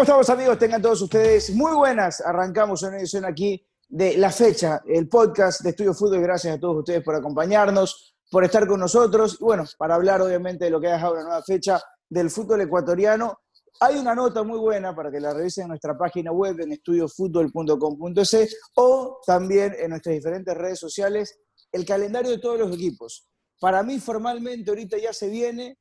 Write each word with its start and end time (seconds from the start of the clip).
¿Cómo 0.00 0.04
estamos 0.04 0.30
amigos? 0.30 0.58
Tengan 0.58 0.80
todos 0.80 1.02
ustedes 1.02 1.54
muy 1.54 1.74
buenas. 1.74 2.22
Arrancamos 2.22 2.82
una 2.82 2.96
edición 2.96 3.26
aquí 3.26 3.62
de 3.86 4.16
La 4.16 4.32
Fecha, 4.32 4.80
el 4.86 5.10
podcast 5.10 5.60
de 5.60 5.68
Estudio 5.68 5.92
Fútbol. 5.92 6.22
Gracias 6.22 6.56
a 6.56 6.58
todos 6.58 6.78
ustedes 6.78 7.04
por 7.04 7.14
acompañarnos, 7.14 8.16
por 8.30 8.42
estar 8.42 8.66
con 8.66 8.80
nosotros. 8.80 9.36
Y 9.38 9.44
bueno, 9.44 9.66
para 9.76 9.96
hablar 9.96 10.22
obviamente 10.22 10.64
de 10.64 10.70
lo 10.70 10.80
que 10.80 10.88
ha 10.88 10.92
dejado 10.92 11.12
una 11.12 11.24
nueva 11.24 11.42
fecha 11.42 11.82
del 12.08 12.30
fútbol 12.30 12.62
ecuatoriano. 12.62 13.40
Hay 13.78 13.98
una 13.98 14.14
nota 14.14 14.42
muy 14.42 14.58
buena 14.58 14.96
para 14.96 15.10
que 15.10 15.20
la 15.20 15.34
revisen 15.34 15.64
en 15.64 15.68
nuestra 15.68 15.98
página 15.98 16.32
web 16.32 16.58
en 16.60 16.72
estudiofutbol.com.es 16.72 18.56
o 18.76 19.18
también 19.26 19.76
en 19.78 19.90
nuestras 19.90 20.14
diferentes 20.14 20.56
redes 20.56 20.78
sociales 20.78 21.40
el 21.70 21.84
calendario 21.84 22.30
de 22.30 22.38
todos 22.38 22.58
los 22.58 22.74
equipos. 22.74 23.28
Para 23.60 23.82
mí 23.82 24.00
formalmente 24.00 24.70
ahorita 24.70 24.96
ya 24.96 25.12
se 25.12 25.28
viene 25.28 25.76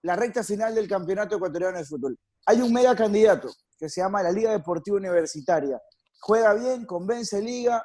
la 0.00 0.16
recta 0.16 0.42
final 0.42 0.74
del 0.74 0.88
Campeonato 0.88 1.36
Ecuatoriano 1.36 1.76
de 1.76 1.84
Fútbol 1.84 2.18
hay 2.46 2.60
un 2.60 2.72
mega 2.72 2.94
candidato 2.94 3.50
que 3.78 3.88
se 3.88 4.00
llama 4.00 4.22
la 4.22 4.30
Liga 4.30 4.52
Deportiva 4.52 4.96
Universitaria. 4.96 5.80
Juega 6.20 6.54
bien, 6.54 6.84
convence 6.84 7.40
Liga, 7.40 7.84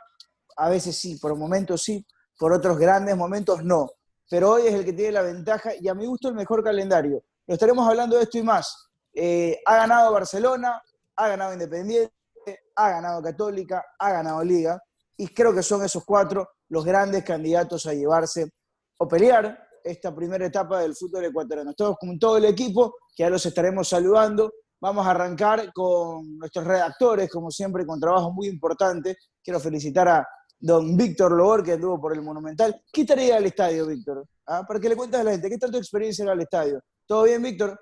a 0.57 0.69
veces 0.69 0.97
sí, 0.97 1.17
por 1.17 1.35
momentos 1.35 1.83
sí, 1.83 2.05
por 2.37 2.51
otros 2.51 2.77
grandes 2.77 3.15
momentos 3.15 3.63
no. 3.63 3.89
Pero 4.29 4.51
hoy 4.51 4.67
es 4.67 4.73
el 4.73 4.83
que 4.83 4.93
tiene 4.93 5.13
la 5.13 5.21
ventaja 5.21 5.71
y 5.79 5.87
a 5.87 5.93
mi 5.93 6.05
gusto 6.05 6.29
el 6.29 6.35
mejor 6.35 6.63
calendario. 6.63 7.23
Lo 7.47 7.53
estaremos 7.53 7.87
hablando 7.87 8.17
de 8.17 8.23
esto 8.23 8.37
y 8.37 8.43
más. 8.43 8.89
Eh, 9.13 9.61
ha 9.65 9.75
ganado 9.77 10.11
Barcelona, 10.11 10.81
ha 11.15 11.27
ganado 11.27 11.53
Independiente, 11.53 12.11
ha 12.75 12.89
ganado 12.89 13.21
Católica, 13.21 13.85
ha 13.97 14.11
ganado 14.11 14.43
Liga. 14.43 14.81
Y 15.17 15.27
creo 15.27 15.53
que 15.53 15.63
son 15.63 15.83
esos 15.83 16.03
cuatro 16.03 16.49
los 16.69 16.83
grandes 16.83 17.23
candidatos 17.23 17.85
a 17.85 17.93
llevarse 17.93 18.51
o 18.97 19.07
pelear 19.07 19.65
esta 19.83 20.13
primera 20.13 20.45
etapa 20.45 20.79
del 20.79 20.95
fútbol 20.95 21.25
ecuatoriano. 21.25 21.71
Estamos 21.71 21.97
con 21.99 22.17
todo 22.17 22.37
el 22.37 22.45
equipo, 22.45 22.95
que 23.15 23.23
ya 23.23 23.29
los 23.29 23.45
estaremos 23.45 23.87
saludando. 23.87 24.51
Vamos 24.81 25.07
a 25.07 25.11
arrancar 25.11 25.71
con 25.73 26.37
nuestros 26.37 26.65
redactores, 26.65 27.29
como 27.31 27.49
siempre, 27.49 27.85
con 27.85 27.99
trabajo 27.99 28.31
muy 28.33 28.47
importante. 28.47 29.17
Quiero 29.43 29.59
felicitar 29.59 30.07
a 30.09 30.27
don 30.59 30.97
Víctor 30.97 31.31
Lobor, 31.31 31.63
que 31.63 31.73
anduvo 31.73 31.99
por 31.99 32.13
el 32.13 32.21
Monumental. 32.21 32.81
¿Qué 32.91 33.05
tarea 33.05 33.37
al 33.37 33.45
estadio, 33.45 33.87
Víctor? 33.87 34.25
¿Ah? 34.47 34.63
Para 34.67 34.79
que 34.79 34.89
le 34.89 34.95
cuentes 34.95 35.19
a 35.19 35.23
la 35.23 35.31
gente, 35.31 35.49
¿qué 35.49 35.57
tal 35.57 35.71
tu 35.71 35.77
experiencia 35.77 36.29
al 36.29 36.41
estadio? 36.41 36.81
¿Todo 37.07 37.23
bien, 37.23 37.41
Víctor? 37.41 37.79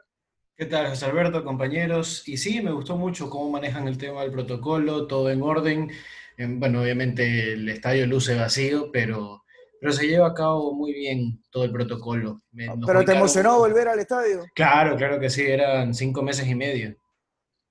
¿Qué 0.56 0.66
tal, 0.68 0.90
José 0.90 1.06
Alberto, 1.06 1.44
compañeros? 1.44 2.28
Y 2.28 2.38
sí, 2.38 2.62
me 2.62 2.72
gustó 2.72 2.96
mucho 2.96 3.30
cómo 3.30 3.50
manejan 3.50 3.88
el 3.88 3.98
tema 3.98 4.22
del 4.22 4.32
protocolo, 4.32 5.08
todo 5.08 5.32
en 5.32 5.42
orden. 5.42 5.92
Bueno, 6.38 6.82
obviamente 6.82 7.54
el 7.54 7.68
estadio 7.70 8.06
luce 8.06 8.36
vacío, 8.36 8.92
pero 8.92 9.43
pero 9.84 9.92
se 9.92 10.08
lleva 10.08 10.28
a 10.28 10.34
cabo 10.34 10.74
muy 10.74 10.94
bien 10.94 11.44
todo 11.52 11.66
el 11.66 11.72
protocolo. 11.74 12.42
Ah, 12.70 12.76
¿Pero 12.88 13.04
te 13.04 13.12
emocionó 13.12 13.58
volver 13.58 13.90
al 13.90 14.00
estadio? 14.00 14.46
Claro, 14.56 14.96
claro 14.96 15.20
que 15.20 15.30
sí, 15.30 15.42
eran 15.42 15.94
cinco 15.94 16.24
meses 16.24 16.48
y 16.48 16.56
medio. 16.56 16.96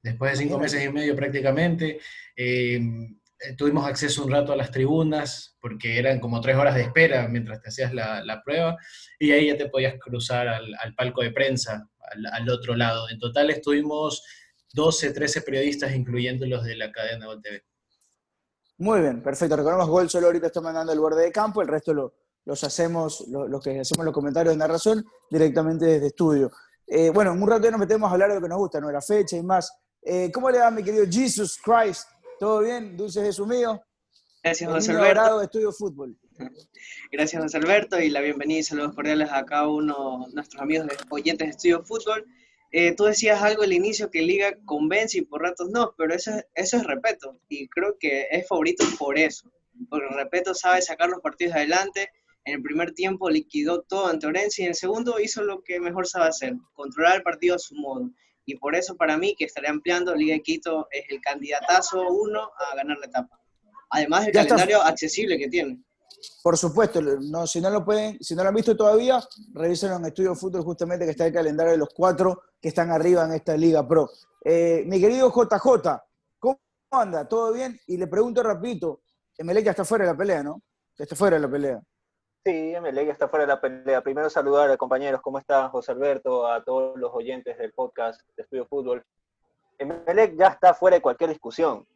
Después 0.02 0.32
de 0.32 0.44
cinco 0.44 0.58
meses 0.58 0.84
y 0.84 0.90
medio 0.90 1.16
prácticamente, 1.16 2.00
em, 2.36 3.18
eh, 3.40 3.56
tuvimos 3.56 3.86
acceso 3.86 4.26
un 4.26 4.30
rato 4.30 4.52
a 4.52 4.56
las 4.56 4.70
tribunas, 4.70 5.56
porque 5.58 5.98
eran 5.98 6.20
como 6.20 6.42
tres 6.42 6.54
horas 6.54 6.74
de 6.74 6.82
espera 6.82 7.28
mientras 7.28 7.62
te 7.62 7.70
hacías 7.70 7.94
la, 7.94 8.22
la 8.22 8.42
prueba, 8.42 8.76
y 9.18 9.32
ahí 9.32 9.46
ya 9.46 9.56
te 9.56 9.70
podías 9.70 9.94
cruzar 9.98 10.48
al, 10.48 10.74
al 10.80 10.94
palco 10.94 11.22
de 11.22 11.30
prensa, 11.30 11.88
al, 12.12 12.26
al, 12.26 12.50
otro 12.50 12.76
lado. 12.76 13.08
En 13.08 13.18
total 13.18 13.48
estuvimos 13.48 14.22
12, 14.74 15.12
13 15.12 15.40
periodistas, 15.40 15.94
incluyendo 15.94 16.44
los 16.44 16.62
de 16.62 16.76
la 16.76 16.92
cadena 16.92 17.26
TV. 17.42 17.62
Muy 18.78 19.00
bien, 19.00 19.22
perfecto. 19.22 19.56
Recordemos 19.56 19.88
Gol 19.88 20.10
solo 20.10 20.26
ahorita 20.26 20.46
está 20.48 20.60
mandando 20.60 20.92
el 20.92 21.00
borde 21.00 21.22
de 21.22 21.32
campo, 21.32 21.62
el 21.62 21.68
resto 21.68 21.94
lo, 21.94 22.14
los 22.44 22.64
hacemos, 22.64 23.24
los 23.28 23.62
que 23.62 23.80
hacemos 23.80 24.04
los 24.04 24.14
comentarios 24.14 24.54
de 24.54 24.58
narración 24.58 25.04
directamente 25.30 25.84
desde 25.86 26.08
estudio. 26.08 26.50
Eh, 26.86 27.10
bueno, 27.10 27.32
en 27.32 27.42
un 27.42 27.48
rato 27.48 27.64
ya 27.64 27.70
nos 27.70 27.80
metemos 27.80 28.10
a 28.10 28.12
hablar 28.12 28.30
de 28.30 28.36
lo 28.36 28.42
que 28.42 28.48
nos 28.48 28.58
gusta, 28.58 28.80
¿no? 28.80 28.90
La 28.90 29.00
fecha 29.00 29.36
y 29.36 29.42
más. 29.42 29.72
Eh, 30.02 30.30
¿Cómo 30.32 30.50
le 30.50 30.58
va, 30.58 30.70
mi 30.70 30.82
querido 30.82 31.04
Jesus 31.08 31.58
Christ? 31.62 32.08
¿Todo 32.38 32.60
bien? 32.60 32.96
Dulce 32.96 33.22
Jesús 33.22 33.46
mío. 33.46 33.80
Gracias, 34.42 34.68
José 34.68 34.92
Alberto. 34.92 35.38
de 35.38 35.44
Estudio 35.44 35.72
Fútbol. 35.72 36.18
Gracias, 37.12 37.40
José 37.40 37.58
Alberto, 37.58 38.00
y 38.00 38.10
la 38.10 38.20
bienvenida 38.20 38.58
y 38.58 38.62
saludos 38.64 38.94
cordiales 38.94 39.30
a 39.30 39.44
cada 39.44 39.68
uno 39.68 40.26
de 40.26 40.34
nuestros 40.34 40.60
amigos 40.60 40.88
oyentes 41.10 41.46
de 41.46 41.50
Estudio 41.52 41.84
Fútbol. 41.84 42.26
Eh, 42.74 42.94
tú 42.96 43.04
decías 43.04 43.42
algo 43.42 43.64
al 43.64 43.72
inicio 43.72 44.10
que 44.10 44.22
Liga 44.22 44.56
convence 44.64 45.18
y 45.18 45.22
por 45.22 45.42
ratos 45.42 45.68
no, 45.68 45.94
pero 45.98 46.14
eso, 46.14 46.32
eso 46.54 46.78
es 46.78 46.84
Repeto 46.84 47.38
y 47.50 47.68
creo 47.68 47.98
que 48.00 48.28
es 48.30 48.48
favorito 48.48 48.82
por 48.98 49.18
eso, 49.18 49.52
porque 49.90 50.06
Repeto 50.08 50.54
sabe 50.54 50.80
sacar 50.80 51.10
los 51.10 51.20
partidos 51.20 51.54
adelante. 51.54 52.10
En 52.44 52.54
el 52.54 52.62
primer 52.62 52.92
tiempo 52.92 53.28
liquidó 53.28 53.82
todo 53.82 54.06
ante 54.06 54.26
Orense 54.26 54.62
y 54.62 54.64
en 54.64 54.70
el 54.70 54.74
segundo 54.74 55.20
hizo 55.20 55.42
lo 55.42 55.62
que 55.62 55.78
mejor 55.80 56.08
sabe 56.08 56.28
hacer, 56.28 56.54
controlar 56.72 57.16
el 57.16 57.22
partido 57.22 57.56
a 57.56 57.58
su 57.58 57.74
modo. 57.74 58.10
Y 58.46 58.56
por 58.56 58.74
eso 58.74 58.96
para 58.96 59.16
mí, 59.16 59.36
que 59.36 59.44
estaré 59.44 59.68
ampliando, 59.68 60.16
Liga 60.16 60.34
de 60.34 60.42
Quito 60.42 60.88
es 60.90 61.04
el 61.10 61.20
candidatazo 61.20 62.08
uno 62.08 62.50
a 62.56 62.74
ganar 62.74 62.98
la 62.98 63.06
etapa. 63.06 63.38
Además 63.90 64.24
del 64.24 64.34
calendario 64.34 64.82
accesible 64.82 65.38
que 65.38 65.48
tiene. 65.48 65.78
Por 66.42 66.56
supuesto, 66.56 67.00
no, 67.00 67.46
si 67.46 67.60
no 67.60 67.70
lo 67.70 67.84
pueden, 67.84 68.18
si 68.22 68.34
no 68.34 68.42
lo 68.42 68.48
han 68.48 68.54
visto 68.54 68.76
todavía, 68.76 69.22
revisen 69.54 69.92
en 69.92 70.06
Estudio 70.06 70.34
Fútbol 70.34 70.62
justamente 70.62 71.04
que 71.04 71.12
está 71.12 71.26
el 71.26 71.32
calendario 71.32 71.72
de 71.72 71.78
los 71.78 71.90
cuatro 71.94 72.42
que 72.60 72.68
están 72.68 72.90
arriba 72.90 73.24
en 73.24 73.32
esta 73.32 73.56
Liga 73.56 73.86
Pro. 73.86 74.10
Eh, 74.44 74.84
mi 74.86 75.00
querido 75.00 75.30
JJ, 75.30 76.02
¿cómo 76.38 76.60
anda? 76.90 77.26
¿Todo 77.28 77.52
bien? 77.52 77.78
Y 77.86 77.96
le 77.96 78.06
pregunto 78.06 78.42
rapidito, 78.42 79.02
Emelec 79.38 79.64
ya 79.64 79.70
está 79.70 79.84
fuera 79.84 80.04
de 80.04 80.12
la 80.12 80.16
pelea, 80.16 80.42
¿no? 80.42 80.62
está 80.98 81.16
fuera 81.16 81.36
de 81.36 81.42
la 81.42 81.50
pelea. 81.50 81.80
Sí, 82.44 82.74
Emelec 82.74 83.08
está 83.08 83.28
fuera 83.28 83.44
de 83.44 83.48
la 83.48 83.60
pelea. 83.60 84.02
Primero 84.02 84.28
saludar 84.28 84.70
a 84.70 84.76
compañeros, 84.76 85.20
¿cómo 85.20 85.38
está 85.38 85.68
José 85.68 85.92
Alberto? 85.92 86.46
A 86.46 86.62
todos 86.64 86.96
los 86.98 87.12
oyentes 87.14 87.56
del 87.58 87.72
podcast 87.72 88.20
de 88.36 88.42
Estudio 88.42 88.66
Fútbol. 88.66 89.04
Emelec 89.78 90.36
ya 90.36 90.48
está 90.48 90.74
fuera 90.74 90.96
de 90.96 91.02
cualquier 91.02 91.30
discusión. 91.30 91.86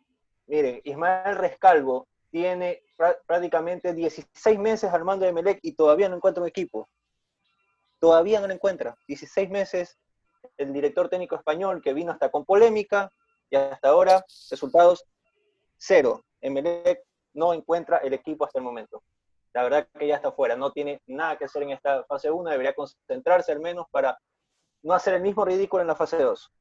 Miren, 0.46 0.80
Ismael 0.84 1.36
Rescalvo 1.36 2.08
tiene 2.36 2.82
prácticamente 3.24 3.94
16 3.94 4.58
meses 4.58 4.92
al 4.92 5.04
mando 5.04 5.24
de 5.24 5.32
Melec 5.32 5.58
y 5.62 5.72
todavía 5.72 6.10
no 6.10 6.16
encuentra 6.16 6.42
un 6.42 6.48
equipo. 6.50 6.86
Todavía 7.98 8.42
no 8.42 8.46
lo 8.46 8.52
encuentra. 8.52 8.94
16 9.08 9.48
meses 9.48 9.98
el 10.58 10.70
director 10.74 11.08
técnico 11.08 11.34
español 11.34 11.80
que 11.80 11.94
vino 11.94 12.12
hasta 12.12 12.30
con 12.30 12.44
polémica 12.44 13.10
y 13.48 13.56
hasta 13.56 13.88
ahora 13.88 14.22
resultados 14.50 15.06
cero. 15.78 16.26
Melec 16.42 17.04
no 17.32 17.54
encuentra 17.54 17.98
el 17.98 18.12
equipo 18.12 18.44
hasta 18.44 18.58
el 18.58 18.66
momento. 18.66 19.02
La 19.54 19.62
verdad 19.62 19.88
que 19.98 20.06
ya 20.06 20.16
está 20.16 20.30
fuera, 20.30 20.56
no 20.56 20.72
tiene 20.72 21.00
nada 21.06 21.38
que 21.38 21.46
hacer 21.46 21.62
en 21.62 21.70
esta 21.70 22.04
fase 22.04 22.30
1, 22.30 22.50
debería 22.50 22.74
concentrarse 22.74 23.50
al 23.50 23.60
menos 23.60 23.86
para 23.90 24.18
no 24.82 24.92
hacer 24.92 25.14
el 25.14 25.22
mismo 25.22 25.42
ridículo 25.46 25.80
en 25.80 25.88
la 25.88 25.96
fase 25.96 26.18
2. 26.18 26.52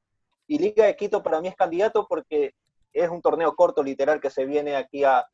Y 0.47 0.57
Liga 0.57 0.86
de 0.86 0.96
Quito 0.96 1.22
para 1.22 1.42
mí 1.42 1.50
es 1.50 1.56
candidato 1.57 2.07
porque 2.07 2.53
es 2.94 3.09
un 3.09 3.22
torneo 3.22 3.53
corto 3.57 3.84
literal 3.84 4.22
que 4.22 4.30
se 4.30 4.46
viene 4.46 4.78
aquí 4.78 5.03
a, 5.03 5.28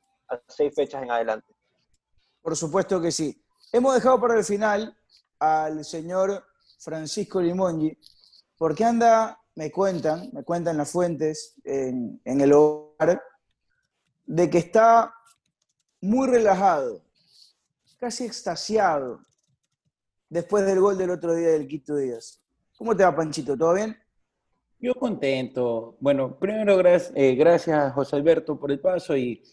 seis 0.48 0.74
fechas 0.76 1.02
en 1.04 1.12
adelante. 1.12 1.54
Por 2.42 2.56
supuesto 2.56 3.02
que 3.02 3.12
sí. 3.12 3.44
Hemos 3.72 3.96
dejado 3.96 4.20
para 4.20 4.38
el 4.38 4.44
final 4.44 4.98
al 5.40 5.86
señor 5.86 6.46
Francisco 6.80 7.42
Limongi, 7.42 7.98
porque 8.58 8.84
anda, 8.84 9.40
me 9.56 9.72
cuentan, 9.72 10.30
me 10.34 10.44
cuentan 10.44 10.78
las 10.78 10.92
fuentes 10.92 11.56
en, 11.64 12.22
en 12.26 12.42
el 12.42 12.54
hogar, 12.54 13.22
de 14.26 14.50
que 14.50 14.58
está 14.58 15.14
muy 16.02 16.28
relajado, 16.28 17.04
casi 18.00 18.26
extasiado, 18.26 19.22
después 20.30 20.66
del 20.66 20.80
gol 20.80 20.98
del 20.98 21.12
otro 21.12 21.34
día 21.36 21.50
del 21.50 21.68
Quito 21.68 21.96
Díaz. 21.96 22.42
¿Cómo 22.78 22.96
te 22.96 23.04
va, 23.04 23.16
Panchito? 23.16 23.58
¿Todo 23.58 23.74
bien? 23.74 23.98
Yo 24.80 24.96
contento. 24.96 25.98
Bueno, 26.00 26.40
primero 26.40 26.76
gracias, 26.78 27.14
eh, 27.16 27.36
gracias 27.36 27.94
José 27.94 28.16
Alberto 28.16 28.60
por 28.60 28.72
el 28.72 28.80
paso 28.80 29.16
y 29.16 29.44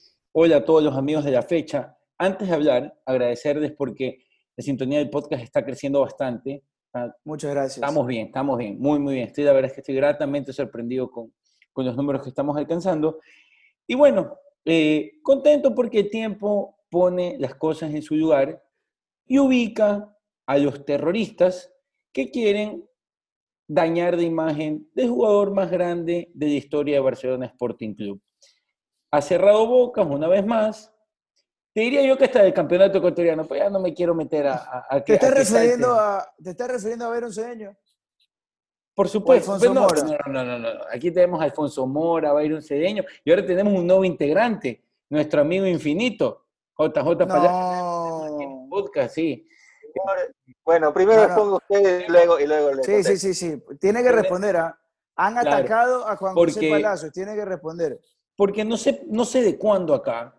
Hola 0.40 0.58
a 0.58 0.64
todos 0.64 0.84
los 0.84 0.96
amigos 0.96 1.24
de 1.24 1.32
la 1.32 1.42
fecha. 1.42 1.98
Antes 2.16 2.46
de 2.46 2.54
hablar, 2.54 2.96
agradecerles 3.04 3.72
porque 3.72 4.18
la 4.56 4.62
sintonía 4.62 5.00
del 5.00 5.10
podcast 5.10 5.42
está 5.42 5.64
creciendo 5.64 6.02
bastante. 6.02 6.62
Ah, 6.94 7.12
Muchas 7.24 7.50
gracias. 7.50 7.78
Estamos 7.78 8.06
bien, 8.06 8.28
estamos 8.28 8.56
bien, 8.56 8.78
muy, 8.78 9.00
muy 9.00 9.14
bien. 9.14 9.26
Estoy, 9.26 9.42
la 9.42 9.52
verdad 9.52 9.70
es 9.70 9.74
que 9.74 9.80
estoy 9.80 9.96
gratamente 9.96 10.52
sorprendido 10.52 11.10
con, 11.10 11.34
con 11.72 11.86
los 11.86 11.96
números 11.96 12.22
que 12.22 12.28
estamos 12.28 12.56
alcanzando. 12.56 13.18
Y 13.84 13.96
bueno, 13.96 14.36
eh, 14.64 15.14
contento 15.24 15.74
porque 15.74 15.98
el 15.98 16.08
tiempo 16.08 16.76
pone 16.88 17.36
las 17.40 17.56
cosas 17.56 17.92
en 17.92 18.02
su 18.02 18.14
lugar 18.14 18.62
y 19.26 19.40
ubica 19.40 20.16
a 20.46 20.58
los 20.58 20.84
terroristas 20.84 21.74
que 22.12 22.30
quieren 22.30 22.88
dañar 23.66 24.14
la 24.14 24.22
imagen 24.22 24.88
del 24.94 25.08
jugador 25.08 25.52
más 25.52 25.68
grande 25.68 26.30
de 26.32 26.46
la 26.46 26.54
historia 26.54 26.94
de 26.94 27.00
Barcelona 27.00 27.46
Sporting 27.46 27.94
Club 27.94 28.22
ha 29.10 29.22
cerrado 29.22 29.66
bocas 29.66 30.06
una 30.06 30.28
vez 30.28 30.44
más. 30.44 30.92
Te 31.74 31.82
diría 31.82 32.02
yo 32.02 32.16
que 32.18 32.24
está 32.24 32.42
del 32.42 32.54
campeonato 32.54 32.98
ecuatoriano, 32.98 33.46
pero 33.46 33.64
ya 33.64 33.70
no 33.70 33.80
me 33.80 33.94
quiero 33.94 34.14
meter 34.14 34.48
a... 34.48 34.86
a, 34.88 35.04
¿Te, 35.04 35.14
estás 35.14 35.30
refiriendo 35.32 35.94
a, 35.94 36.26
¿Te 36.42 36.50
estás 36.50 36.68
refiriendo 36.68 37.04
a 37.06 37.10
ver 37.10 37.24
un 37.24 37.32
cedeño? 37.32 37.76
Por 38.98 39.08
supuesto. 39.08 39.56
Pues 39.56 39.70
no, 39.70 39.86
no, 40.26 40.44
no, 40.44 40.58
no, 40.58 40.68
Aquí 40.92 41.12
tenemos 41.12 41.40
a 41.40 41.44
Alfonso 41.44 41.86
Mora, 41.86 42.32
un 42.32 42.60
Cedeño, 42.60 43.04
y 43.24 43.30
ahora 43.30 43.46
tenemos 43.46 43.72
un 43.72 43.86
nuevo 43.86 44.04
integrante, 44.04 44.82
nuestro 45.08 45.42
amigo 45.42 45.66
infinito, 45.66 46.46
JJ 46.76 47.26
no. 47.26 48.66
podcast, 48.68 49.14
sí. 49.14 49.46
Bueno, 50.64 50.92
primero 50.92 51.26
respondo 51.26 51.56
usted 51.58 52.06
y 52.08 52.10
luego, 52.10 52.40
y 52.40 52.46
luego 52.48 52.72
le 52.72 52.82
Sí, 52.82 53.04
sí, 53.04 53.16
sí, 53.16 53.34
sí. 53.34 53.62
Tiene 53.80 54.02
que 54.02 54.10
responder 54.10 54.56
a. 54.56 54.78
Han 55.14 55.34
Claro, 55.34 55.50
atacado 55.50 56.08
a 56.08 56.16
Juan 56.16 56.34
porque- 56.34 56.54
José 56.54 56.70
Palacios, 56.70 57.12
tiene 57.12 57.36
que 57.36 57.44
responder. 57.44 58.00
Porque 58.38 58.64
no 58.64 58.76
sé, 58.76 59.02
no 59.08 59.24
sé 59.24 59.42
de 59.42 59.58
cuándo 59.58 59.92
acá 59.94 60.32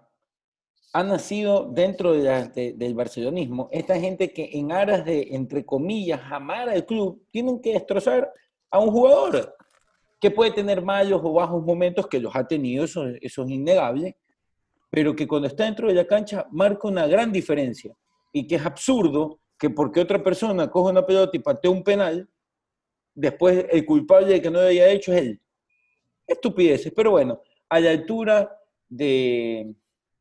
ha 0.94 1.04
nacido 1.04 1.70
dentro 1.70 2.14
de 2.14 2.24
la- 2.24 2.48
de- 2.48 2.72
del 2.72 2.94
barcelonismo 2.94 3.68
esta 3.74 4.00
gente 4.00 4.32
que 4.32 4.50
en 4.54 4.72
aras 4.72 5.04
de, 5.04 5.28
entre 5.32 5.66
comillas, 5.66 6.22
amar 6.32 6.70
al 6.70 6.86
club, 6.86 7.22
tienen 7.30 7.62
que 7.62 7.74
destrozar 7.74 8.32
a 8.72 8.80
un 8.80 8.90
jugador 8.90 9.54
que 10.22 10.32
puede 10.32 10.52
tener 10.52 10.82
malos 10.82 11.20
o 11.26 11.34
bajos 11.34 11.62
momentos, 11.62 12.08
que 12.08 12.22
los 12.22 12.34
ha 12.38 12.48
tenido, 12.48 12.86
eso, 12.86 13.06
eso 13.20 13.44
es 13.44 13.50
innegable, 13.52 14.16
pero 14.90 15.14
que 15.14 15.28
cuando 15.28 15.50
está 15.50 15.66
dentro 15.66 15.90
de 15.90 15.94
la 15.96 16.08
cancha 16.08 16.48
marca 16.52 16.88
una 16.88 17.06
gran 17.06 17.34
diferencia 17.34 17.94
y 18.32 18.48
que 18.48 18.56
es 18.56 18.66
absurdo 18.66 19.42
que 19.58 19.70
porque 19.70 20.00
otra 20.00 20.24
persona 20.24 20.72
coge 20.72 20.92
una 20.92 21.06
pelota 21.06 21.36
y 21.36 21.40
patea 21.40 21.70
un 21.70 21.84
penal, 21.84 22.30
después 23.14 23.66
el 23.70 23.86
culpable 23.86 24.28
de 24.28 24.42
que 24.42 24.50
no 24.50 24.62
lo 24.62 24.68
haya 24.68 24.88
hecho 24.88 25.12
es 25.12 25.20
él. 25.22 25.42
Estupideces, 26.26 26.94
pero 26.96 27.12
bueno, 27.12 27.42
a 27.70 27.80
la 27.80 27.92
altura 27.92 28.58
de, 28.88 29.76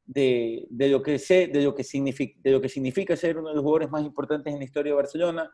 de, 0.04 0.66
de 0.70 0.88
lo, 0.88 1.02
que 1.02 1.18
sé, 1.18 1.48
de, 1.48 1.62
lo 1.62 1.74
que 1.74 1.84
significa, 1.84 2.38
de 2.42 2.52
lo 2.52 2.60
que 2.60 2.68
significa 2.68 3.16
ser 3.16 3.38
uno 3.38 3.48
de 3.48 3.54
los 3.54 3.62
jugadores 3.62 3.90
más 3.90 4.04
importantes 4.04 4.52
en 4.52 4.58
la 4.58 4.64
historia 4.64 4.92
de 4.92 4.96
Barcelona, 4.96 5.50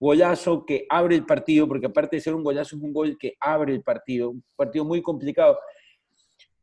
golazo 0.00 0.64
que 0.64 0.86
abre 0.88 1.16
el 1.16 1.26
partido, 1.26 1.66
porque 1.66 1.86
aparte 1.86 2.16
de 2.16 2.22
ser 2.22 2.34
un 2.34 2.44
golazo 2.44 2.76
es 2.76 2.82
un 2.82 2.92
gol 2.92 3.16
que 3.18 3.34
abre 3.40 3.74
el 3.74 3.82
partido, 3.82 4.30
un 4.30 4.44
partido 4.56 4.84
muy 4.84 5.02
complicado. 5.02 5.58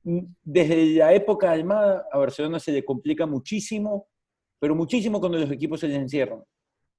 Desde 0.03 0.95
la 0.95 1.13
época 1.13 1.47
de 1.47 1.53
Almada 1.55 2.07
a 2.11 2.17
Barcelona 2.17 2.59
se 2.59 2.71
le 2.71 2.85
complica 2.85 3.25
muchísimo, 3.25 4.07
pero 4.59 4.75
muchísimo 4.75 5.19
cuando 5.19 5.37
los 5.37 5.51
equipos 5.51 5.79
se 5.79 5.87
les 5.87 5.97
encierran. 5.97 6.43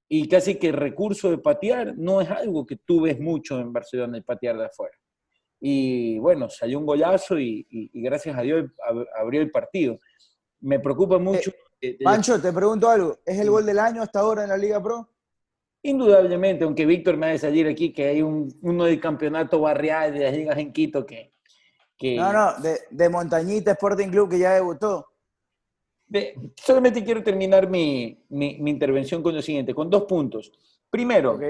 Y 0.09 0.27
casi 0.27 0.55
que 0.55 0.67
el 0.67 0.73
recurso 0.73 1.29
de 1.29 1.37
patear 1.37 1.97
no 1.97 2.21
es 2.21 2.29
algo 2.29 2.65
que 2.65 2.77
tú 2.77 3.01
ves 3.01 3.19
mucho 3.19 3.59
en 3.59 3.73
Barcelona, 3.73 4.17
el 4.17 4.23
patear 4.23 4.57
de 4.57 4.65
afuera. 4.65 4.97
Y 5.59 6.19
bueno, 6.19 6.49
salió 6.49 6.77
un 6.79 6.85
golazo 6.85 7.39
y, 7.39 7.65
y- 7.69 7.89
y 7.93 8.01
gracias 8.01 8.37
a 8.37 8.41
Dios 8.41 8.69
ab- 8.87 9.07
abrió 9.19 9.41
el 9.41 9.49
partido. 9.51 9.99
Me 10.61 10.79
preocupa 10.79 11.17
mucho. 11.17 11.51
de- 11.81 11.93
de- 11.93 12.03
Pancho, 12.03 12.41
te 12.41 12.51
pregunto 12.51 12.89
algo. 12.89 13.17
¿Es 13.25 13.39
el 13.39 13.49
gol 13.49 13.65
del 13.65 13.79
año 13.79 14.01
hasta 14.01 14.19
ahora 14.19 14.43
en 14.43 14.49
la 14.49 14.57
Liga 14.57 14.81
Pro? 14.81 15.09
Indudablemente, 15.83 16.63
aunque 16.63 16.85
Víctor 16.85 17.17
me 17.17 17.27
ha 17.27 17.29
de 17.29 17.39
salir 17.39 17.67
aquí 17.67 17.93
que 17.93 18.07
hay 18.07 18.21
un, 18.21 18.51
uno 18.61 18.85
del 18.85 18.99
campeonato 18.99 19.59
barrial 19.61 20.13
de 20.13 20.19
las 20.19 20.33
ligas 20.35 20.57
en 20.57 20.73
Quito 20.73 21.05
que... 21.05 21.33
que 21.97 22.15
No, 22.15 22.33
no, 22.33 22.59
de, 22.61 22.79
de 22.89 23.09
Montañita 23.09 23.71
Sporting 23.71 24.09
Club 24.09 24.29
que 24.29 24.39
ya 24.39 24.53
debutó. 24.55 25.07
de- 26.07 26.33
solamente 26.55 27.03
quiero 27.03 27.21
terminar 27.23 27.69
mi, 27.69 28.23
mi- 28.29 28.57
mi 28.59 28.71
intervención 28.71 29.21
con 29.23 29.35
lo 29.35 29.41
siguiente, 29.41 29.73
con 29.73 29.89
dos 29.89 30.03
puntos. 30.03 30.51
Primero, 30.89 31.33
¿ok? 31.33 31.43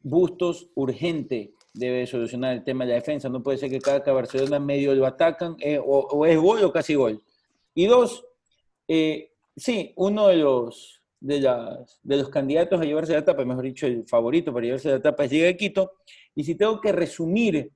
Bustos 0.00 0.70
urgente 0.74 1.52
debe 1.76 2.06
solucionar 2.06 2.54
el 2.54 2.64
tema 2.64 2.84
de 2.84 2.90
la 2.90 2.96
defensa. 2.96 3.28
No 3.28 3.42
puede 3.42 3.58
ser 3.58 3.70
que 3.70 3.80
cada 3.80 4.02
que 4.02 4.10
Barcelona 4.10 4.58
medio 4.58 4.94
lo 4.94 5.06
atacan 5.06 5.56
eh, 5.60 5.78
o, 5.78 5.84
o 5.84 6.26
es 6.26 6.36
gol 6.38 6.64
o 6.64 6.72
casi 6.72 6.94
gol. 6.94 7.22
Y 7.74 7.86
dos, 7.86 8.26
eh, 8.88 9.32
sí, 9.56 9.92
uno 9.96 10.28
de 10.28 10.36
los, 10.36 11.02
de, 11.20 11.40
las, 11.40 12.00
de 12.02 12.16
los 12.16 12.28
candidatos 12.30 12.80
a 12.80 12.84
llevarse 12.84 13.12
la 13.12 13.24
tapa, 13.24 13.44
mejor 13.44 13.64
dicho, 13.64 13.86
el 13.86 14.06
favorito 14.08 14.52
para 14.52 14.64
llevarse 14.64 14.90
la 14.90 15.00
tapa 15.02 15.24
es 15.24 15.32
Liga 15.32 15.46
de 15.46 15.56
Quito. 15.56 15.92
Y 16.34 16.44
si 16.44 16.54
tengo 16.54 16.80
que 16.80 16.92
resumir 16.92 17.70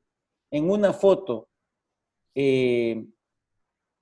en 0.51 0.71
una 0.71 0.93
foto. 0.93 1.49
eh, 2.35 3.05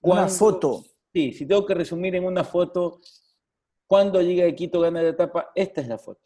Una 0.03 0.29
foto. 0.29 0.85
Sí, 1.13 1.33
si 1.33 1.47
tengo 1.47 1.67
que 1.67 1.75
resumir 1.75 2.15
en 2.15 2.25
una 2.25 2.45
foto 2.45 3.01
cuando 3.87 4.21
Liga 4.23 4.45
de 4.45 4.55
Quito 4.55 4.81
gana 4.81 5.03
la 5.03 5.09
etapa, 5.11 5.51
esta 5.55 5.81
es 5.81 5.89
la 5.89 5.99
foto. 5.99 6.21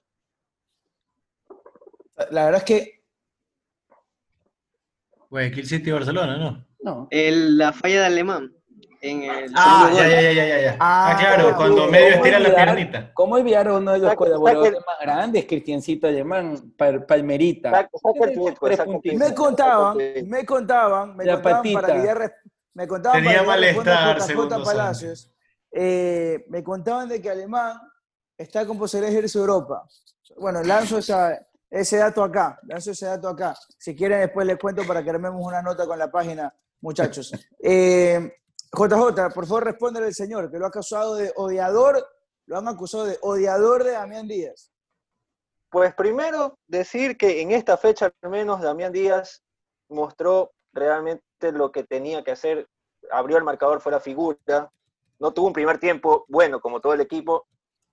La 2.31 2.45
verdad 2.45 2.59
es 2.59 2.65
que 2.65 3.02
Guayaquil 5.33 5.67
City 5.67 5.91
Barcelona, 5.91 6.37
¿no? 6.37 6.67
No. 6.83 7.09
El- 7.11 7.57
la 7.57 7.73
falla 7.73 8.01
de 8.01 8.07
Alemán. 8.07 8.53
En 9.01 9.23
el 9.23 9.51
Ah, 9.57 9.91
ya, 9.93 10.07
ya, 10.07 10.21
ya, 10.21 10.33
ya, 10.33 10.47
ya, 10.47 10.61
ya. 10.61 10.77
Ah, 10.79 11.11
Ah, 11.11 11.17
claro, 11.19 11.57
cuando 11.57 11.77
¿cómo 11.79 11.89
medio 11.91 12.09
estira 12.17 12.39
la 12.39 12.55
piernita. 12.55 13.11
¿Cómo 13.15 13.35
olvidar 13.37 13.67
a 13.67 13.77
uno 13.79 13.93
de 13.93 13.99
los 13.99 14.09
Saca- 14.11 14.17
colaboradores 14.17 14.75
saca 14.75 14.85
más 14.87 15.01
grandes, 15.01 15.47
Cristiancito 15.47 16.07
Alemán, 16.07 16.75
Pal- 16.77 17.05
Palmerita? 17.07 17.71
Saca, 17.71 17.91
el 17.91 18.57
saca 18.77 18.91
el 19.05 19.19
me 19.19 19.35
contaban, 19.35 19.97
me 20.29 20.45
contaban, 20.45 21.17
me 21.17 21.25
La 21.25 21.33
contaban 21.35 21.57
patita. 21.63 21.81
para 21.81 21.95
que 21.97 22.05
ya 22.07 22.15
res- 22.15 22.33
me 22.75 22.87
contaban 22.87 23.23
Tenía 23.23 23.39
para 23.39 23.49
malestar, 23.49 24.21
segundos 24.21 24.63
Palacios. 24.65 25.31
Eh, 25.73 26.45
me 26.49 26.63
contaban 26.63 27.09
de 27.09 27.21
que 27.23 27.31
Alemán 27.31 27.81
está 28.37 28.67
con 28.67 28.79
posibilidad 28.79 29.11
de 29.13 29.19
irse 29.21 29.39
a 29.39 29.41
Europa. 29.41 29.83
Bueno, 30.37 30.63
lanzo 30.63 30.99
esa- 30.99 31.41
ese 31.73 31.97
dato 31.97 32.23
acá, 32.23 32.59
lanzo 32.65 32.91
ese 32.91 33.07
dato 33.07 33.29
acá. 33.29 33.57
Si 33.79 33.97
quieren 33.97 34.21
después 34.21 34.47
les 34.47 34.59
cuento 34.59 34.87
para 34.87 35.03
que 35.03 35.09
armemos 35.09 35.41
una 35.43 35.63
nota 35.63 35.87
con 35.87 35.99
la 35.99 36.11
página, 36.11 36.55
muchachos. 36.81 37.33
Eh, 37.65 38.37
JJ, 38.73 39.33
por 39.35 39.47
favor 39.47 39.65
respóndele 39.65 40.07
al 40.07 40.15
señor, 40.15 40.51
que 40.51 40.59
lo 40.59 40.65
ha 40.67 40.69
acusado 40.69 41.15
de 41.15 41.33
odiador, 41.37 42.07
lo 42.47 42.59
han 42.59 42.69
acusado 42.69 43.05
de 43.05 43.19
odiador 43.23 43.85
de 43.85 43.93
Damián 43.93 44.27
Díaz. 44.27 44.71
Pues 45.71 45.95
primero 45.95 46.59
decir 46.67 47.17
que 47.17 47.41
en 47.41 47.53
esta 47.53 47.77
fecha 47.77 48.13
al 48.21 48.31
menos 48.31 48.61
Damián 48.61 48.93
Díaz 48.93 49.43
mostró 49.89 50.53
realmente 50.73 51.53
lo 51.53 51.71
que 51.71 51.85
tenía 51.85 52.23
que 52.25 52.33
hacer, 52.33 52.69
abrió 53.11 53.39
el 53.39 53.45
marcador, 53.45 53.81
fue 53.81 53.93
la 53.93 54.01
figura, 54.01 54.71
no 55.19 55.33
tuvo 55.33 55.47
un 55.47 55.53
primer 55.53 55.79
tiempo 55.79 56.27
bueno 56.29 56.61
como 56.61 56.81
todo 56.81 56.95
el 56.95 57.01
equipo, 57.01 57.47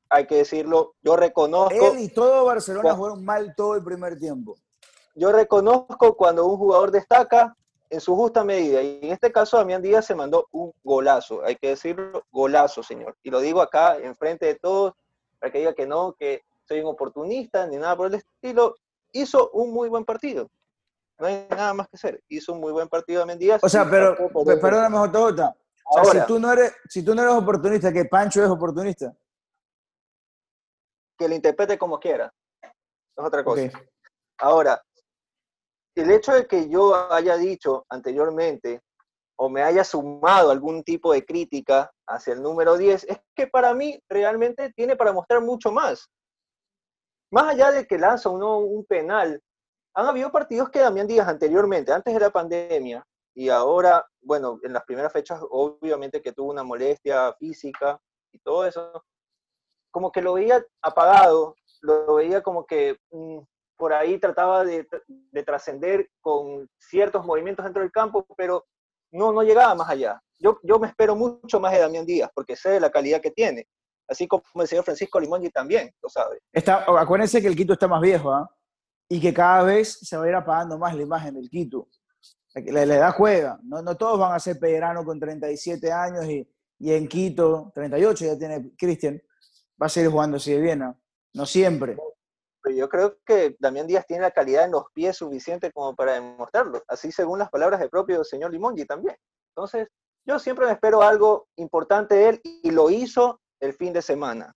hay 0.10 0.26
que 0.26 0.38
decirlo, 0.38 0.96
yo 1.02 1.16
reconozco, 1.16 1.94
Él 1.94 2.00
y 2.00 2.10
todo 2.10 2.46
Barcelona 2.46 2.82
Juan- 2.90 2.96
jugaron 2.98 3.26
mal 3.26 3.54
todo 3.56 3.76
el 3.76 3.84
primer 3.84 4.18
tiempo. 4.18 4.56
yo 5.16 5.32
reconozco 5.32 6.16
cuando 6.16 6.46
un 6.46 6.58
jugador 6.58 6.92
destaca 6.92 7.56
en 7.90 8.00
su 8.02 8.16
justa 8.16 8.44
medida, 8.44 8.82
y 8.82 9.00
en 9.02 9.12
este 9.12 9.32
caso 9.32 9.58
Damián 9.58 9.82
Díaz 9.82 10.06
se 10.06 10.16
mandó 10.16 10.48
un 10.52 10.72
golazo, 10.84 11.44
hay 11.44 11.56
que 11.56 11.70
decirlo, 11.70 12.24
golazo, 12.32 12.84
señor, 12.84 13.16
y 13.24 13.30
lo 13.30 13.40
digo 13.40 13.62
acá 13.62 13.98
enfrente 13.98 14.46
de 14.46 14.56
todos, 14.56 14.94
para 15.40 15.52
que 15.52 15.60
diga 15.60 15.74
que 15.74 15.88
no, 15.88 16.14
que 16.14 16.44
soy 16.68 16.82
un 16.82 16.88
oportunista, 16.88 17.66
ni 17.68 17.78
nada 17.78 17.96
por 17.96 18.08
el 18.08 18.16
estilo, 18.16 18.76
hizo 19.12 19.50
un 19.52 19.72
muy 19.74 19.90
buen 19.90 20.06
partido. 20.06 20.50
No 21.18 21.26
hay 21.28 21.48
nada 21.50 21.74
más 21.74 21.88
que 21.90 21.98
hacer. 21.98 22.22
Hizo 22.30 22.54
un 22.54 22.60
muy 22.62 22.72
buen 22.72 22.88
partido 22.88 23.20
Damián 23.20 23.40
Díaz. 23.40 23.60
O 23.64 23.68
sea, 23.68 23.90
pero, 23.90 24.16
perdóname, 24.62 24.98
JJ. 24.98 25.16
O 25.22 25.34
sea, 25.36 25.54
Ahora, 25.84 26.22
si 26.22 26.28
tú, 26.28 26.40
no 26.40 26.54
eres, 26.54 26.74
si 26.88 27.04
tú 27.04 27.16
no 27.16 27.24
eres 27.24 27.34
oportunista, 27.34 27.92
que 27.92 28.06
Pancho 28.06 28.44
es 28.44 28.50
oportunista. 28.50 29.14
Que 31.20 31.28
lo 31.28 31.36
interprete 31.36 31.78
como 31.78 32.00
quiera. 32.00 32.34
Es 32.64 32.72
otra 33.24 33.44
cosa. 33.44 33.70
Ahora, 34.40 34.82
el 35.96 36.10
hecho 36.12 36.32
de 36.32 36.48
que 36.48 36.70
yo 36.70 37.12
haya 37.12 37.36
dicho 37.36 37.86
anteriormente 37.90 38.82
o 39.38 39.50
me 39.50 39.62
haya 39.62 39.84
sumado 39.84 40.50
algún 40.50 40.84
tipo 40.84 41.12
de 41.12 41.26
crítica 41.26 41.92
hacia 42.08 42.34
el 42.34 42.42
número 42.42 42.78
10 42.78 43.04
es 43.04 43.20
que 43.36 43.48
para 43.48 43.74
mí 43.74 44.02
realmente 44.10 44.72
tiene 44.74 44.96
para 44.96 45.12
mostrar 45.12 45.42
mucho 45.42 45.72
más. 45.72 46.10
Más 47.32 47.50
allá 47.50 47.72
de 47.72 47.86
que 47.86 47.98
lanza 47.98 48.30
uno 48.30 48.60
un 48.60 48.86
penal, 48.86 49.42
han 49.94 50.06
habido 50.06 50.32
partidos 50.32 50.70
que 50.70 50.80
Damián 50.80 51.08
Díaz 51.08 51.28
anteriormente, 51.28 51.92
antes 51.92 52.14
de 52.14 52.20
la 52.20 52.30
pandemia, 52.30 53.06
y 53.36 53.50
ahora, 53.50 54.06
bueno, 54.22 54.60
en 54.64 54.74
las 54.74 54.84
primeras 54.84 55.12
fechas 55.14 55.40
obviamente 55.50 56.22
que 56.22 56.32
tuvo 56.32 56.52
una 56.52 56.64
molestia 56.64 57.34
física 57.34 58.00
y 58.34 58.40
todo 58.40 58.66
eso, 58.66 59.04
como 59.92 60.12
que 60.12 60.22
lo 60.22 60.34
veía 60.34 60.64
apagado, 60.82 61.56
lo 61.82 62.16
veía 62.16 62.42
como 62.42 62.66
que 62.66 62.98
mm, 63.12 63.40
por 63.78 63.94
ahí 63.94 64.20
trataba 64.20 64.66
de, 64.66 64.88
de 65.08 65.44
trascender 65.44 66.10
con 66.22 66.70
ciertos 66.78 67.26
movimientos 67.26 67.64
dentro 67.64 67.82
del 67.82 67.92
campo, 67.92 68.26
pero 68.36 68.66
no, 69.12 69.32
no 69.32 69.42
llegaba 69.42 69.74
más 69.76 69.90
allá. 69.90 70.22
Yo, 70.38 70.60
yo 70.64 70.80
me 70.80 70.88
espero 70.88 71.16
mucho 71.16 71.60
más 71.60 71.74
de 71.74 71.80
Damián 71.80 72.06
Díaz, 72.06 72.30
porque 72.34 72.56
sé 72.56 72.70
de 72.70 72.80
la 72.80 72.92
calidad 72.92 73.22
que 73.22 73.32
tiene. 73.32 73.68
Así 74.08 74.28
como 74.28 74.44
el 74.56 74.68
señor 74.68 74.84
Francisco 74.84 75.20
Limongi 75.20 75.50
también, 75.50 75.92
lo 76.02 76.10
sabe. 76.10 76.40
Está, 76.52 76.86
acuérdense 77.00 77.42
que 77.42 77.48
el 77.48 77.56
Quito 77.56 77.74
está 77.74 77.88
más 77.88 78.02
viejo, 78.02 78.32
¿ah? 78.32 78.50
Y 79.08 79.20
que 79.20 79.34
cada 79.34 79.64
vez 79.64 80.00
se 80.02 80.18
va 80.18 80.26
a 80.26 80.30
ir 80.30 80.36
apagando 80.36 80.78
más 80.78 80.96
la 80.96 81.04
imagen 81.04 81.36
del 81.36 81.50
Quito. 81.50 81.88
La, 82.56 82.86
la 82.86 82.96
edad 82.96 83.14
juega. 83.14 83.60
No, 83.64 83.82
no 83.82 83.96
todos 83.96 84.20
van 84.20 84.34
a 84.34 84.40
ser 84.40 84.60
Pellerano 84.60 85.04
con 85.06 85.20
37 85.20 85.92
años 85.92 86.26
y, 86.26 86.48
y 86.80 86.94
en 86.94 87.08
Quito, 87.08 87.72
38 87.76 88.26
ya 88.26 88.38
tiene 88.38 88.72
Cristian, 88.78 89.22
va 89.82 89.86
a 89.88 89.90
seguir 89.90 90.12
jugando 90.12 90.38
así 90.38 90.52
de 90.52 90.62
bien, 90.62 90.82
¿ah? 90.82 91.00
No 91.34 91.46
siempre. 91.46 91.98
Pero 92.62 92.76
yo 92.76 92.90
creo 92.90 93.18
que 93.26 93.56
Damián 93.60 93.88
Díaz 93.88 94.06
tiene 94.06 94.24
la 94.24 94.32
calidad 94.32 94.66
en 94.66 94.72
los 94.72 94.86
pies 94.94 95.18
suficiente 95.18 95.72
como 95.72 95.96
para 95.96 96.14
demostrarlo. 96.14 96.84
Así 96.88 97.12
según 97.12 97.40
las 97.40 97.50
palabras 97.50 97.80
del 97.80 97.90
propio 97.90 98.24
señor 98.24 98.52
Limongi 98.52 98.86
también. 98.86 99.16
Entonces, 99.56 99.88
yo 100.26 100.40
siempre 100.40 100.66
me 100.66 100.74
espero 100.74 101.02
algo 101.02 101.48
importante 101.56 102.16
de 102.16 102.30
él 102.30 102.42
y 102.44 102.72
lo 102.72 102.90
hizo 102.90 103.40
el 103.60 103.74
fin 103.74 103.94
de 103.94 104.02
semana. 104.02 104.54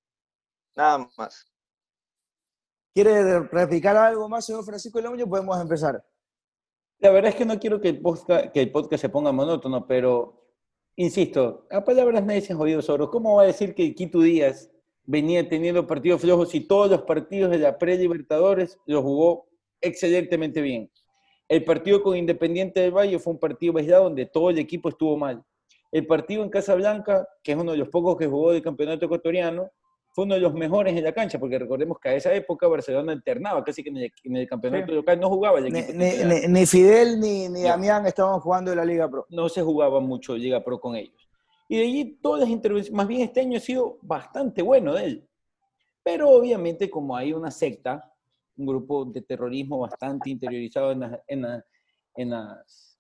Nada 0.76 1.08
más. 1.18 1.46
¿Quiere 2.94 3.40
replicar 3.40 3.96
algo 3.96 4.28
más, 4.30 4.46
señor 4.46 4.66
Francisco 4.66 5.00
Lomuño? 5.00 5.28
Podemos 5.28 5.60
empezar. 5.60 6.04
La 7.00 7.10
verdad 7.10 7.32
es 7.32 7.36
que 7.36 7.46
no 7.46 7.60
quiero 7.60 7.82
que 7.82 7.90
el 7.90 8.02
podcast, 8.02 8.52
que 8.52 8.62
el 8.62 8.72
podcast 8.72 9.02
se 9.02 9.10
ponga 9.10 9.32
monótono, 9.32 9.88
pero 9.88 10.48
insisto, 10.96 11.68
a 11.72 11.84
palabras 11.84 12.24
necias, 12.24 12.60
oídos 12.60 12.86
sordos, 12.86 13.10
¿cómo 13.10 13.36
va 13.36 13.44
a 13.44 13.48
decir 13.48 13.74
que 13.74 13.96
Quito 13.96 14.20
Díaz 14.20 14.73
venía 15.06 15.48
teniendo 15.48 15.86
partidos 15.86 16.22
flojos 16.22 16.54
y 16.56 16.62
todos 16.62 16.90
los 16.90 17.02
partidos 17.04 17.52
de 17.52 17.60
la 17.60 17.78
pre-Libertadores 17.78 18.80
los 18.86 19.04
jugó 19.04 19.48
excelentemente 19.82 20.62
bien? 20.62 20.90
El 21.48 21.64
partido 21.64 22.02
con 22.02 22.18
Independiente 22.18 22.80
del 22.80 22.92
Valle 22.92 23.20
fue 23.20 23.34
un 23.34 23.40
partido 23.40 23.78
aislado 23.78 24.06
donde 24.06 24.26
todo 24.26 24.50
el 24.50 24.60
equipo 24.60 24.90
estuvo 24.90 25.18
mal. 25.18 25.44
El 25.92 26.08
partido 26.08 26.44
en 26.44 26.50
Casablanca, 26.50 27.28
que 27.44 27.52
es 27.52 27.58
uno 27.58 27.74
de 27.74 27.78
los 27.78 27.90
pocos 27.90 28.18
que 28.18 28.26
jugó 28.26 28.52
del 28.52 28.64
campeonato 28.64 29.06
ecuatoriano, 29.06 29.70
fue 30.14 30.26
uno 30.26 30.36
de 30.36 30.42
los 30.42 30.54
mejores 30.54 30.96
en 30.96 31.04
la 31.04 31.12
cancha, 31.12 31.40
porque 31.40 31.58
recordemos 31.58 32.00
que 32.00 32.10
a 32.10 32.16
esa 32.16 32.34
época 32.34 32.68
Barcelona 32.68 33.12
alternaba, 33.12 33.64
casi 33.64 33.84
que 33.84 33.90
en 33.90 34.36
el, 34.36 34.48
campeonato 34.48 34.94
local 34.94 35.20
no 35.20 35.28
jugaba 35.28 35.58
el 35.58 35.68
equipo. 35.68 35.92
Ni, 35.94 36.66
Fidel 36.68 37.20
ni, 37.20 37.50
ni 37.50 37.64
Damián 37.64 38.06
estaban 38.06 38.40
jugando 38.40 38.72
en 38.72 38.78
la 38.78 38.86
Liga 38.86 39.10
Pro. 39.10 39.26
No 39.30 39.50
se 39.50 39.64
jugaba 39.64 40.00
mucho 40.00 40.36
Liga 40.36 40.64
Pro 40.64 40.80
con 40.80 40.96
ellos. 40.96 41.23
Y 41.68 41.78
de 41.78 41.84
allí 41.84 42.20
todas 42.22 42.42
las 42.42 42.50
intervenciones, 42.50 42.96
más 42.96 43.08
bien 43.08 43.22
este 43.22 43.42
año 43.42 43.58
ha 43.58 43.62
sido 43.62 44.00
bastante 44.02 44.62
bueno 44.62 44.94
de 44.94 45.06
él. 45.06 45.30
Pero 46.04 46.30
obviamente 46.30 46.90
como 46.90 47.16
hay 47.16 47.34
una 47.34 47.52
secta, 47.52 48.14
un 48.58 48.66
grupo 48.66 49.06
de 49.06 49.22
terrorismo 49.22 49.80
bastante 49.80 50.30
interiorizado 50.30 50.92
en, 50.92 51.04
en, 51.28 51.46
en, 52.16 52.30
las, 52.30 53.00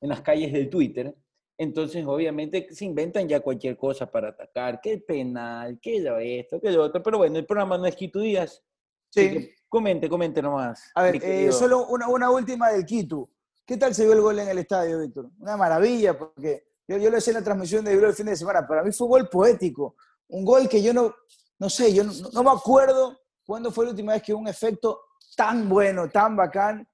en 0.00 0.08
las 0.08 0.20
calles 0.20 0.52
del 0.52 0.68
Twitter, 0.68 1.14
entonces, 1.56 2.04
obviamente, 2.04 2.66
se 2.74 2.84
inventan 2.84 3.28
ya 3.28 3.40
cualquier 3.40 3.76
cosa 3.76 4.10
para 4.10 4.30
atacar, 4.30 4.80
que 4.80 4.94
el 4.94 5.02
penal, 5.04 5.78
que 5.80 6.00
lo 6.00 6.18
esto, 6.18 6.60
que 6.60 6.70
lo 6.70 6.82
otro. 6.82 7.02
Pero 7.02 7.18
bueno, 7.18 7.38
el 7.38 7.46
programa 7.46 7.78
no 7.78 7.86
es 7.86 7.94
Quito 7.94 8.20
Díaz. 8.20 8.62
Sí. 9.10 9.50
Comente, 9.68 10.08
comente 10.08 10.42
nomás. 10.42 10.90
A 10.94 11.02
ver, 11.04 11.22
eh, 11.22 11.52
solo 11.52 11.86
una, 11.86 12.08
una, 12.08 12.30
última 12.30 12.70
del 12.70 12.84
Quito. 12.84 13.30
¿Qué 13.64 13.76
tal 13.76 13.94
se 13.94 14.04
vio 14.04 14.12
el 14.14 14.20
gol 14.20 14.38
en 14.40 14.48
el 14.48 14.58
estadio, 14.58 15.00
Víctor? 15.00 15.30
Una 15.38 15.56
maravilla, 15.56 16.18
porque 16.18 16.64
yo, 16.86 16.98
yo 16.98 17.10
lo 17.10 17.18
hice 17.18 17.30
en 17.30 17.36
la 17.36 17.44
transmisión 17.44 17.84
de 17.84 17.92
el 17.92 18.14
fin 18.14 18.26
de 18.26 18.36
semana. 18.36 18.66
Para 18.66 18.82
mí 18.82 18.92
fue 18.92 19.06
un 19.06 19.10
gol 19.12 19.28
poético. 19.28 19.96
Un 20.28 20.44
gol 20.44 20.68
que 20.68 20.82
yo 20.82 20.92
no, 20.92 21.14
no 21.58 21.70
sé, 21.70 21.92
yo 21.94 22.04
no, 22.04 22.42
me 22.42 22.50
acuerdo 22.50 23.18
cuándo 23.44 23.70
fue 23.70 23.84
la 23.84 23.90
última 23.92 24.12
vez 24.12 24.22
que 24.22 24.34
un 24.34 24.48
efecto 24.48 25.00
tan 25.36 25.68
bueno, 25.68 26.08
tan 26.10 26.36
bacán 26.36 26.86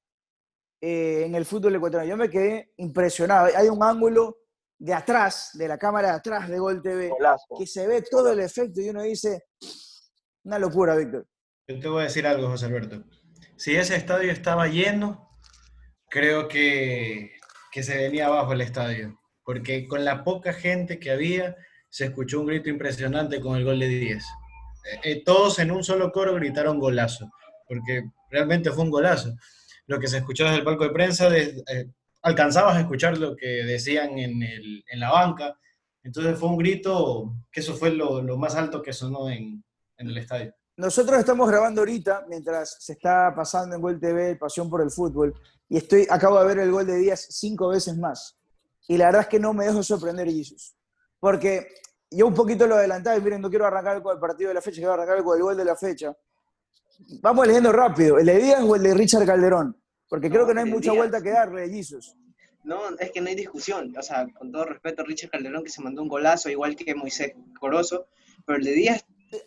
eh, 0.80 1.24
en 1.26 1.34
el 1.34 1.44
fútbol 1.44 1.74
ecuatoriano. 1.74 2.08
Yo 2.10 2.16
me 2.16 2.30
quedé 2.30 2.72
impresionado. 2.76 3.48
Hay 3.56 3.68
un 3.68 3.82
ángulo 3.82 4.38
de 4.78 4.94
atrás, 4.94 5.50
de 5.54 5.68
la 5.68 5.76
cámara 5.76 6.08
de 6.08 6.14
atrás 6.14 6.48
de 6.48 6.58
Gol 6.58 6.80
TV, 6.80 7.12
que 7.58 7.66
se 7.66 7.86
ve 7.86 8.02
todo 8.02 8.32
el 8.32 8.40
efecto 8.40 8.80
y 8.80 8.88
uno 8.88 9.02
dice, 9.02 9.44
una 10.44 10.58
locura, 10.58 10.96
Víctor. 10.96 11.26
Yo 11.68 11.78
te 11.78 11.88
voy 11.88 12.00
a 12.00 12.04
decir 12.04 12.26
algo, 12.26 12.48
José 12.48 12.66
Alberto. 12.66 13.04
Si 13.56 13.76
ese 13.76 13.94
estadio 13.94 14.32
estaba 14.32 14.68
lleno, 14.68 15.38
creo 16.08 16.48
que, 16.48 17.32
que 17.70 17.82
se 17.82 17.96
venía 17.96 18.26
abajo 18.26 18.54
el 18.54 18.62
estadio, 18.62 19.19
porque 19.44 19.86
con 19.88 20.04
la 20.04 20.24
poca 20.24 20.52
gente 20.52 20.98
que 20.98 21.10
había, 21.10 21.56
se 21.88 22.06
escuchó 22.06 22.40
un 22.40 22.46
grito 22.46 22.68
impresionante 22.70 23.40
con 23.40 23.56
el 23.56 23.64
gol 23.64 23.80
de 23.80 23.88
10. 23.88 24.24
Eh, 24.24 25.00
eh, 25.04 25.24
todos 25.24 25.58
en 25.58 25.70
un 25.70 25.84
solo 25.84 26.12
coro 26.12 26.34
gritaron 26.34 26.78
golazo, 26.78 27.30
porque 27.66 28.04
realmente 28.30 28.70
fue 28.70 28.84
un 28.84 28.90
golazo. 28.90 29.34
Lo 29.86 29.98
que 29.98 30.08
se 30.08 30.18
escuchó 30.18 30.44
desde 30.44 30.58
el 30.58 30.64
palco 30.64 30.84
de 30.84 30.90
prensa, 30.90 31.28
de, 31.28 31.62
eh, 31.66 31.90
alcanzabas 32.22 32.76
a 32.76 32.80
escuchar 32.80 33.18
lo 33.18 33.34
que 33.36 33.46
decían 33.46 34.18
en, 34.18 34.40
la 34.94 35.10
banca. 35.10 35.58
Entonces 36.02 36.38
fue 36.38 36.48
un 36.48 36.58
grito 36.58 37.34
que 37.50 37.60
eso 37.60 37.74
fue 37.74 37.90
lo, 37.90 38.22
más 38.36 38.54
alto 38.54 38.80
que 38.82 38.92
sonó 38.92 39.28
en, 39.28 39.62
en, 39.98 40.08
el 40.08 40.16
estadio. 40.16 40.54
Nosotros 40.76 41.18
estamos 41.18 41.48
grabando 41.48 41.82
ahorita, 41.82 42.24
mientras 42.28 42.76
se 42.80 42.92
está 42.92 43.34
pasando 43.34 43.76
en 43.76 43.82
Gol 43.82 44.00
TV, 44.00 44.36
Pasión 44.36 44.70
por 44.70 44.80
el 44.80 44.90
Fútbol, 44.90 45.34
y 45.68 45.76
estoy, 45.76 46.06
acabo 46.08 46.40
de 46.40 46.46
ver 46.46 46.58
el 46.60 46.72
gol 46.72 46.86
de 46.86 46.96
Díaz 46.96 47.26
cinco 47.30 47.68
veces 47.68 47.96
más. 47.96 48.39
Y 48.90 48.96
la 48.98 49.06
verdad 49.06 49.20
es 49.22 49.28
que 49.28 49.38
no 49.38 49.54
me 49.54 49.66
dejo 49.66 49.84
sorprender, 49.84 50.26
Jesús. 50.26 50.74
Porque 51.20 51.68
yo 52.10 52.26
un 52.26 52.34
poquito 52.34 52.66
lo 52.66 52.74
adelantaba, 52.74 53.16
y 53.16 53.20
miren, 53.20 53.40
no 53.40 53.48
quiero 53.48 53.64
arrancar 53.64 54.02
con 54.02 54.16
el 54.16 54.18
partido 54.18 54.48
de 54.48 54.54
la 54.54 54.60
fecha, 54.60 54.78
quiero 54.78 54.94
arrancar 54.94 55.22
con 55.22 55.36
el 55.36 55.44
gol 55.44 55.56
de 55.56 55.64
la 55.64 55.76
fecha. 55.76 56.12
Vamos 57.22 57.46
leyendo 57.46 57.70
rápido. 57.70 58.18
¿El 58.18 58.26
de 58.26 58.38
Díaz 58.40 58.64
o 58.64 58.74
el 58.74 58.82
de 58.82 58.92
Richard 58.94 59.24
Calderón? 59.24 59.80
Porque 60.08 60.28
creo 60.28 60.44
que 60.44 60.54
no 60.54 60.60
hay 60.62 60.68
mucha 60.68 60.90
vuelta 60.90 61.22
que 61.22 61.30
darle, 61.30 61.68
Jesus. 61.68 62.16
No, 62.64 62.80
es 62.98 63.12
que 63.12 63.20
no 63.20 63.28
hay 63.28 63.36
discusión. 63.36 63.94
O 63.96 64.02
sea, 64.02 64.26
con 64.36 64.50
todo 64.50 64.64
respeto 64.64 65.04
Richard 65.04 65.30
Calderón, 65.30 65.62
que 65.62 65.70
se 65.70 65.80
mandó 65.82 66.02
un 66.02 66.08
golazo, 66.08 66.50
igual 66.50 66.74
que 66.74 66.92
Moisés 66.92 67.34
Corozo, 67.60 68.08
pero 68.44 68.58
el 68.58 68.64
de 68.64 68.72
Díaz, 68.72 69.04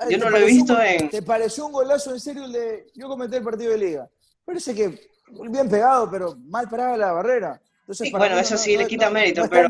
yo 0.09 0.19
no 0.19 0.29
lo 0.29 0.37
he 0.37 0.45
visto 0.45 0.81
en. 0.81 1.09
¿Te 1.09 1.21
pareció 1.21 1.65
un 1.65 1.73
golazo 1.73 2.13
en 2.13 2.21
serio 2.21 2.45
el 2.45 2.53
de.? 2.53 2.87
Yo 2.95 3.09
comenté 3.09 3.35
el 3.35 3.43
partido 3.43 3.71
de 3.73 3.77
Liga. 3.77 4.09
Parece 4.45 4.73
que 4.73 4.97
bien 5.49 5.69
pegado, 5.69 6.09
pero 6.09 6.33
mal 6.45 6.69
parada 6.69 6.95
la 6.95 7.11
barrera. 7.11 7.61
Entonces, 7.83 8.11
bueno, 8.11 8.39
eso 8.39 8.57
sí 8.57 8.77
le 8.77 8.87
quita 8.87 9.09
mérito, 9.09 9.43
pero 9.49 9.69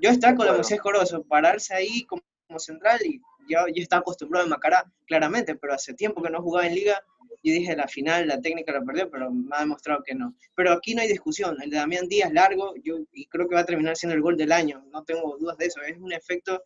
yo 0.00 0.10
estaba 0.10 0.36
con 0.36 0.46
la 0.46 0.52
Moisés 0.52 0.80
Corozo, 0.80 1.24
pararse 1.24 1.74
ahí 1.74 2.04
como, 2.04 2.22
central 2.58 3.00
y 3.04 3.18
yo, 3.48 3.60
yo 3.74 3.82
estaba 3.82 4.00
acostumbrado 4.00 4.44
a 4.44 4.48
Macará, 4.48 4.84
claramente, 5.06 5.54
pero 5.54 5.72
hace 5.72 5.94
tiempo 5.94 6.22
que 6.22 6.28
no 6.28 6.42
jugaba 6.42 6.66
en 6.66 6.74
Liga 6.74 7.02
yo 7.44 7.52
dije, 7.52 7.74
la 7.74 7.88
final, 7.88 8.28
la 8.28 8.40
técnica 8.40 8.72
la 8.72 8.82
perdió, 8.82 9.10
pero 9.10 9.30
me 9.30 9.56
ha 9.56 9.60
demostrado 9.60 10.02
que 10.04 10.14
no. 10.14 10.34
Pero 10.54 10.72
aquí 10.72 10.94
no 10.94 11.02
hay 11.02 11.08
discusión. 11.08 11.56
El 11.60 11.70
de 11.70 11.76
Damián 11.76 12.08
Díaz 12.08 12.32
largo, 12.32 12.74
yo 12.84 12.98
y 13.12 13.26
creo 13.26 13.48
que 13.48 13.56
va 13.56 13.62
a 13.62 13.66
terminar 13.66 13.96
siendo 13.96 14.14
el 14.14 14.22
gol 14.22 14.36
del 14.36 14.52
año. 14.52 14.84
No 14.92 15.02
tengo 15.02 15.36
dudas 15.38 15.58
de 15.58 15.66
eso. 15.66 15.80
Es 15.82 15.98
un 15.98 16.12
efecto 16.12 16.62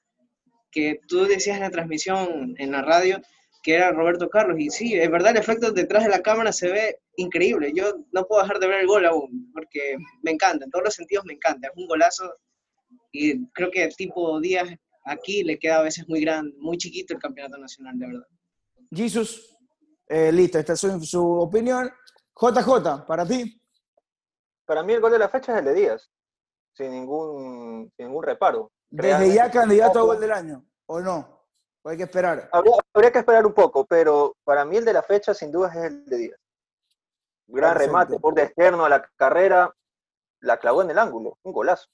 que 0.70 1.00
tú 1.08 1.24
decías 1.24 1.56
en 1.56 1.62
la 1.62 1.70
transmisión, 1.70 2.54
en 2.58 2.72
la 2.72 2.82
radio, 2.82 3.22
que 3.62 3.74
era 3.74 3.90
Roberto 3.90 4.28
Carlos. 4.28 4.58
Y 4.58 4.68
sí, 4.68 4.94
es 4.94 5.10
verdad, 5.10 5.30
el 5.30 5.38
efecto 5.38 5.72
detrás 5.72 6.04
de 6.04 6.10
la 6.10 6.20
cámara 6.20 6.52
se 6.52 6.70
ve 6.70 6.98
increíble. 7.16 7.72
Yo 7.74 7.92
no 8.12 8.26
puedo 8.26 8.42
dejar 8.42 8.58
de 8.58 8.68
ver 8.68 8.80
el 8.80 8.86
gol 8.86 9.04
aún, 9.04 9.50
porque 9.52 9.96
me 10.22 10.32
encanta. 10.32 10.64
En 10.64 10.70
todos 10.70 10.84
los 10.84 10.94
sentidos 10.94 11.24
me 11.24 11.34
encanta. 11.34 11.68
Es 11.68 11.76
un 11.76 11.86
golazo. 11.86 12.32
Y 13.12 13.46
creo 13.48 13.70
que 13.70 13.88
tipo 13.88 14.40
Díaz 14.40 14.68
aquí 15.06 15.42
le 15.42 15.58
queda 15.58 15.78
a 15.78 15.82
veces 15.82 16.06
muy 16.08 16.20
grande, 16.20 16.54
muy 16.58 16.76
chiquito 16.76 17.14
el 17.14 17.20
campeonato 17.20 17.58
nacional, 17.58 17.98
de 17.98 18.06
verdad. 18.06 18.26
Jesus, 18.90 19.56
eh, 20.08 20.30
listo, 20.30 20.58
esta 20.58 20.74
es 20.74 20.80
su, 20.80 21.24
opinión. 21.24 21.90
JJ, 22.38 23.06
para 23.06 23.26
ti. 23.26 23.60
Para 24.66 24.82
mí 24.82 24.92
el 24.92 25.00
gol 25.00 25.12
de 25.12 25.18
la 25.18 25.28
fecha 25.28 25.52
es 25.52 25.58
el 25.60 25.64
de 25.64 25.74
Díaz, 25.74 26.10
sin 26.74 26.90
ningún, 26.90 27.90
ningún 27.96 28.22
reparo. 28.22 28.72
¿Desde 28.90 29.32
ya 29.32 29.50
candidato 29.50 29.98
a 29.98 30.02
gol 30.02 30.20
del 30.20 30.32
año 30.32 30.64
o 30.86 31.00
no? 31.00 31.36
¿O 31.82 31.88
hay 31.88 31.96
que 31.96 32.02
esperar? 32.02 32.50
Habría, 32.52 33.12
que 33.12 33.18
esperar 33.18 33.46
un 33.46 33.54
poco, 33.54 33.86
pero 33.86 34.36
para 34.44 34.64
mí 34.64 34.76
el 34.76 34.84
de 34.84 34.92
la 34.92 35.02
fecha 35.02 35.32
sin 35.32 35.52
duda 35.52 35.68
es 35.68 35.84
el 35.84 36.04
de 36.04 36.16
Díaz. 36.16 36.40
Gran 37.48 37.76
remate 37.76 38.18
por 38.18 38.34
de 38.34 38.42
externo 38.42 38.84
a 38.84 38.88
la 38.88 39.08
carrera, 39.16 39.74
la 40.40 40.58
clavó 40.58 40.82
en 40.82 40.90
el 40.90 40.98
ángulo, 40.98 41.38
un 41.42 41.52
golazo. 41.52 41.88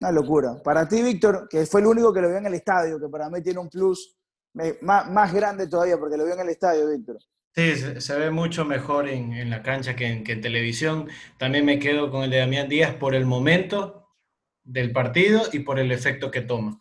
Una 0.00 0.12
locura. 0.12 0.56
Para 0.62 0.88
ti, 0.88 1.02
Víctor, 1.02 1.48
que 1.48 1.66
fue 1.66 1.80
el 1.80 1.86
único 1.86 2.12
que 2.12 2.20
lo 2.20 2.28
vio 2.28 2.38
en 2.38 2.46
el 2.46 2.54
estadio, 2.54 2.98
que 2.98 3.08
para 3.08 3.28
mí 3.28 3.42
tiene 3.42 3.60
un 3.60 3.68
plus 3.68 4.16
más, 4.80 5.10
más 5.10 5.32
grande 5.32 5.68
todavía, 5.68 5.98
porque 5.98 6.16
lo 6.16 6.24
vio 6.24 6.34
en 6.34 6.40
el 6.40 6.48
estadio, 6.48 6.88
Víctor. 6.88 7.18
Sí, 7.54 8.00
se, 8.00 8.18
ve 8.18 8.30
mucho 8.30 8.64
mejor 8.64 9.08
en, 9.08 9.50
la 9.50 9.62
cancha 9.62 9.96
que 9.96 10.06
en, 10.06 10.24
televisión. 10.40 11.08
También 11.36 11.64
me 11.64 11.78
quedo 11.78 12.10
con 12.10 12.22
el 12.22 12.30
de 12.30 12.38
Damián 12.38 12.68
Díaz 12.68 12.94
por 12.94 13.14
el 13.14 13.26
momento 13.26 14.08
del 14.62 14.92
partido 14.92 15.42
y 15.52 15.60
por 15.60 15.80
el 15.80 15.90
efecto 15.90 16.30
que 16.30 16.42
toma. 16.42 16.80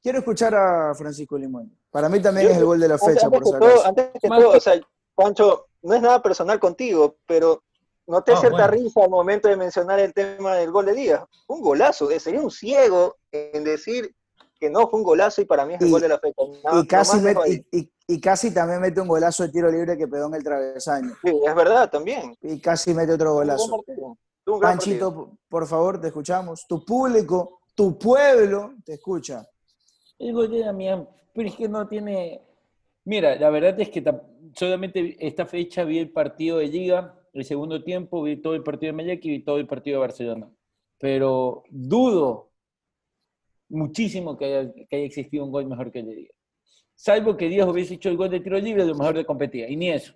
Quiero 0.00 0.18
escuchar 0.18 0.54
a 0.54 0.94
Francisco 0.94 1.36
Limón. 1.36 1.76
Para 1.90 2.08
mí 2.08 2.20
también 2.20 2.48
es 2.50 2.56
el 2.56 2.64
gol 2.64 2.78
de 2.78 2.88
la 2.88 2.98
fecha, 2.98 3.26
antes 3.26 3.40
por 3.40 3.58
todo, 3.58 3.86
Antes 3.86 4.10
que 4.20 4.28
todo, 4.28 4.50
o 4.50 4.60
sea, 4.60 4.74
Pancho, 5.14 5.66
no 5.86 5.94
es 5.94 6.02
nada 6.02 6.20
personal 6.20 6.58
contigo, 6.58 7.16
pero 7.26 7.62
noté 8.06 8.32
te 8.32 8.38
cierta 8.38 8.66
risa 8.66 9.04
al 9.04 9.10
momento 9.10 9.48
de 9.48 9.56
mencionar 9.56 10.00
el 10.00 10.12
tema 10.12 10.56
del 10.56 10.72
gol 10.72 10.86
de 10.86 10.94
Díaz. 10.94 11.24
Un 11.46 11.60
golazo, 11.60 12.10
eh, 12.10 12.18
sería 12.18 12.40
un 12.40 12.50
ciego 12.50 13.16
en 13.30 13.62
decir 13.62 14.12
que 14.58 14.68
no 14.68 14.88
fue 14.88 14.98
un 14.98 15.04
golazo 15.04 15.42
y 15.42 15.44
para 15.44 15.64
mí 15.64 15.74
es 15.74 15.80
el 15.80 15.90
gol 15.90 16.00
de 16.00 16.08
la 16.08 16.18
fecha. 16.18 16.42
y, 16.72 16.86
casi 16.86 17.18
y, 18.08 18.20
casi 18.20 18.52
también 18.52 18.80
mete 18.80 19.00
un 19.00 19.08
golazo 19.08 19.44
de 19.44 19.50
tiro 19.50 19.70
libre 19.70 19.96
que 19.96 20.08
pegó 20.08 20.26
en 20.26 20.34
el 20.34 20.42
travesaño. 20.42 21.14
Sí, 21.22 21.40
es 21.46 21.54
verdad, 21.54 21.88
también. 21.88 22.36
Y 22.42 22.60
casi 22.60 22.92
mete 22.92 23.12
otro 23.12 23.34
golazo. 23.34 23.84
Panchito, 24.60 25.38
por 25.48 25.66
favor, 25.66 26.00
te 26.00 26.08
escuchamos. 26.08 26.66
Tu 26.68 26.84
público, 26.84 27.60
tu 27.74 27.98
pueblo 27.98 28.74
te 28.84 28.94
escucha. 28.94 29.46
El 30.18 30.32
gol 30.32 30.50
de 30.50 30.60
Damián, 30.60 31.08
pero 31.32 31.48
es 31.48 31.54
que 31.54 31.68
no 31.68 31.86
tiene... 31.86 32.45
Mira, 33.06 33.36
la 33.36 33.50
verdad 33.50 33.78
es 33.80 33.88
que 33.88 34.04
solamente 34.52 35.16
esta 35.24 35.46
fecha 35.46 35.84
vi 35.84 36.00
el 36.00 36.10
partido 36.10 36.58
de 36.58 36.66
Liga, 36.66 37.16
el 37.32 37.44
segundo 37.44 37.84
tiempo, 37.84 38.20
vi 38.20 38.42
todo 38.42 38.56
el 38.56 38.64
partido 38.64 38.92
de 38.92 38.96
Mallorca 38.96 39.20
y 39.22 39.30
vi 39.30 39.44
todo 39.44 39.58
el 39.58 39.66
partido 39.68 39.98
de 39.98 40.06
Barcelona. 40.06 40.50
Pero 40.98 41.62
dudo 41.70 42.50
muchísimo 43.68 44.36
que 44.36 44.44
haya, 44.46 44.72
que 44.72 44.96
haya 44.96 45.04
existido 45.04 45.44
un 45.44 45.52
gol 45.52 45.66
mejor 45.66 45.92
que 45.92 46.00
el 46.00 46.06
de 46.06 46.14
Díaz. 46.16 46.32
Salvo 46.96 47.36
que 47.36 47.48
Díaz 47.48 47.68
hubiese 47.68 47.94
hecho 47.94 48.08
el 48.08 48.16
gol 48.16 48.28
de 48.28 48.40
tiro 48.40 48.58
libre, 48.58 48.84
lo 48.84 48.96
mejor 48.96 49.14
de 49.14 49.24
competía, 49.24 49.68
y 49.68 49.76
ni 49.76 49.90
eso. 49.92 50.12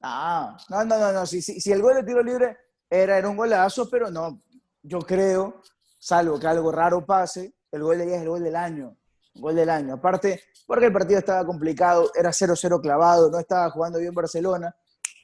Ah, 0.00 0.56
no, 0.70 0.84
no, 0.86 0.98
no, 0.98 1.12
no. 1.12 1.26
Si, 1.26 1.42
si, 1.42 1.70
el 1.70 1.82
gol 1.82 1.96
de 1.96 2.04
tiro 2.04 2.22
libre 2.22 2.56
era, 2.88 3.18
era 3.18 3.28
un 3.28 3.36
golazo, 3.36 3.86
pero 3.90 4.10
no, 4.10 4.40
yo 4.82 5.00
creo, 5.00 5.60
salvo 5.98 6.40
que 6.40 6.46
algo 6.46 6.72
raro 6.72 7.04
pase, 7.04 7.52
el 7.70 7.82
gol 7.82 7.98
de 7.98 8.06
Díaz 8.06 8.16
es 8.16 8.22
el 8.22 8.28
gol 8.30 8.42
del 8.42 8.56
año. 8.56 8.96
Gol 9.38 9.54
del 9.54 9.70
año. 9.70 9.94
Aparte, 9.94 10.42
porque 10.66 10.86
el 10.86 10.92
partido 10.92 11.18
estaba 11.18 11.46
complicado, 11.46 12.10
era 12.14 12.30
0-0 12.30 12.80
clavado, 12.80 13.30
no 13.30 13.38
estaba 13.38 13.70
jugando 13.70 13.98
bien 13.98 14.14
Barcelona. 14.14 14.74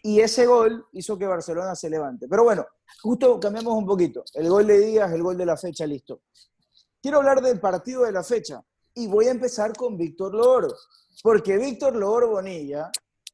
Y 0.03 0.21
ese 0.21 0.47
gol 0.47 0.87
hizo 0.93 1.19
que 1.19 1.27
Barcelona 1.27 1.75
se 1.75 1.89
levante. 1.89 2.27
Pero 2.29 2.45
bueno, 2.45 2.67
justo 3.03 3.41
cambiamos 3.41 3.75
un 3.75 3.87
poquito. 3.87 4.23
El 4.35 4.49
gol 4.49 4.67
de 4.67 4.79
Díaz, 4.79 5.13
el 5.13 5.23
gol 5.23 5.37
de 5.37 5.47
la 5.47 5.57
fecha, 5.57 5.87
listo. 5.87 6.23
Quiero 7.01 7.19
hablar 7.19 7.43
del 7.43 7.61
partido 7.61 8.05
de 8.05 8.13
la 8.13 8.23
fecha 8.23 8.63
y 8.95 9.07
voy 9.07 9.27
a 9.27 9.33
empezar 9.33 9.75
con 9.77 9.97
Víctor 9.97 10.35
Loro, 10.35 10.69
porque 11.23 11.59
Víctor 11.59 11.97
Loro 11.97 12.29
Bonilla, 12.29 12.91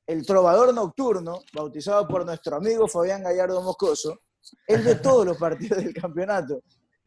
el 0.06 0.26
trovador 0.26 0.74
nocturno, 0.74 1.42
bautizado 1.52 2.08
por 2.08 2.24
nuestro 2.24 2.56
amigo 2.56 2.88
Fabián 2.88 3.22
Gallardo 3.22 3.62
Moscoso, 3.62 4.18
el 4.66 4.82
de 4.82 4.96
todos 4.96 5.26
los 5.26 5.36
partidos 5.36 5.84
del 5.84 5.94
campeonato. 5.94 6.62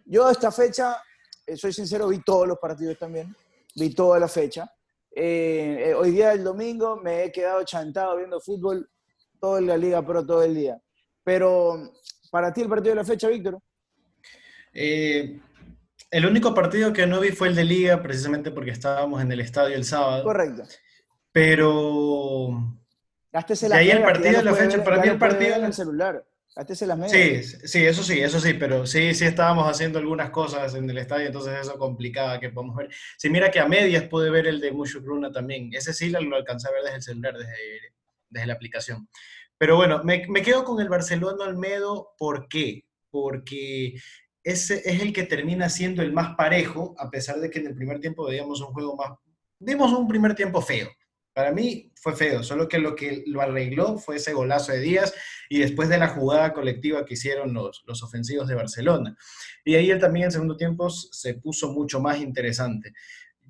Yo 0.05 0.25
a 0.27 0.31
esta 0.31 0.51
fecha, 0.51 1.01
eh, 1.45 1.57
soy 1.57 1.73
sincero, 1.73 2.07
vi 2.07 2.21
todos 2.23 2.47
los 2.47 2.59
partidos 2.59 2.97
también, 2.97 3.35
vi 3.75 3.93
toda 3.93 4.19
la 4.19 4.27
fecha. 4.27 4.69
Eh, 5.15 5.85
eh, 5.89 5.93
hoy 5.93 6.11
día, 6.11 6.33
el 6.33 6.43
domingo, 6.43 6.97
me 6.97 7.23
he 7.25 7.31
quedado 7.31 7.63
chantado 7.63 8.17
viendo 8.17 8.39
fútbol 8.39 8.89
toda 9.39 9.61
la 9.61 9.77
Liga 9.77 10.05
Pro 10.05 10.25
todo 10.25 10.43
el 10.43 10.55
día. 10.55 10.79
Pero, 11.23 11.91
para 12.31 12.51
ti 12.53 12.61
el 12.61 12.69
partido 12.69 12.91
de 12.95 13.01
la 13.01 13.05
fecha, 13.05 13.27
Víctor. 13.27 13.59
Eh, 14.73 15.39
el 16.09 16.25
único 16.25 16.53
partido 16.53 16.91
que 16.93 17.05
no 17.05 17.19
vi 17.19 17.29
fue 17.29 17.47
el 17.49 17.55
de 17.55 17.63
Liga, 17.63 18.01
precisamente 18.01 18.51
porque 18.51 18.71
estábamos 18.71 19.21
en 19.21 19.31
el 19.31 19.39
estadio 19.39 19.75
el 19.75 19.85
sábado. 19.85 20.23
Correcto. 20.23 20.63
Pero. 21.31 22.79
Gástese 23.31 23.65
Y 23.65 23.69
las 23.69 23.79
ahí 23.79 23.89
el 23.89 24.03
partido 24.03 24.37
de 24.37 24.43
la 24.43 24.53
fecha, 24.53 24.77
ver- 24.77 24.85
para 24.85 25.01
mí 25.01 25.07
el 25.09 25.17
partido 25.17 25.55
en 25.55 25.63
el 25.65 25.73
celular. 25.73 26.23
Las. 26.55 27.11
Sí, 27.11 27.43
sí, 27.43 27.83
eso 27.85 28.03
sí, 28.03 28.19
eso 28.19 28.39
sí, 28.39 28.53
pero 28.53 28.85
sí, 28.85 29.13
sí 29.13 29.25
estábamos 29.25 29.67
haciendo 29.67 29.97
algunas 29.97 30.29
cosas 30.29 30.75
en 30.75 30.89
el 30.89 30.97
estadio, 30.99 31.27
entonces 31.27 31.59
eso 31.59 31.77
complicaba 31.77 32.39
que 32.39 32.49
podamos 32.49 32.75
ver. 32.75 32.89
Sí, 33.17 33.29
mira 33.29 33.49
que 33.49 33.59
a 33.59 33.67
medias 33.67 34.03
pude 34.03 34.29
ver 34.29 34.47
el 34.47 34.61
de 34.61 34.71
Mushu 34.71 35.01
Bruna 35.01 35.31
también. 35.31 35.69
Ese 35.73 35.93
sí 35.93 36.09
lo, 36.09 36.21
lo 36.21 36.35
alcancé 36.35 36.67
a 36.67 36.71
ver 36.71 36.83
desde 36.83 36.97
el 36.97 37.01
celular, 37.01 37.37
desde, 37.37 37.55
desde 38.29 38.47
la 38.47 38.53
aplicación. 38.53 39.09
Pero 39.57 39.77
bueno, 39.77 40.03
me, 40.03 40.25
me 40.27 40.41
quedo 40.41 40.63
con 40.63 40.79
el 40.79 40.89
Barcelona 40.89 41.45
Almedo, 41.45 42.13
¿por 42.17 42.47
qué? 42.47 42.85
Porque 43.09 43.95
ese 44.43 44.81
es 44.85 45.01
el 45.01 45.13
que 45.13 45.23
termina 45.23 45.69
siendo 45.69 46.01
el 46.01 46.11
más 46.11 46.35
parejo, 46.35 46.93
a 46.97 47.09
pesar 47.09 47.39
de 47.39 47.49
que 47.49 47.59
en 47.59 47.67
el 47.67 47.75
primer 47.75 47.99
tiempo 47.99 48.25
veíamos 48.25 48.61
un 48.61 48.73
juego 48.73 48.95
más... 48.95 49.11
Vimos 49.57 49.93
un 49.93 50.07
primer 50.07 50.35
tiempo 50.35 50.61
feo. 50.61 50.89
Para 51.33 51.51
mí 51.51 51.91
fue 51.95 52.15
feo, 52.15 52.43
solo 52.43 52.67
que 52.67 52.77
lo 52.77 52.95
que 52.95 53.23
lo 53.27 53.41
arregló 53.41 53.97
fue 53.97 54.17
ese 54.17 54.33
golazo 54.33 54.71
de 54.71 54.79
Díaz 54.79 55.13
y 55.49 55.59
después 55.59 55.89
de 55.89 55.97
la 55.97 56.09
jugada 56.09 56.53
colectiva 56.53 57.05
que 57.05 57.15
hicieron 57.15 57.53
los, 57.53 57.83
los 57.87 58.03
ofensivos 58.03 58.47
de 58.47 58.55
Barcelona. 58.55 59.17
Y 59.65 59.75
ahí 59.75 59.89
él 59.89 59.99
también 59.99 60.25
en 60.25 60.31
segundo 60.31 60.55
tiempo 60.57 60.89
se 60.89 61.33
puso 61.35 61.71
mucho 61.71 61.99
más 61.99 62.19
interesante. 62.19 62.93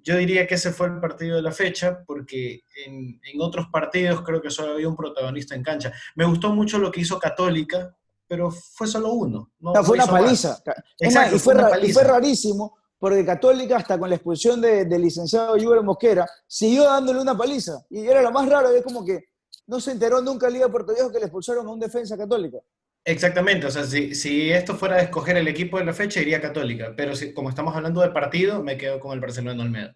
Yo 0.02 0.18
diría 0.18 0.46
que 0.48 0.56
ese 0.56 0.72
fue 0.72 0.88
el 0.88 1.00
partido 1.00 1.38
de 1.38 1.42
la 1.42 1.52
fecha, 1.52 2.04
porque 2.06 2.64
en, 2.86 3.20
en 3.24 3.42
otros 3.42 3.68
partidos 3.72 4.22
creo 4.22 4.42
que 4.42 4.50
solo 4.50 4.74
había 4.74 4.88
un 4.90 4.96
protagonista 4.98 5.56
en 5.56 5.64
cancha. 5.64 5.92
Me 6.16 6.26
gustó 6.26 6.54
mucho 6.54 6.78
lo 6.78 6.92
que 6.92 7.02
hizo 7.02 7.18
Católica, 7.20 7.96
pero 8.28 8.52
fue 8.52 8.88
solo 8.88 9.12
uno. 9.14 9.52
No, 9.60 9.74
No, 9.74 9.84
fue 9.84 9.96
una 9.96 10.06
paliza. 10.08 10.62
Exacto, 11.00 11.36
y, 11.36 11.40
fue 11.40 11.54
fue 11.54 11.54
una 11.56 11.64
ra- 11.64 11.70
y 11.70 11.72
paliza. 11.82 12.00
fue 12.02 12.10
rarísimo, 12.10 12.78
porque 13.04 13.26
Católica, 13.26 13.76
hasta 13.76 14.00
con 14.00 14.08
la 14.10 14.16
expulsión 14.16 14.62
de- 14.62 14.86
del 14.86 15.02
licenciado 15.02 15.58
Júbel 15.60 15.84
Mosquera, 15.84 16.26
siguió 16.48 16.86
dándole 16.86 17.20
una 17.20 17.36
paliza. 17.38 17.74
Y 17.90 18.08
era 18.08 18.22
lo 18.22 18.32
más 18.32 18.48
raro, 18.48 18.70
es 18.70 18.82
como 18.82 19.04
que 19.04 19.26
no 19.68 19.82
se 19.82 19.92
enteró 19.92 20.22
nunca 20.22 20.48
el 20.48 20.54
Liga 20.54 20.68
de 20.68 20.72
Puerto 20.72 20.94
Viejo 20.94 21.12
que 21.12 21.20
le 21.20 21.26
expulsaron 21.26 21.68
a 21.68 21.70
un 21.70 21.82
defensa 21.82 22.16
católica. 22.18 22.60
Exactamente, 23.04 23.68
o 23.68 23.72
sea, 23.72 23.84
si, 23.84 24.16
si 24.16 24.50
esto 24.54 24.76
fuera 24.76 24.96
de 24.96 25.04
escoger 25.04 25.36
el 25.36 25.50
equipo 25.50 25.78
de 25.78 25.84
la 25.84 25.92
fecha, 25.92 26.22
iría 26.22 26.40
Católica, 26.40 26.94
pero 26.96 27.14
si, 27.14 27.34
como 27.34 27.50
estamos 27.50 27.76
hablando 27.76 28.00
de 28.00 28.10
partido, 28.12 28.64
me 28.64 28.78
quedo 28.78 29.02
con 29.02 29.12
el 29.12 29.20
Barcelona 29.20 29.62
Olmedo. 29.64 29.94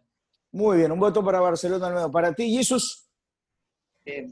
Muy 0.52 0.80
bien, 0.80 0.92
un 0.92 1.00
voto 1.00 1.24
para 1.24 1.40
Barcelona 1.40 1.88
al 1.88 1.94
medio. 1.94 2.12
Para 2.12 2.34
ti, 2.34 2.54
Jesús, 2.58 3.08
Eh, 4.04 4.28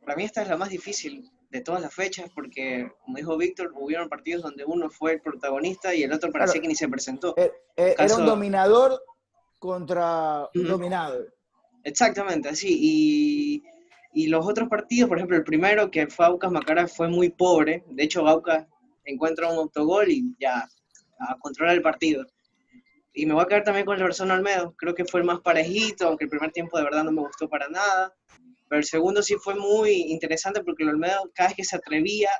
para 0.00 0.16
mí 0.16 0.24
esta 0.24 0.40
es 0.40 0.48
la 0.48 0.56
más 0.56 0.70
difícil 0.70 1.30
de 1.50 1.60
todas 1.62 1.80
las 1.80 1.94
fechas 1.94 2.30
porque, 2.34 2.90
como 3.04 3.16
dijo 3.16 3.36
Víctor, 3.36 3.72
hubieron 3.74 4.08
partidos 4.08 4.42
donde 4.42 4.64
uno 4.64 4.90
fue 4.90 5.12
el 5.14 5.20
protagonista 5.22 5.94
y 5.94 6.02
el 6.02 6.12
otro 6.12 6.30
parecía 6.30 6.54
Claro. 6.54 6.62
que 6.62 6.68
ni 6.68 6.74
se 6.74 6.88
presentó. 6.88 7.34
eh, 7.36 7.52
eh, 7.76 7.94
era 7.98 8.06
Caso- 8.08 8.20
un 8.20 8.26
dominador 8.26 9.00
contra 9.58 10.48
un 10.54 10.68
dominado. 10.68 11.24
Exactamente, 11.84 12.48
así. 12.50 12.68
Y, 12.80 13.62
y 14.12 14.26
los 14.28 14.46
otros 14.46 14.68
partidos, 14.68 15.08
por 15.08 15.18
ejemplo, 15.18 15.36
el 15.36 15.44
primero 15.44 15.90
que 15.90 16.06
fue 16.06 16.26
Aucas 16.26 16.50
Macara 16.52 16.86
fue 16.86 17.08
muy 17.08 17.30
pobre. 17.30 17.84
De 17.88 18.04
hecho, 18.04 18.26
Aucas 18.26 18.66
encuentra 19.04 19.48
un 19.50 19.56
autogol 19.56 20.10
y 20.10 20.34
ya 20.38 20.68
a 21.20 21.38
controlar 21.38 21.74
el 21.76 21.82
partido. 21.82 22.26
Y 23.14 23.26
me 23.26 23.34
voy 23.34 23.42
a 23.42 23.46
quedar 23.46 23.64
también 23.64 23.86
con 23.86 23.96
el 23.96 24.02
Barcelona 24.02 24.34
Olmedo. 24.34 24.74
Creo 24.76 24.94
que 24.94 25.04
fue 25.04 25.20
el 25.20 25.26
más 25.26 25.40
parejito, 25.40 26.06
aunque 26.06 26.24
el 26.24 26.30
primer 26.30 26.52
tiempo 26.52 26.76
de 26.78 26.84
verdad 26.84 27.02
no 27.04 27.10
me 27.10 27.22
gustó 27.22 27.48
para 27.48 27.68
nada. 27.68 28.14
Pero 28.68 28.78
el 28.80 28.84
segundo 28.84 29.22
sí 29.22 29.34
fue 29.36 29.54
muy 29.54 29.92
interesante 30.12 30.62
porque 30.62 30.82
el 30.82 30.90
Olmedo, 30.90 31.30
cada 31.34 31.48
vez 31.48 31.56
que 31.56 31.64
se 31.64 31.76
atrevía, 31.76 32.30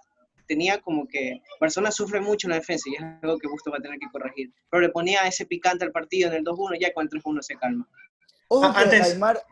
tenía 0.46 0.80
como 0.80 1.06
que 1.06 1.40
Barcelona 1.60 1.90
sufre 1.90 2.20
mucho 2.20 2.46
en 2.46 2.50
la 2.52 2.56
defensa 2.56 2.84
y 2.90 2.94
es 2.94 3.02
algo 3.22 3.38
que 3.38 3.48
Busto 3.48 3.70
va 3.70 3.78
a 3.78 3.80
tener 3.80 3.98
que 3.98 4.06
corregir. 4.10 4.52
Pero 4.70 4.80
le 4.80 4.88
ponía 4.90 5.26
ese 5.26 5.46
picante 5.46 5.84
al 5.84 5.92
partido 5.92 6.28
en 6.30 6.36
el 6.36 6.44
2-1, 6.44 6.78
ya 6.80 6.92
con 6.92 7.04
el 7.04 7.10
3-1 7.10 7.42
se 7.42 7.54
calma. 7.56 7.86
Ojo 8.48 8.64
Ah, 8.66 8.72
que 8.76 8.84
antes- 8.84 9.12
Aymar, 9.12 9.42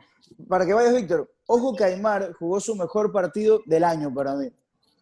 para 0.48 0.64
que 0.66 0.72
vayas, 0.72 0.94
Víctor, 0.94 1.30
ojo 1.46 1.74
que 1.76 1.84
Aymar 1.84 2.32
jugó 2.38 2.60
su 2.60 2.74
mejor 2.74 3.12
partido 3.12 3.60
del 3.66 3.84
año 3.84 4.12
para 4.12 4.34
mí. 4.34 4.50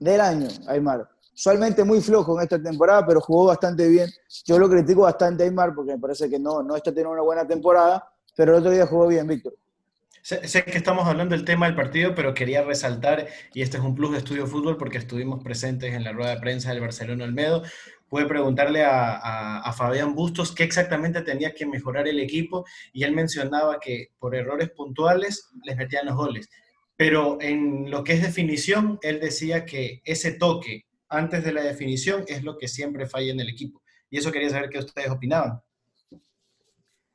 Del 0.00 0.20
año, 0.20 0.48
Aymar. 0.66 1.08
Usualmente 1.32 1.82
muy 1.84 2.00
flojo 2.00 2.36
en 2.38 2.44
esta 2.44 2.60
temporada, 2.62 3.04
pero 3.06 3.20
jugó 3.20 3.46
bastante 3.46 3.88
bien. 3.88 4.08
Yo 4.44 4.58
lo 4.58 4.68
critico 4.68 5.02
bastante 5.02 5.42
a 5.42 5.46
Aymar 5.46 5.74
porque 5.74 5.92
me 5.92 5.98
parece 5.98 6.28
que 6.30 6.38
no, 6.38 6.62
no 6.62 6.76
está 6.76 6.90
teniendo 6.90 7.12
una 7.12 7.22
buena 7.22 7.46
temporada, 7.46 8.08
pero 8.36 8.52
el 8.52 8.58
otro 8.60 8.70
día 8.72 8.86
jugó 8.86 9.06
bien, 9.08 9.26
Víctor. 9.26 9.54
Sé, 10.26 10.64
que 10.64 10.78
estamos 10.78 11.06
hablando 11.06 11.36
del 11.36 11.44
tema 11.44 11.66
del 11.66 11.74
partido, 11.74 12.14
pero 12.14 12.32
quería 12.32 12.62
resaltar, 12.62 13.28
y 13.52 13.60
este 13.60 13.76
es 13.76 13.82
un 13.82 13.94
plus 13.94 14.12
de 14.12 14.18
Estudio 14.18 14.46
Fútbol 14.46 14.78
porque 14.78 14.96
estuvimos 14.96 15.44
presentes 15.44 15.92
en 15.92 16.02
la 16.02 16.12
rueda 16.12 16.34
de 16.34 16.40
prensa 16.40 16.70
del 16.70 16.80
Barcelona 16.80 17.24
Olmedo, 17.24 17.62
pude 18.08 18.24
preguntarle 18.24 18.82
a- 18.84 19.58
a 19.60 19.72
Fabián 19.74 20.14
Bustos 20.14 20.54
qué 20.54 20.64
exactamente 20.64 21.20
tenía 21.20 21.52
que 21.52 21.66
mejorar 21.66 22.08
el 22.08 22.20
equipo, 22.20 22.64
y 22.94 23.02
él 23.04 23.12
mencionaba 23.12 23.78
que 23.78 24.12
por 24.18 24.34
errores 24.34 24.70
puntuales 24.70 25.50
les 25.62 25.76
metían 25.76 26.06
los 26.06 26.16
goles. 26.16 26.48
Pero 26.96 27.36
en 27.42 27.90
lo 27.90 28.02
que 28.02 28.14
es 28.14 28.22
definición, 28.22 28.98
él 29.02 29.20
decía 29.20 29.66
que 29.66 30.00
ese 30.06 30.32
toque 30.32 30.86
antes 31.10 31.44
de 31.44 31.52
la 31.52 31.62
definición 31.62 32.24
es 32.28 32.42
lo 32.44 32.56
que 32.56 32.68
siempre 32.68 33.06
falla 33.06 33.30
en 33.32 33.40
el 33.40 33.50
equipo. 33.50 33.82
Y 34.08 34.16
eso 34.18 34.32
quería 34.32 34.48
saber 34.48 34.70
qué 34.70 34.78
ustedes 34.78 35.10
opinaban. 35.10 35.60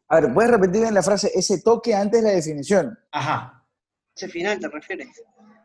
A 0.10 0.20
ver, 0.20 0.34
¿puedes 0.34 0.52
repetir 0.52 0.82
bien 0.82 0.94
la 0.94 1.04
frase, 1.04 1.32
ese 1.34 1.62
toque 1.62 1.94
antes 1.94 2.22
de 2.22 2.30
la 2.30 2.36
definición? 2.36 2.98
Ajá. 3.12 3.64
Ese 4.16 4.28
final, 4.28 4.60
¿te 4.60 4.68
refieres? 4.68 5.08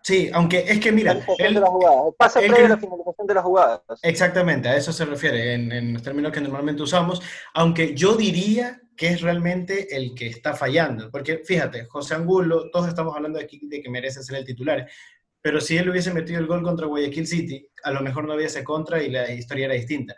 Sí, 0.02 0.30
aunque 0.34 0.58
es 0.68 0.78
que 0.80 0.92
mira, 0.92 1.12
Finalización 1.12 1.48
él, 1.48 1.54
de 1.54 1.60
la 1.60 1.66
jugada. 1.66 2.06
El 2.06 2.14
pase 2.14 2.44
él 2.44 2.50
previo 2.50 2.66
a 2.66 2.68
la 2.68 2.76
finalización 2.76 3.26
de 3.26 3.34
las 3.34 3.42
jugadas. 3.42 3.80
Exactamente, 4.02 4.68
a 4.68 4.76
eso 4.76 4.92
se 4.92 5.06
refiere 5.06 5.54
en, 5.54 5.72
en 5.72 5.94
los 5.94 6.02
términos 6.02 6.30
que 6.30 6.42
normalmente 6.42 6.82
usamos, 6.82 7.22
aunque 7.54 7.94
yo 7.94 8.14
diría 8.14 8.82
que 8.96 9.08
es 9.08 9.22
realmente 9.22 9.96
el 9.96 10.14
que 10.14 10.26
está 10.26 10.54
fallando, 10.54 11.10
porque 11.10 11.38
fíjate, 11.38 11.86
José 11.86 12.14
Angulo, 12.14 12.70
todos 12.70 12.88
estamos 12.88 13.16
hablando 13.16 13.40
aquí 13.40 13.60
de 13.62 13.82
que 13.82 13.88
merece 13.88 14.22
ser 14.22 14.36
el 14.36 14.44
titular, 14.44 14.86
pero 15.40 15.60
si 15.60 15.76
él 15.78 15.88
hubiese 15.88 16.12
metido 16.12 16.38
el 16.38 16.46
gol 16.46 16.62
contra 16.62 16.86
Guayaquil 16.86 17.26
City, 17.26 17.66
a 17.82 17.90
lo 17.90 18.02
mejor 18.02 18.26
no 18.26 18.34
hubiese 18.34 18.62
contra 18.62 19.02
y 19.02 19.10
la 19.10 19.30
historia 19.32 19.66
era 19.66 19.74
distinta. 19.74 20.14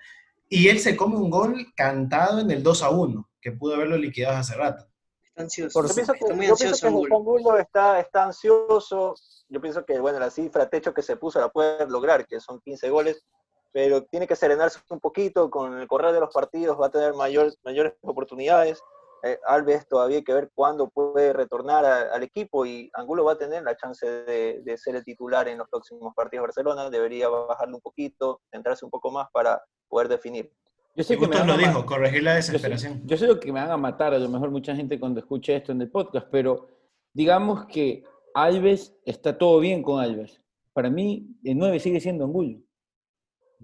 Y 0.48 0.68
él 0.68 0.78
se 0.78 0.96
come 0.96 1.16
un 1.16 1.30
gol 1.30 1.66
cantado 1.74 2.40
en 2.40 2.50
el 2.50 2.62
2 2.62 2.82
a 2.82 2.90
1, 2.90 3.30
que 3.46 3.52
pudo 3.52 3.76
haberlo 3.76 3.96
liquidado 3.96 4.38
hace 4.38 4.56
rato. 4.56 4.84
Está 5.24 5.42
ansioso. 5.42 5.78
Por 5.78 5.88
Yo 5.88 5.94
pienso 5.94 6.12
que, 6.14 6.18
está 6.18 6.34
muy 6.34 6.46
yo 6.48 6.56
pienso 6.56 6.64
ansioso 6.74 6.80
que 6.80 6.88
Angulo. 6.88 7.16
Angulo 7.16 7.58
está, 7.58 8.00
está 8.00 8.24
ansioso. 8.24 9.14
Yo 9.48 9.60
pienso 9.60 9.84
que, 9.84 10.00
bueno, 10.00 10.18
la 10.18 10.30
cifra 10.30 10.68
techo 10.68 10.92
que 10.92 11.02
se 11.02 11.16
puso 11.16 11.38
la 11.38 11.48
puede 11.48 11.86
lograr, 11.88 12.26
que 12.26 12.40
son 12.40 12.60
15 12.60 12.90
goles, 12.90 13.24
pero 13.72 14.02
tiene 14.04 14.26
que 14.26 14.34
serenarse 14.34 14.80
un 14.90 14.98
poquito. 14.98 15.48
Con 15.48 15.78
el 15.78 15.86
correr 15.86 16.12
de 16.12 16.18
los 16.20 16.34
partidos 16.34 16.76
va 16.80 16.86
a 16.86 16.90
tener 16.90 17.14
mayor, 17.14 17.52
mayores 17.62 17.92
oportunidades. 18.02 18.82
Eh, 19.22 19.38
Alves 19.46 19.86
todavía 19.88 20.16
hay 20.18 20.24
que 20.24 20.34
ver 20.34 20.50
cuándo 20.54 20.88
puede 20.88 21.32
retornar 21.32 21.84
a- 21.84 22.12
al 22.14 22.22
equipo 22.24 22.66
y 22.66 22.90
Angulo 22.94 23.24
va 23.24 23.32
a 23.32 23.38
tener 23.38 23.62
la 23.62 23.76
chance 23.76 24.04
de, 24.04 24.60
de 24.64 24.76
ser 24.76 24.96
el 24.96 25.04
titular 25.04 25.46
en 25.46 25.58
los 25.58 25.68
próximos 25.68 26.12
partidos 26.16 26.42
de 26.42 26.46
Barcelona. 26.48 26.90
Debería 26.90 27.28
bajarle 27.28 27.74
un 27.76 27.80
poquito, 27.80 28.40
centrarse 28.50 28.84
un 28.84 28.90
poco 28.90 29.10
más 29.12 29.28
para 29.32 29.62
poder 29.88 30.08
definir. 30.08 30.52
Yo 30.96 31.04
sé 31.04 31.18
que 31.18 31.28
me 31.28 31.44
lo 31.44 31.52
a 31.52 31.56
dijo, 31.58 31.84
corregir 31.84 32.22
la 32.22 32.36
Yo 32.36 32.42
sé, 32.42 32.52
desesperación. 32.52 33.02
yo 33.06 33.16
sé 33.18 33.28
que 33.38 33.52
me 33.52 33.60
van 33.60 33.70
a 33.70 33.76
matar, 33.76 34.14
a 34.14 34.18
lo 34.18 34.28
mejor 34.28 34.50
mucha 34.50 34.74
gente 34.74 34.98
cuando 34.98 35.20
escuche 35.20 35.54
esto 35.56 35.72
en 35.72 35.82
el 35.82 35.90
podcast, 35.90 36.26
pero 36.30 36.68
digamos 37.12 37.66
que 37.66 38.02
Alves, 38.34 38.94
está 39.04 39.36
todo 39.36 39.60
bien 39.60 39.82
con 39.82 40.00
Alves. 40.02 40.40
Para 40.72 40.90
mí, 40.90 41.26
el 41.44 41.56
9 41.58 41.78
sigue 41.80 42.00
siendo 42.00 42.24
Angulo. 42.24 42.58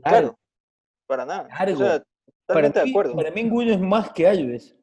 Claro, 0.03 0.39
para 1.07 1.25
nada. 1.27 1.49
Largo. 1.49 1.75
O 1.75 1.85
sea, 1.85 2.03
Para 2.47 2.71
totalmente 2.71 2.79
de 2.81 2.85
mí, 2.87 2.91
acuerdo. 2.91 3.17
para 3.17 3.31
mí 3.31 3.41
Angulo 3.43 3.73
es 3.73 3.81
más 3.81 4.13
que 4.13 4.27
Alves. 4.29 4.77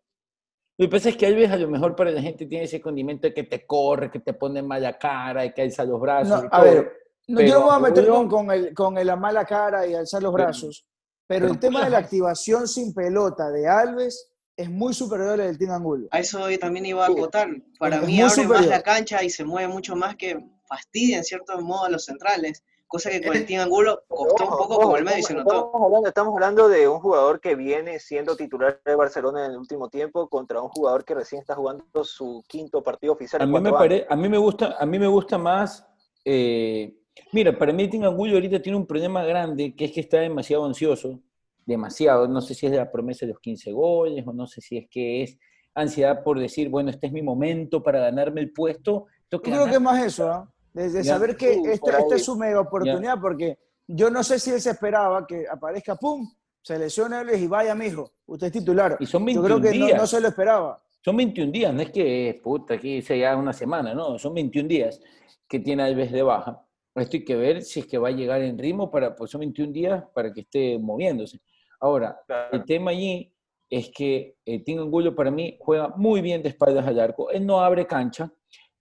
Lo 0.77 0.85
que 0.87 0.91
pasa 0.91 1.09
es 1.09 1.17
que 1.17 1.25
Alves 1.25 1.51
a 1.51 1.57
lo 1.57 1.67
mejor 1.67 1.95
para 1.95 2.11
la 2.11 2.21
gente 2.21 2.45
tiene 2.45 2.65
ese 2.65 2.79
condimento 2.81 3.27
de 3.27 3.33
que 3.33 3.43
te 3.43 3.65
corre, 3.65 4.09
que 4.11 4.19
te 4.19 4.33
pone 4.33 4.61
mala 4.61 4.97
cara 4.97 5.45
y 5.45 5.53
que 5.53 5.61
alza 5.63 5.83
los 5.85 5.99
brazos. 5.99 6.41
No, 6.41 6.43
y 6.43 6.47
a 6.47 6.49
todo. 6.51 6.63
ver, 6.63 6.91
no, 7.27 7.41
yo 7.41 7.53
no 7.53 7.59
me 7.59 7.65
voy 7.65 7.75
a 7.75 7.79
meter 7.79 8.03
Angulo- 8.05 8.17
con, 8.19 8.29
con 8.29 8.51
el, 8.51 8.73
con 8.73 8.97
el 8.97 9.07
la 9.07 9.15
mala 9.15 9.45
cara 9.45 9.85
y 9.87 9.93
alzar 9.93 10.21
los 10.23 10.31
Pero- 10.33 10.43
brazos, 10.45 10.85
pero, 11.29 11.41
pero 11.45 11.53
el 11.53 11.59
tema 11.59 11.85
de 11.85 11.91
la 11.91 11.99
activación 11.99 12.67
sin 12.67 12.93
pelota 12.93 13.49
de 13.51 13.67
Alves 13.69 14.29
es 14.57 14.69
muy 14.69 14.93
superior 14.93 15.29
al 15.31 15.37
del 15.37 15.57
Team 15.57 15.71
Angulo. 15.71 16.07
A 16.11 16.19
eso 16.19 16.49
yo 16.49 16.59
también 16.59 16.85
iba 16.85 17.05
a 17.05 17.09
acotar. 17.09 17.47
Para 17.79 17.97
Es 17.97 18.05
mí 18.05 18.19
abre 18.19 18.45
más 18.47 18.65
la 18.67 18.81
cancha 18.81 19.23
y 19.23 19.29
se 19.29 19.45
mueve 19.45 19.69
mucho 19.71 19.95
más 19.95 20.17
que 20.17 20.37
fastidia 20.67 21.17
en 21.17 21.23
cierto 21.23 21.61
modo 21.61 21.85
a 21.85 21.89
los 21.89 22.03
centrales. 22.03 22.61
Cosa 22.87 23.11
que 23.11 23.21
con 23.21 23.35
el 23.35 23.43
Eh, 23.43 23.45
Team 23.45 23.61
Angulo 23.61 24.01
costó 24.07 24.43
un 24.45 24.49
poco 24.49 24.73
ojo, 24.73 24.81
como 24.81 24.97
el 24.97 25.05
medio 25.05 25.19
y 25.19 25.21
se 25.21 25.33
estamos, 25.33 25.53
notó. 25.53 25.65
estamos 25.67 25.85
hablando, 25.85 26.07
estamos 26.07 26.33
hablando 26.33 26.67
de 26.69 26.87
un 26.89 26.99
jugador 26.99 27.39
que 27.39 27.53
viene 27.55 27.99
siendo 27.99 28.35
titular 28.35 28.81
de 28.83 28.95
Barcelona 28.95 29.45
en 29.45 29.51
el 29.51 29.57
último 29.57 29.89
tiempo 29.89 30.27
contra 30.27 30.59
un 30.59 30.69
jugador 30.69 31.05
que 31.05 31.13
recién 31.13 31.39
está 31.41 31.53
jugando 31.55 32.03
su 32.03 32.43
quinto 32.47 32.81
partido 32.83 33.13
oficial 33.13 33.43
A 33.43 33.45
en 33.45 33.51
mí, 33.51 33.61
me 33.61 33.71
pare- 33.71 34.07
a, 34.09 34.15
mí 34.15 34.27
me 34.27 34.39
gusta, 34.39 34.75
a 34.79 34.85
mí 34.87 34.97
me 34.97 35.07
gusta 35.07 35.37
más 35.37 35.85
eh, 36.25 36.98
Mira, 37.31 37.57
para 37.57 37.73
mí 37.73 37.87
Tingangulo 37.87 38.33
ahorita 38.35 38.61
tiene 38.61 38.77
un 38.77 38.85
problema 38.85 39.23
grande, 39.23 39.75
que 39.75 39.85
es 39.85 39.91
que 39.91 40.01
está 40.01 40.19
demasiado 40.19 40.65
ansioso, 40.65 41.19
demasiado. 41.65 42.27
No 42.27 42.41
sé 42.41 42.53
si 42.53 42.65
es 42.65 42.71
de 42.71 42.77
la 42.77 42.91
promesa 42.91 43.25
de 43.25 43.33
los 43.33 43.41
15 43.41 43.71
goles, 43.71 44.25
o 44.25 44.33
no 44.33 44.47
sé 44.47 44.61
si 44.61 44.77
es 44.77 44.87
que 44.89 45.23
es 45.23 45.37
ansiedad 45.73 46.23
por 46.23 46.39
decir, 46.39 46.69
bueno, 46.69 46.89
este 46.89 47.07
es 47.07 47.13
mi 47.13 47.21
momento 47.21 47.81
para 47.81 47.99
ganarme 47.99 48.41
el 48.41 48.51
puesto. 48.51 49.05
Yo 49.31 49.41
creo 49.41 49.65
que 49.65 49.75
es 49.75 49.81
más 49.81 50.03
eso, 50.03 50.29
¿ah? 50.29 50.51
de, 50.73 51.03
saber 51.03 51.35
que 51.35 51.53
esta, 51.71 51.99
es 52.13 52.25
su 52.25 52.37
mega 52.37 52.59
oportunidad, 52.59 53.19
porque 53.19 53.57
yo 53.87 54.09
no 54.09 54.23
sé 54.23 54.39
si 54.39 54.51
él 54.51 54.61
se 54.61 54.71
esperaba 54.71 55.25
que 55.25 55.45
aparezca, 55.49 55.95
¡pum!, 55.95 56.27
se 56.61 56.77
lesiona 56.77 57.23
y 57.33 57.47
vaya, 57.47 57.73
mijo, 57.73 58.11
usted 58.25 58.47
es 58.47 58.53
titular. 58.53 58.97
Y 58.99 59.05
son 59.05 59.25
yo 59.27 59.43
creo 59.43 59.61
que 59.61 59.73
No, 59.95 60.05
se 60.05 60.21
lo 60.21 60.27
esperaba. 60.27 60.81
Son 61.01 61.15
21 61.15 61.51
días, 61.51 61.73
no 61.73 61.81
es 61.81 61.91
que, 61.91 62.39
puta, 62.43 62.73
aquí 62.73 63.01
sea 63.01 63.37
una 63.37 63.53
semana, 63.53 63.93
no, 63.93 64.19
son 64.19 64.33
21 64.33 64.67
días 64.67 64.99
que 65.47 65.59
tiene 65.59 65.83
Alves 65.83 66.11
de 66.11 66.21
baja. 66.21 66.65
Esto 67.01 67.17
hay 67.17 67.25
que 67.25 67.35
ver 67.35 67.61
si 67.61 67.81
es 67.81 67.87
que 67.87 67.97
va 67.97 68.09
a 68.09 68.11
llegar 68.11 68.41
en 68.41 68.57
ritmo 68.57 68.89
para, 68.89 69.15
pues 69.15 69.31
son 69.31 69.39
21 69.39 69.71
días 69.71 70.03
para 70.13 70.33
que 70.33 70.41
esté 70.41 70.77
moviéndose. 70.79 71.39
Ahora, 71.79 72.19
el 72.51 72.65
tema 72.65 72.91
allí 72.91 73.33
es 73.69 73.89
que 73.89 74.35
eh, 74.45 74.63
Tingo 74.63 75.15
para 75.15 75.31
mí 75.31 75.57
juega 75.59 75.93
muy 75.95 76.21
bien 76.21 76.41
de 76.41 76.49
espaldas 76.49 76.85
al 76.87 76.99
arco. 76.99 77.29
Él 77.29 77.45
no 77.45 77.61
abre 77.61 77.85
cancha, 77.85 78.31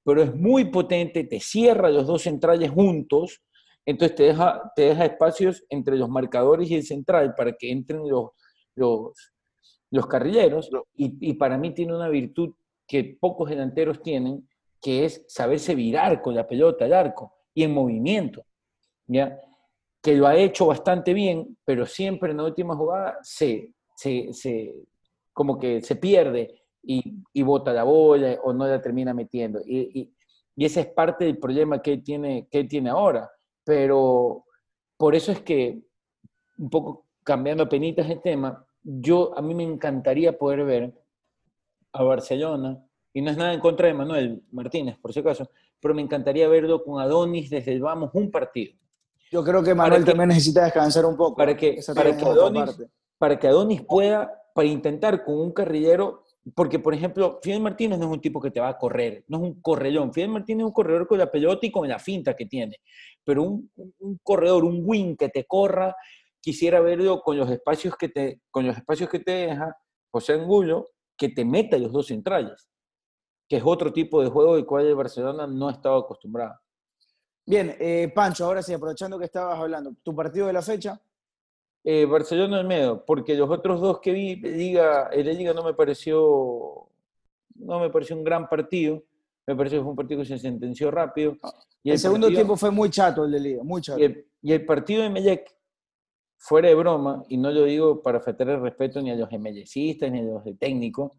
pero 0.02 0.22
es 0.22 0.35
muy 0.35 0.66
potente, 0.66 1.24
te 1.24 1.40
cierra 1.40 1.90
los 1.90 2.07
dos 2.07 2.22
centrales 2.22 2.70
juntos, 2.70 3.42
entonces 3.85 4.16
te 4.16 4.22
deja, 4.24 4.72
te 4.74 4.83
deja 4.83 5.04
espacios 5.04 5.64
entre 5.68 5.96
los 5.96 6.09
marcadores 6.09 6.70
y 6.70 6.74
el 6.74 6.83
central 6.83 7.35
para 7.35 7.52
que 7.52 7.70
entren 7.70 8.09
los, 8.09 8.31
los, 8.74 9.33
los 9.90 10.07
carrilleros. 10.07 10.70
Y, 10.94 11.31
y 11.31 11.35
para 11.35 11.57
mí 11.57 11.72
tiene 11.72 11.94
una 11.94 12.09
virtud 12.09 12.54
que 12.87 13.16
pocos 13.20 13.50
delanteros 13.50 14.02
tienen, 14.02 14.48
que 14.81 15.04
es 15.04 15.24
saberse 15.28 15.74
virar 15.74 16.20
con 16.22 16.35
la 16.35 16.46
pelota 16.46 16.85
al 16.85 16.92
arco 16.92 17.38
y 17.59 17.64
en 17.64 17.75
movimiento, 17.75 18.47
¿ya? 19.09 19.37
Que 20.01 20.14
lo 20.14 20.29
ha 20.29 20.37
hecho 20.37 20.66
bastante 20.66 21.12
bien, 21.12 21.59
pero 21.64 21.87
siempre 21.87 22.31
en 22.31 22.37
la 22.37 22.44
última 22.44 22.77
jugada 22.77 23.18
se, 23.21 23.73
se, 23.97 24.77
como 25.33 25.59
que 25.59 25.83
se 25.83 25.97
pierde 25.97 26.62
y, 26.85 27.16
y, 27.33 27.42
bota 27.42 27.73
la 27.73 27.83
bola 27.83 28.38
o 28.44 28.53
no 28.53 28.64
la 28.64 28.81
termina 28.81 29.12
metiendo. 29.12 29.61
Y, 29.66 30.12
y, 30.57 30.64
ese 30.64 30.83
es 30.83 30.87
parte 30.87 31.25
del 31.25 31.38
problema 31.38 31.83
que 31.83 31.99
tiene, 31.99 32.47
que 32.49 32.62
tiene 32.62 32.90
ahora. 32.90 33.29
Pero 33.64 34.44
por 34.97 35.16
eso 35.16 35.33
es 35.33 35.40
que, 35.40 35.83
un 36.59 36.71
poco 36.71 37.07
cambiando 37.25 37.68
penitas 37.68 38.09
el 38.09 38.23
tema, 38.23 38.64
yo 38.85 39.37
a 39.37 39.42
mí 39.42 39.53
me 39.53 39.64
encantaría 39.64 40.38
poder 40.38 40.64
ver 40.64 40.94
a 41.92 42.05
Barcelona 42.05 42.81
y 43.12 43.21
no 43.21 43.33
es 43.33 43.37
nada 43.37 43.53
en 43.53 43.59
contra 43.59 43.88
de 43.88 43.94
Manuel 43.94 44.44
Martínez, 44.53 44.97
por 44.99 45.12
si 45.12 45.18
acaso, 45.18 45.51
pero 45.81 45.95
me 45.95 46.03
encantaría 46.03 46.49
verlo 46.49 46.83
con 46.83 47.01
Adonis 47.01 47.51
desde 47.51 47.73
el 47.73 47.81
vamos 47.81 48.11
un 48.14 48.31
partido. 48.31 48.75
Yo 49.31 49.45
creo 49.45 49.62
que 49.62 49.75
Manuel 49.75 50.05
también 50.05 50.29
necesita 50.31 50.64
descansar 50.64 51.05
un 51.05 51.17
poco. 51.17 51.37
Para 51.37 51.57
que, 51.57 51.81
para 51.95 52.17
que, 52.17 52.25
Adonis, 52.25 52.83
para 53.19 53.38
que 53.38 53.49
Adonis 53.49 53.83
pueda, 53.83 54.33
para 54.55 54.69
intentar 54.69 55.25
con 55.25 55.38
un 55.38 55.53
carrillero, 55.53 56.25
porque 56.55 56.79
por 56.79 56.95
ejemplo, 56.95 57.38
Fidel 57.43 57.61
Martínez 57.61 57.99
no 57.99 58.07
es 58.07 58.12
un 58.12 58.21
tipo 58.21 58.41
que 58.41 58.51
te 58.51 58.61
va 58.61 58.69
a 58.69 58.79
correr, 58.79 59.25
no 59.29 59.37
es 59.37 59.43
un 59.43 59.61
correlón. 59.61 60.14
Fidel 60.14 60.31
Martínez 60.31 60.62
es 60.62 60.67
un 60.69 60.73
corredor 60.73 61.07
con 61.07 61.19
la 61.19 61.31
pelota 61.31 61.67
y 61.67 61.71
con 61.71 61.87
la 61.87 61.99
finta 61.99 62.35
que 62.35 62.47
tiene, 62.47 62.77
pero 63.23 63.43
un, 63.43 63.71
un 63.99 64.19
corredor, 64.23 64.64
un 64.64 64.81
wing 64.83 65.14
que 65.14 65.29
te 65.29 65.45
corra, 65.45 65.95
quisiera 66.41 66.81
verlo 66.81 67.21
con 67.21 67.37
los 67.37 67.51
espacios 67.51 67.95
que 67.97 68.09
te, 68.09 68.41
con 68.51 68.67
los 68.67 68.77
espacios 68.77 69.11
que 69.11 69.19
te 69.19 69.33
deja 69.33 69.77
José 70.11 70.33
Angulo, 70.33 70.88
que 71.19 71.29
te 71.29 71.45
meta 71.45 71.77
los 71.77 71.93
dos 71.93 72.07
centrales 72.07 72.71
que 73.48 73.56
es 73.56 73.62
otro 73.64 73.92
tipo 73.92 74.22
de 74.22 74.28
juego 74.28 74.56
del 74.56 74.66
cual 74.66 74.87
el 74.87 74.94
Barcelona 74.94 75.46
no 75.46 75.70
estaba 75.70 75.98
acostumbrado. 75.98 76.61
Bien, 77.46 77.74
eh, 77.80 78.12
Pancho, 78.14 78.44
ahora 78.44 78.62
sí, 78.62 78.74
aprovechando 78.74 79.18
que 79.18 79.24
estabas 79.24 79.58
hablando, 79.58 79.94
¿tu 80.02 80.14
partido 80.14 80.46
de 80.46 80.52
la 80.52 80.61
fecha? 80.61 81.00
Eh, 81.82 82.04
Barcelona 82.04 82.62
medio, 82.62 83.02
porque 83.06 83.34
los 83.34 83.48
otros 83.48 83.80
dos 83.80 84.00
que 84.00 84.12
vi, 84.12 84.37
Liga, 84.37 85.08
el 85.11 85.24
de 85.24 85.32
Liga 85.32 85.54
no 85.54 85.64
me 85.64 85.72
pareció, 85.72 86.90
no 87.54 87.80
me 87.80 87.88
pareció 87.88 88.16
un 88.16 88.24
gran 88.24 88.46
partido, 88.48 89.02
me 89.46 89.56
pareció 89.56 89.78
que 89.78 89.82
fue 89.84 89.90
un 89.92 89.96
partido 89.96 90.20
que 90.20 90.26
se 90.26 90.38
sentenció 90.38 90.90
rápido. 90.90 91.38
Y 91.82 91.90
el, 91.90 91.98
segundo 91.98 92.28
tiempo 92.28 92.54
fue 92.56 92.70
muy 92.70 92.90
chato 92.90 93.24
el 93.24 93.30
de 93.30 93.40
Liga, 93.40 93.62
muy 93.64 93.80
chato. 93.80 93.98
Y 93.98 94.52
el, 94.52 94.66
partido 94.66 95.02
de 95.02 95.08
Melec, 95.08 95.50
fuera 96.37 96.68
de 96.68 96.74
broma, 96.74 97.24
y 97.28 97.38
no 97.38 97.50
lo 97.50 97.64
digo 97.64 98.02
para 98.02 98.20
faltar 98.20 98.50
el 98.50 98.61
respeto 98.61 99.00
ni 99.00 99.11
a 99.11 99.16
los 99.16 99.32
emellecistas 99.32 100.12
ni 100.12 100.18
a 100.18 100.22
los 100.24 100.44
de 100.44 100.54
técnico, 100.54 101.16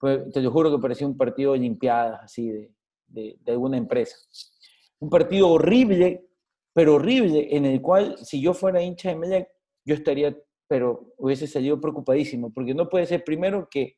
te 0.00 0.40
lo 0.40 0.50
juro 0.50 0.70
que 0.70 0.80
parecía 0.80 1.06
un 1.06 1.16
partido 1.16 1.52
de 1.52 1.58
limpiadas, 1.58 2.20
así, 2.22 2.50
de, 2.50 2.70
de, 3.08 3.52
alguna 3.52 3.76
empresa. 3.76 4.16
Un 4.98 5.10
partido 5.10 5.48
horrible, 5.48 6.26
pero 6.72 6.94
horrible, 6.94 7.48
en 7.56 7.64
el 7.64 7.80
cual 7.80 8.18
si 8.18 8.40
yo 8.40 8.54
fuera 8.54 8.82
hincha 8.82 9.10
de 9.10 9.16
Melec, 9.16 9.48
yo 9.84 9.94
estaría, 9.94 10.36
pero 10.68 11.12
hubiese 11.16 11.46
salido 11.46 11.80
preocupadísimo, 11.80 12.52
porque 12.52 12.74
no 12.74 12.88
puede 12.88 13.06
ser 13.06 13.24
primero 13.24 13.68
que 13.70 13.96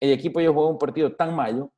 el 0.00 0.12
equipo 0.12 0.38
haya 0.38 0.50
jugado 0.50 0.68
un 0.68 0.78
partido 0.78 1.14
tan 1.16 1.34
malo, 1.34 1.72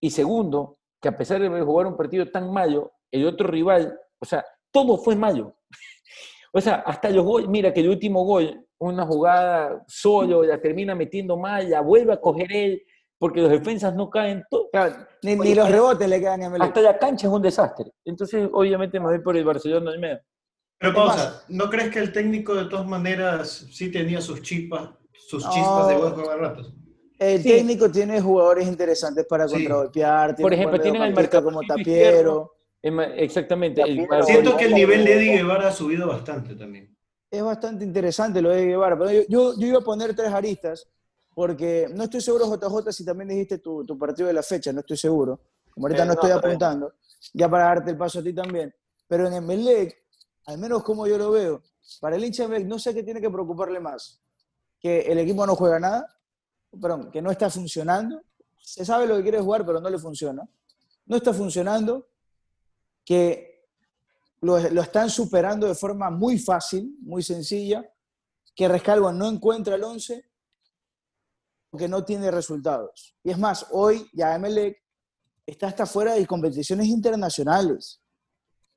y 0.00 0.10
segundo, 0.10 0.78
que 1.00 1.08
a 1.08 1.16
pesar 1.16 1.40
de 1.40 1.62
jugar 1.62 1.86
un 1.86 1.96
partido 1.96 2.30
tan 2.30 2.52
malo, 2.52 2.92
el 3.10 3.26
otro 3.26 3.48
rival, 3.48 3.98
o 4.18 4.24
sea, 4.24 4.44
todo 4.70 4.98
fue 4.98 5.16
malo. 5.16 5.56
O 6.56 6.60
sea, 6.62 6.76
hasta 6.86 7.10
los 7.10 7.22
goles, 7.22 7.48
mira 7.50 7.70
que 7.74 7.80
el 7.80 7.90
último 7.90 8.24
gol 8.24 8.66
una 8.78 9.04
jugada 9.04 9.84
solo, 9.86 10.42
la 10.42 10.58
termina 10.58 10.94
metiendo 10.94 11.36
mal, 11.36 11.68
la 11.68 11.82
vuelve 11.82 12.14
a 12.14 12.20
coger 12.20 12.50
él, 12.50 12.82
porque 13.18 13.42
los 13.42 13.50
defensas 13.50 13.94
no 13.94 14.08
caen. 14.08 14.42
ni, 15.22 15.54
los 15.54 15.70
rebotes 15.70 16.08
le 16.08 16.18
quedan 16.18 16.42
a 16.42 16.64
Hasta 16.64 16.80
la 16.80 16.98
cancha 16.98 17.26
es 17.26 17.32
un 17.32 17.42
desastre. 17.42 17.92
Entonces, 18.06 18.48
obviamente, 18.50 18.98
me 18.98 19.06
voy 19.06 19.18
por 19.18 19.36
el 19.36 19.44
Barcelona 19.44 19.90
del 19.90 20.00
medio. 20.00 20.20
Pero 20.78 20.94
pausa, 20.94 21.42
¿no 21.48 21.68
crees 21.68 21.90
que 21.90 21.98
el 21.98 22.12
técnico 22.12 22.54
de 22.54 22.64
todas 22.66 22.86
maneras 22.86 23.66
sí 23.70 23.90
tenía 23.90 24.22
sus 24.22 24.40
chispas, 24.40 24.90
sus 25.12 25.46
chispas 25.50 25.88
de 25.88 25.96
buen 25.96 26.14
jugar 26.14 26.38
ratos? 26.38 26.74
El 27.18 27.42
técnico 27.42 27.90
tiene 27.90 28.20
jugadores 28.20 28.66
interesantes 28.66 29.26
para 29.28 29.46
contragolpear. 29.46 30.36
Por 30.36 30.54
ejemplo, 30.54 30.80
tienen 30.80 31.02
al 31.02 31.14
mercado 31.14 31.44
como 31.44 31.60
Tapiero. 31.62 32.55
Exactamente. 32.82 33.82
Siento 34.24 34.56
que 34.56 34.66
el 34.66 34.74
nivel 34.74 35.04
de 35.04 35.14
Eddie 35.14 35.36
Guevara 35.38 35.68
ha 35.68 35.72
subido 35.72 36.06
bastante 36.06 36.54
también 36.54 36.96
es 37.30 37.42
bastante 37.42 37.84
interesante 37.84 38.40
lo 38.40 38.50
de 38.50 38.66
Guevara. 38.66 38.98
Pero 38.98 39.24
yo, 39.28 39.54
yo, 39.56 39.66
iba 39.66 39.78
a 39.78 39.84
poner 39.84 40.14
tres 40.14 40.32
aristas, 40.32 40.86
porque 41.34 41.88
no 41.92 42.04
estoy 42.04 42.20
seguro, 42.20 42.46
JJ, 42.46 42.92
si 42.92 43.04
también 43.04 43.28
dijiste 43.28 43.58
tu, 43.58 43.84
tu 43.84 43.98
partido 43.98 44.28
de 44.28 44.34
la 44.34 44.42
fecha, 44.42 44.72
no 44.72 44.80
estoy 44.80 44.96
seguro. 44.96 45.40
Como 45.70 45.86
ahorita 45.86 46.04
eh, 46.04 46.06
no, 46.06 46.12
estoy 46.14 46.30
apuntando, 46.30 46.94
ya 47.34 47.48
para 47.48 47.64
darte 47.64 47.90
el 47.90 47.96
paso 47.96 48.20
a 48.20 48.22
ti 48.22 48.32
también. 48.32 48.74
Pero 49.06 49.26
en 49.26 49.34
Emelec, 49.34 50.04
al 50.46 50.58
menos 50.58 50.82
como 50.82 51.06
yo 51.06 51.18
lo 51.18 51.30
veo, 51.30 51.62
para 52.00 52.16
el 52.16 52.24
hincha 52.24 52.44
Emelec 52.44 52.66
no 52.66 52.78
sé 52.78 52.94
qué 52.94 53.02
tiene 53.02 53.20
que 53.20 53.30
preocuparle 53.30 53.80
más. 53.80 54.20
Que 54.80 55.00
el 55.00 55.18
equipo 55.18 55.46
no 55.46 55.54
juega 55.56 55.78
nada, 55.78 56.06
perdón, 56.80 57.10
que 57.10 57.20
no 57.20 57.30
está 57.30 57.50
funcionando. 57.50 58.22
Se 58.62 58.84
sabe 58.84 59.06
lo 59.06 59.16
que 59.16 59.22
quiere 59.22 59.40
jugar, 59.40 59.64
pero 59.64 59.80
no 59.80 59.90
le 59.90 59.98
funciona. 59.98 60.48
No 61.06 61.16
está 61.16 61.32
funcionando, 61.32 62.08
que 63.06 63.64
lo, 64.40 64.58
están 64.58 65.08
superando 65.08 65.68
de 65.68 65.74
forma 65.74 66.10
muy 66.10 66.38
fácil, 66.38 66.98
muy 67.00 67.22
sencilla, 67.22 67.88
que 68.54 68.68
Rescalvo 68.68 69.12
no 69.12 69.28
encuentra 69.28 69.76
el 69.76 69.84
11 69.84 70.24
porque 71.70 71.88
no 71.88 72.04
tiene 72.04 72.30
resultados. 72.30 73.16
Y 73.22 73.30
es 73.30 73.38
más, 73.38 73.66
hoy 73.70 74.08
ya 74.12 74.34
Emelec 74.34 74.76
está 75.46 75.68
hasta 75.68 75.86
fuera 75.86 76.14
de 76.14 76.26
competiciones 76.26 76.88
internacionales. 76.88 78.02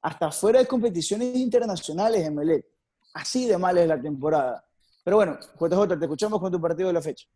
Hasta 0.01 0.31
fuera 0.31 0.59
de 0.59 0.67
competiciones 0.67 1.35
internacionales 1.35 2.25
Emelec. 2.25 2.65
Así 3.13 3.47
de 3.47 3.57
mal 3.57 3.77
es 3.77 3.87
la 3.87 3.99
temporada. 3.99 4.63
Pero 5.03 5.17
bueno, 5.17 5.39
JJ, 5.59 5.97
te 5.97 6.05
escuchamos 6.05 6.39
con 6.39 6.51
tu 6.51 6.61
partido 6.61 6.87
de 6.87 6.93
la 6.93 7.01
fecha. 7.01 7.27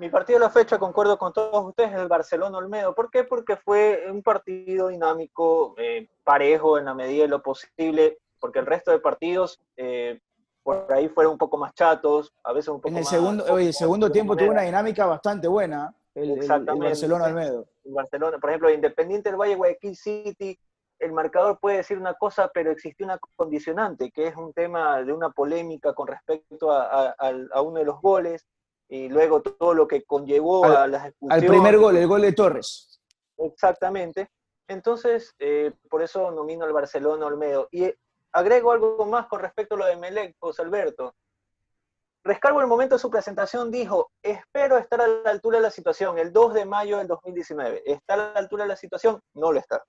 Mi 0.00 0.08
partido 0.08 0.38
de 0.38 0.46
la 0.46 0.50
fecha, 0.50 0.78
concuerdo 0.78 1.18
con 1.18 1.30
todos 1.30 1.62
ustedes, 1.62 1.92
es 1.92 1.98
el 1.98 2.08
Barcelona-Olmedo. 2.08 2.94
¿Por 2.94 3.10
qué? 3.10 3.24
Porque 3.24 3.58
fue 3.58 4.06
un 4.10 4.22
partido 4.22 4.88
dinámico, 4.88 5.74
eh, 5.76 6.08
parejo 6.24 6.78
en 6.78 6.86
la 6.86 6.94
medida 6.94 7.24
de 7.24 7.28
lo 7.28 7.42
posible, 7.42 8.16
porque 8.38 8.60
el 8.60 8.66
resto 8.66 8.92
de 8.92 8.98
partidos 8.98 9.60
eh, 9.76 10.18
por 10.62 10.90
ahí 10.90 11.10
fueron 11.10 11.34
un 11.34 11.38
poco 11.38 11.58
más 11.58 11.74
chatos, 11.74 12.32
a 12.42 12.54
veces 12.54 12.68
un 12.68 12.78
poco 12.78 12.88
en 12.88 12.96
el 12.96 13.02
más, 13.02 13.10
Segundo, 13.10 13.44
oye, 13.50 13.66
el 13.66 13.74
segundo 13.74 14.10
tiempo 14.10 14.34
tuvo 14.34 14.52
una 14.52 14.62
dinámica 14.62 15.04
bastante 15.04 15.46
buena, 15.48 15.94
el, 16.14 16.30
Exactamente. 16.30 16.86
Barcelona-Olmedo. 16.88 17.66
Barcelona, 17.84 18.38
por 18.38 18.48
ejemplo, 18.48 18.70
Independiente 18.70 19.28
del 19.28 19.38
Valle, 19.38 19.56
Guayaquil 19.56 19.96
City, 19.96 20.58
el 20.98 21.12
marcador 21.12 21.58
puede 21.60 21.76
decir 21.76 21.98
una 21.98 22.14
cosa, 22.14 22.50
pero 22.54 22.70
existe 22.70 23.04
una 23.04 23.18
condicionante, 23.36 24.10
que 24.10 24.28
es 24.28 24.36
un 24.36 24.54
tema 24.54 25.02
de 25.02 25.12
una 25.12 25.28
polémica 25.28 25.92
con 25.92 26.06
respecto 26.06 26.72
a 26.72 27.62
uno 27.62 27.80
de 27.80 27.84
los 27.84 28.00
goles 28.00 28.46
y 28.90 29.08
luego 29.08 29.40
todo 29.40 29.72
lo 29.72 29.86
que 29.86 30.02
conllevó 30.02 30.64
a 30.64 30.88
las 30.88 31.06
expulsiones. 31.06 31.44
Al 31.44 31.48
primer 31.48 31.78
gol, 31.78 31.96
el 31.96 32.08
gol 32.08 32.22
de 32.22 32.32
Torres. 32.32 33.00
Exactamente. 33.38 34.30
Entonces, 34.66 35.32
eh, 35.38 35.72
por 35.88 36.02
eso 36.02 36.32
nomino 36.32 36.64
al 36.64 36.72
Barcelona 36.72 37.26
Olmedo. 37.26 37.68
Y 37.70 37.84
eh, 37.84 37.98
agrego 38.32 38.72
algo 38.72 39.06
más 39.06 39.28
con 39.28 39.40
respecto 39.40 39.76
a 39.76 39.78
lo 39.78 39.86
de 39.86 39.96
Melec, 39.96 40.34
José 40.40 40.62
Alberto. 40.62 41.14
Rescargo 42.24 42.58
en 42.58 42.64
el 42.64 42.68
momento 42.68 42.96
de 42.96 42.98
su 42.98 43.10
presentación 43.10 43.70
dijo, 43.70 44.10
espero 44.22 44.76
estar 44.76 45.00
a 45.00 45.06
la 45.06 45.30
altura 45.30 45.58
de 45.58 45.62
la 45.62 45.70
situación, 45.70 46.18
el 46.18 46.32
2 46.32 46.54
de 46.54 46.64
mayo 46.64 46.98
del 46.98 47.06
2019. 47.06 47.82
¿Está 47.86 48.14
a 48.14 48.16
la 48.16 48.32
altura 48.32 48.64
de 48.64 48.68
la 48.70 48.76
situación? 48.76 49.20
No 49.34 49.52
lo 49.52 49.60
está. 49.60 49.84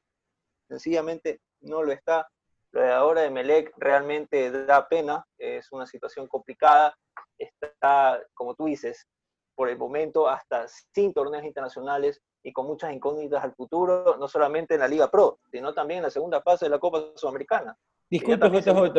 Sencillamente 0.68 1.42
no 1.62 1.82
lo 1.82 1.92
está. 1.92 2.30
Lo 2.74 2.82
de 2.82 2.92
ahora 2.92 3.22
de 3.22 3.30
Melec 3.30 3.74
realmente 3.78 4.50
da 4.66 4.88
pena, 4.88 5.26
es 5.38 5.72
una 5.72 5.86
situación 5.86 6.28
complicada, 6.28 6.96
está, 7.38 8.22
como 8.34 8.56
tú 8.56 8.66
dices, 8.66 9.08
por 9.56 9.70
el 9.70 9.78
momento 9.78 10.28
hasta 10.30 10.68
sin 10.94 11.14
torneos 11.14 11.44
internacionales 11.44 12.22
y 12.44 12.54
con 12.54 12.66
muchas 12.66 12.94
incógnitas 12.94 13.44
al 13.44 13.54
futuro, 13.54 14.16
no 14.18 14.28
solamente 14.28 14.76
en 14.76 14.80
la 14.80 14.88
Liga 14.88 15.12
Pro, 15.12 15.40
sino 15.52 15.74
también 15.74 16.00
en 16.00 16.04
la 16.04 16.10
segunda 16.10 16.42
fase 16.42 16.66
de 16.66 16.70
la 16.70 16.80
Copa 16.80 17.12
Sudamericana. 17.16 17.76
Disculpe, 18.10 18.50
JJ. 18.50 18.94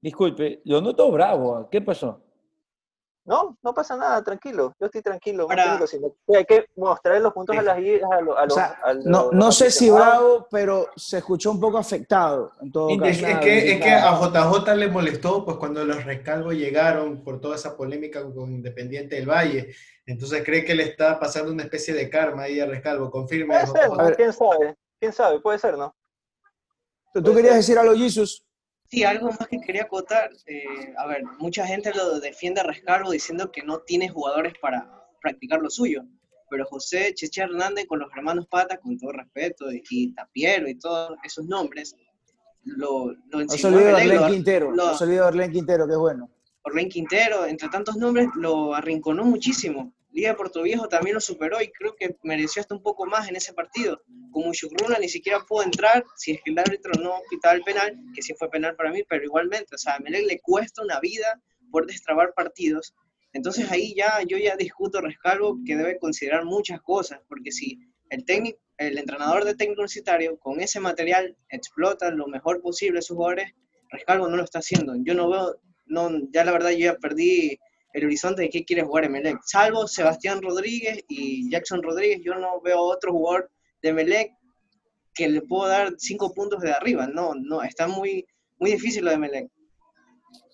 Disculpe, 0.00 0.60
lo 0.64 0.80
noto 0.80 1.10
bravo. 1.10 1.68
¿Qué 1.70 1.80
pasó? 1.80 2.22
No, 3.26 3.56
no 3.62 3.72
pasa 3.72 3.96
nada, 3.96 4.22
tranquilo. 4.22 4.74
Yo 4.78 4.86
estoy 4.86 5.00
tranquilo. 5.00 5.48
hay 5.50 6.44
que 6.44 6.66
mostrar 6.76 7.20
los 7.22 7.32
puntos 7.32 7.56
a 7.56 7.62
las 7.62 7.78
a, 7.78 8.20
los, 8.20 9.06
No, 9.06 9.30
no 9.32 9.50
sé 9.50 9.70
si 9.70 9.90
bravo, 9.90 10.46
pero 10.50 10.88
se 10.94 11.18
escuchó 11.18 11.50
un 11.50 11.58
poco 11.58 11.78
afectado. 11.78 12.52
En 12.60 12.70
todo 12.70 12.90
es, 12.90 13.22
que, 13.22 13.72
es 13.72 13.80
que 13.80 13.90
a 13.90 14.20
JJ 14.20 14.76
le 14.76 14.88
molestó 14.88 15.42
pues 15.42 15.56
cuando 15.56 15.84
los 15.86 16.04
rescalvos 16.04 16.54
llegaron 16.54 17.24
por 17.24 17.40
toda 17.40 17.56
esa 17.56 17.76
polémica 17.76 18.22
con 18.22 18.52
Independiente 18.52 19.16
del 19.16 19.28
Valle. 19.28 19.74
Entonces 20.04 20.42
cree 20.44 20.62
que 20.64 20.74
le 20.74 20.82
está 20.82 21.18
pasando 21.18 21.50
una 21.50 21.62
especie 21.62 21.94
de 21.94 22.10
karma 22.10 22.42
ahí 22.42 22.60
a 22.60 22.66
rescalvo. 22.66 23.10
Confirme. 23.10 23.56
¿Quién 24.16 24.32
sabe? 24.34 24.76
¿Quién 25.00 25.12
sabe? 25.14 25.40
Puede 25.40 25.58
ser, 25.58 25.78
¿no? 25.78 25.94
¿Tú, 27.14 27.34
querías 27.34 27.54
decir 27.54 27.78
algo, 27.78 27.94
Jesus? 27.94 28.43
Sí, 28.94 29.02
algo 29.02 29.28
más 29.28 29.48
que 29.48 29.60
quería 29.60 29.82
acotar. 29.82 30.30
Eh, 30.46 30.94
a 30.96 31.06
ver, 31.06 31.24
mucha 31.38 31.66
gente 31.66 31.92
lo 31.94 32.20
defiende 32.20 32.60
a 32.60 32.64
Rescalvo 32.64 33.10
diciendo 33.10 33.50
que 33.50 33.62
no 33.62 33.80
tiene 33.80 34.08
jugadores 34.08 34.54
para 34.60 34.88
practicar 35.20 35.60
lo 35.60 35.68
suyo. 35.68 36.04
Pero 36.48 36.64
José 36.66 37.12
Cheche 37.14 37.42
Hernández 37.42 37.86
con 37.86 37.98
los 37.98 38.08
hermanos 38.16 38.46
Pata, 38.46 38.78
con 38.78 38.96
todo 38.96 39.10
respeto, 39.10 39.66
y 39.72 40.12
Tapiero 40.12 40.68
y 40.68 40.76
todos 40.76 41.16
esos 41.24 41.44
nombres, 41.46 41.96
lo, 42.62 43.12
lo. 43.30 43.40
No 43.40 43.48
se 43.48 43.66
olvide 43.66 43.86
de 43.86 43.94
Orlén 43.94 44.26
Quintero, 44.30 44.72
no 44.72 44.96
se 44.96 45.04
olvide 45.04 45.18
de 45.18 45.26
Orlén 45.26 45.50
Quintero, 45.52 45.86
que 45.86 45.92
es 45.92 45.98
bueno. 45.98 46.30
Orlén 46.62 46.88
Quintero, 46.88 47.46
entre 47.46 47.68
tantos 47.68 47.96
nombres, 47.96 48.28
lo 48.36 48.74
arrinconó 48.74 49.24
muchísimo. 49.24 49.92
Liga 50.14 50.30
de 50.30 50.36
Puerto 50.36 50.62
Viejo 50.62 50.88
también 50.88 51.14
lo 51.14 51.20
superó 51.20 51.60
y 51.60 51.72
creo 51.72 51.96
que 51.96 52.16
mereció 52.22 52.62
hasta 52.62 52.72
un 52.72 52.82
poco 52.82 53.04
más 53.04 53.28
en 53.28 53.34
ese 53.34 53.52
partido. 53.52 54.00
Como 54.30 54.52
Chukruna 54.52 54.96
ni 55.00 55.08
siquiera 55.08 55.40
pudo 55.40 55.64
entrar, 55.64 56.04
si 56.16 56.30
es 56.30 56.40
que 56.44 56.52
el 56.52 56.58
árbitro 56.60 56.92
no 57.02 57.20
pitaba 57.28 57.56
el 57.56 57.62
penal, 57.62 57.98
que 58.14 58.22
sí 58.22 58.32
fue 58.38 58.48
penal 58.48 58.76
para 58.76 58.92
mí, 58.92 59.02
pero 59.08 59.24
igualmente, 59.24 59.74
o 59.74 59.78
sea, 59.78 59.96
a 59.96 59.98
Melec 59.98 60.24
le 60.26 60.40
cuesta 60.40 60.82
una 60.82 61.00
vida 61.00 61.42
por 61.72 61.86
destrabar 61.86 62.32
partidos. 62.32 62.94
Entonces 63.32 63.68
ahí 63.72 63.92
ya 63.96 64.22
yo 64.24 64.38
ya 64.38 64.54
discuto 64.54 65.00
Rescalvo 65.00 65.58
que 65.66 65.74
debe 65.74 65.98
considerar 65.98 66.44
muchas 66.44 66.80
cosas, 66.80 67.18
porque 67.28 67.50
si 67.50 67.80
el 68.08 68.24
técnico, 68.24 68.60
el 68.78 68.96
entrenador 68.98 69.44
de 69.44 69.56
técnico 69.56 69.80
universitario 69.80 70.38
con 70.38 70.60
ese 70.60 70.78
material 70.78 71.36
explota 71.48 72.12
lo 72.12 72.28
mejor 72.28 72.62
posible 72.62 73.00
a 73.00 73.02
sus 73.02 73.16
jugadores, 73.16 73.52
Rescalvo 73.90 74.28
no 74.28 74.36
lo 74.36 74.44
está 74.44 74.60
haciendo. 74.60 74.94
Yo 75.04 75.14
no 75.14 75.28
veo, 75.28 75.60
no, 75.86 76.08
ya 76.32 76.44
la 76.44 76.52
verdad 76.52 76.70
yo 76.70 76.92
ya 76.92 76.96
perdí 76.98 77.58
el 77.94 78.04
horizonte 78.04 78.42
de 78.42 78.50
qué 78.50 78.64
quiere 78.64 78.82
jugar 78.82 79.04
Emelec. 79.04 79.38
Salvo 79.44 79.86
Sebastián 79.86 80.42
Rodríguez 80.42 81.04
y 81.08 81.48
Jackson 81.50 81.82
Rodríguez, 81.82 82.20
yo 82.22 82.34
no 82.34 82.60
veo 82.60 82.80
otro 82.80 83.12
jugador 83.12 83.50
de 83.80 83.90
Emelec 83.90 84.32
que 85.14 85.28
le 85.28 85.42
puedo 85.42 85.68
dar 85.68 85.94
cinco 85.96 86.34
puntos 86.34 86.60
de 86.60 86.72
arriba. 86.72 87.06
No, 87.06 87.34
no, 87.34 87.62
está 87.62 87.86
muy, 87.86 88.26
muy 88.58 88.72
difícil 88.72 89.04
lo 89.04 89.10
de 89.10 89.16
Emelec. 89.16 89.50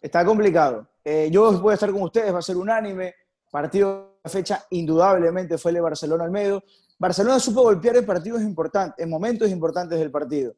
Está 0.03 0.22
complicado. 0.24 0.87
Eh, 1.03 1.31
yo 1.33 1.50
voy 1.61 1.72
a 1.72 1.74
estar 1.74 1.90
con 1.90 2.03
ustedes, 2.03 2.33
va 2.33 2.40
a 2.40 2.42
ser 2.42 2.59
unánime. 2.59 3.14
Partido 3.50 4.18
de 4.22 4.31
fecha 4.31 4.66
indudablemente 4.68 5.57
fue 5.57 5.70
el 5.70 5.76
de 5.76 5.81
Barcelona 5.81 6.24
Almedo. 6.24 6.62
Barcelona 6.98 7.40
supo 7.40 7.62
golpear 7.62 7.96
en 7.96 8.05
partidos 8.05 8.42
importantes, 8.42 9.03
en 9.03 9.09
momentos 9.09 9.48
importantes 9.48 9.98
del 9.98 10.11
partido. 10.11 10.55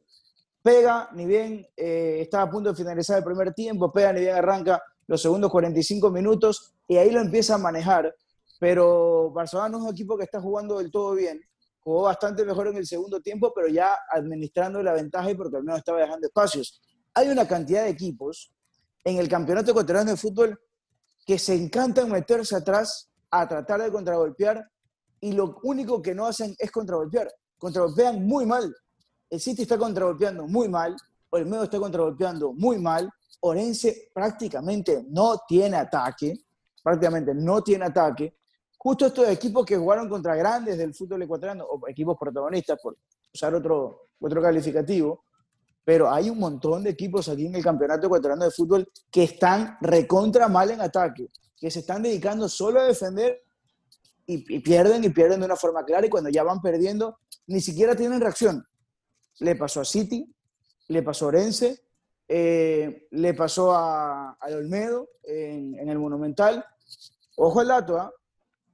Pega, 0.61 1.09
ni 1.13 1.25
bien 1.25 1.65
eh, 1.77 2.17
está 2.19 2.41
a 2.41 2.49
punto 2.49 2.71
de 2.71 2.75
finalizar 2.75 3.17
el 3.19 3.23
primer 3.23 3.53
tiempo, 3.53 3.91
pega, 3.91 4.11
ni 4.11 4.19
bien 4.19 4.35
arranca 4.35 4.83
los 5.07 5.21
segundos 5.21 5.51
45 5.51 6.11
minutos 6.11 6.73
y 6.87 6.97
ahí 6.97 7.11
lo 7.11 7.19
empieza 7.19 7.55
a 7.55 7.57
manejar. 7.57 8.15
Pero 8.59 9.31
Barcelona 9.31 9.69
no 9.69 9.77
es 9.77 9.83
un 9.83 9.89
equipo 9.91 10.17
que 10.17 10.23
está 10.23 10.39
jugando 10.39 10.77
del 10.77 10.91
todo 10.91 11.13
bien. 11.15 11.41
Jugó 11.79 12.03
bastante 12.03 12.45
mejor 12.45 12.67
en 12.67 12.77
el 12.77 12.85
segundo 12.85 13.19
tiempo, 13.21 13.51
pero 13.53 13.67
ya 13.67 13.95
administrando 14.11 14.81
la 14.81 14.93
ventaja 14.93 15.31
y 15.31 15.35
porque 15.35 15.57
al 15.57 15.63
menos 15.63 15.79
estaba 15.79 15.99
dejando 15.99 16.27
espacios. 16.27 16.81
Hay 17.13 17.27
una 17.27 17.47
cantidad 17.47 17.83
de 17.83 17.89
equipos 17.89 18.53
en 19.03 19.17
el 19.17 19.27
campeonato 19.27 19.71
ecuatoriano 19.71 20.11
de 20.11 20.17
fútbol 20.17 20.59
que 21.25 21.37
se 21.37 21.55
encantan 21.55 22.09
meterse 22.09 22.55
atrás 22.55 23.09
a 23.29 23.47
tratar 23.47 23.81
de 23.81 23.91
contragolpear 23.91 24.65
y 25.19 25.33
lo 25.33 25.59
único 25.63 26.01
que 26.01 26.13
no 26.13 26.25
hacen 26.25 26.55
es 26.57 26.71
contragolpear. 26.71 27.29
Contragolpean 27.57 28.25
muy 28.25 28.45
mal. 28.45 28.73
El 29.29 29.39
City 29.39 29.63
está 29.63 29.77
contragolpeando 29.77 30.47
muy 30.47 30.69
mal, 30.69 30.95
el 31.31 31.45
medio 31.45 31.63
está 31.63 31.79
contragolpeando 31.79 32.53
muy 32.53 32.77
mal, 32.77 33.09
Orense 33.45 34.09
prácticamente 34.13 35.05
no 35.09 35.41
tiene 35.45 35.75
ataque, 35.75 36.33
prácticamente 36.81 37.33
no 37.33 37.61
tiene 37.61 37.85
ataque. 37.85 38.37
Justo 38.77 39.05
estos 39.07 39.27
equipos 39.27 39.65
que 39.65 39.75
jugaron 39.75 40.07
contra 40.07 40.35
grandes 40.35 40.77
del 40.77 40.93
fútbol 40.93 41.23
ecuatoriano, 41.23 41.65
o 41.65 41.87
equipos 41.89 42.17
protagonistas, 42.17 42.79
por 42.81 42.97
usar 43.33 43.53
otro, 43.53 44.07
otro 44.21 44.41
calificativo, 44.41 45.25
pero 45.83 46.09
hay 46.09 46.29
un 46.29 46.39
montón 46.39 46.83
de 46.83 46.91
equipos 46.91 47.27
aquí 47.27 47.47
en 47.47 47.55
el 47.55 47.63
campeonato 47.63 48.07
ecuatoriano 48.07 48.45
de 48.45 48.51
fútbol 48.51 48.89
que 49.11 49.23
están 49.23 49.77
recontra 49.81 50.47
mal 50.47 50.71
en 50.71 50.79
ataque, 50.79 51.27
que 51.57 51.69
se 51.69 51.79
están 51.79 52.01
dedicando 52.01 52.47
solo 52.47 52.79
a 52.79 52.85
defender 52.85 53.41
y, 54.25 54.55
y, 54.55 54.59
pierden 54.59 55.03
y 55.03 55.09
pierden 55.09 55.41
de 55.41 55.45
una 55.45 55.57
forma 55.57 55.83
clara 55.83 56.05
y 56.05 56.09
cuando 56.09 56.29
ya 56.29 56.43
van 56.43 56.61
perdiendo 56.61 57.19
ni 57.47 57.59
siquiera 57.59 57.93
tienen 57.93 58.21
reacción. 58.21 58.65
Le 59.39 59.57
pasó 59.57 59.81
a 59.81 59.85
City, 59.85 60.33
le 60.87 61.03
pasó 61.03 61.25
a 61.25 61.27
Orense, 61.29 61.82
eh, 62.27 63.07
le 63.11 63.33
pasó 63.33 63.71
a, 63.73 64.33
al 64.39 64.53
Olmedo 64.55 65.09
en, 65.23 65.87
el 65.87 65.99
Monumental. 65.99 66.65
Ojo 67.35 67.59
al 67.59 67.67
dato, 67.67 67.97
¿ah? 67.97 68.11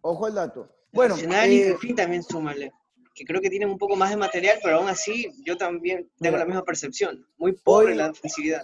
Ojo 0.01 0.25
al 0.25 0.35
dato. 0.35 0.69
Bueno, 0.91 1.15
Nacional 1.15 1.51
y 1.51 1.73
fin 1.73 1.91
eh, 1.91 1.95
también 1.95 2.23
súmale, 2.23 2.71
que 3.13 3.25
creo 3.25 3.41
que 3.41 3.49
tienen 3.49 3.69
un 3.69 3.77
poco 3.77 3.95
más 3.95 4.09
de 4.09 4.17
material, 4.17 4.57
pero 4.63 4.77
aún 4.77 4.89
así 4.89 5.27
yo 5.45 5.57
también 5.57 6.09
tengo 6.19 6.37
la 6.37 6.45
misma 6.45 6.63
percepción. 6.63 7.25
Muy 7.37 7.53
pobre 7.53 7.95
la 7.95 8.09
ofensividad. 8.09 8.63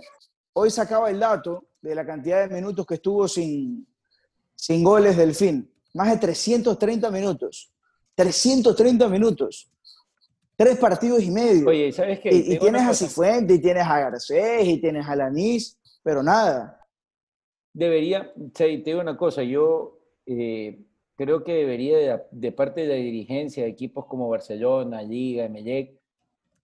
Hoy 0.54 0.71
sacaba 0.71 1.10
el 1.10 1.19
dato 1.19 1.65
de 1.82 1.93
la 1.93 2.06
cantidad 2.06 2.48
de 2.48 2.56
minutos 2.56 2.86
que 2.86 2.95
estuvo 2.95 3.28
sin, 3.28 3.88
sin 4.56 4.84
goles 4.84 5.17
del 5.17 5.36
fin. 5.36 5.69
Más 5.93 6.10
de 6.10 6.17
330 6.17 7.12
minutos. 7.12 7.71
330 8.15 9.08
minutos 9.10 9.69
tres 10.55 10.77
partidos 10.77 11.23
y 11.23 11.31
medio. 11.31 11.67
Oye, 11.67 11.91
¿sabes 11.91 12.19
qué? 12.19 12.29
Y, 12.33 12.57
tienes 12.57 12.81
a 12.83 12.93
Cifuente, 12.93 13.55
y 13.55 13.61
tienes 13.61 13.85
a 13.85 13.99
Garcés, 13.99 14.67
y 14.67 14.79
tienes 14.79 15.07
a 15.07 15.15
Lanís, 15.15 15.77
pero 16.03 16.23
nada. 16.23 16.79
Debería, 17.73 18.33
te 18.53 18.77
digo 18.77 19.01
una 19.01 19.17
cosa, 19.17 19.43
yo 19.43 19.99
eh, 20.25 20.79
creo 21.15 21.43
que 21.43 21.53
debería, 21.53 22.25
de, 22.31 22.51
parte 22.51 22.81
de 22.81 22.87
la 22.87 22.95
dirigencia 22.95 23.63
de 23.63 23.69
equipos 23.69 24.05
como 24.05 24.29
Barcelona, 24.29 25.01
Liga, 25.01 25.45
Emelec, 25.45 25.99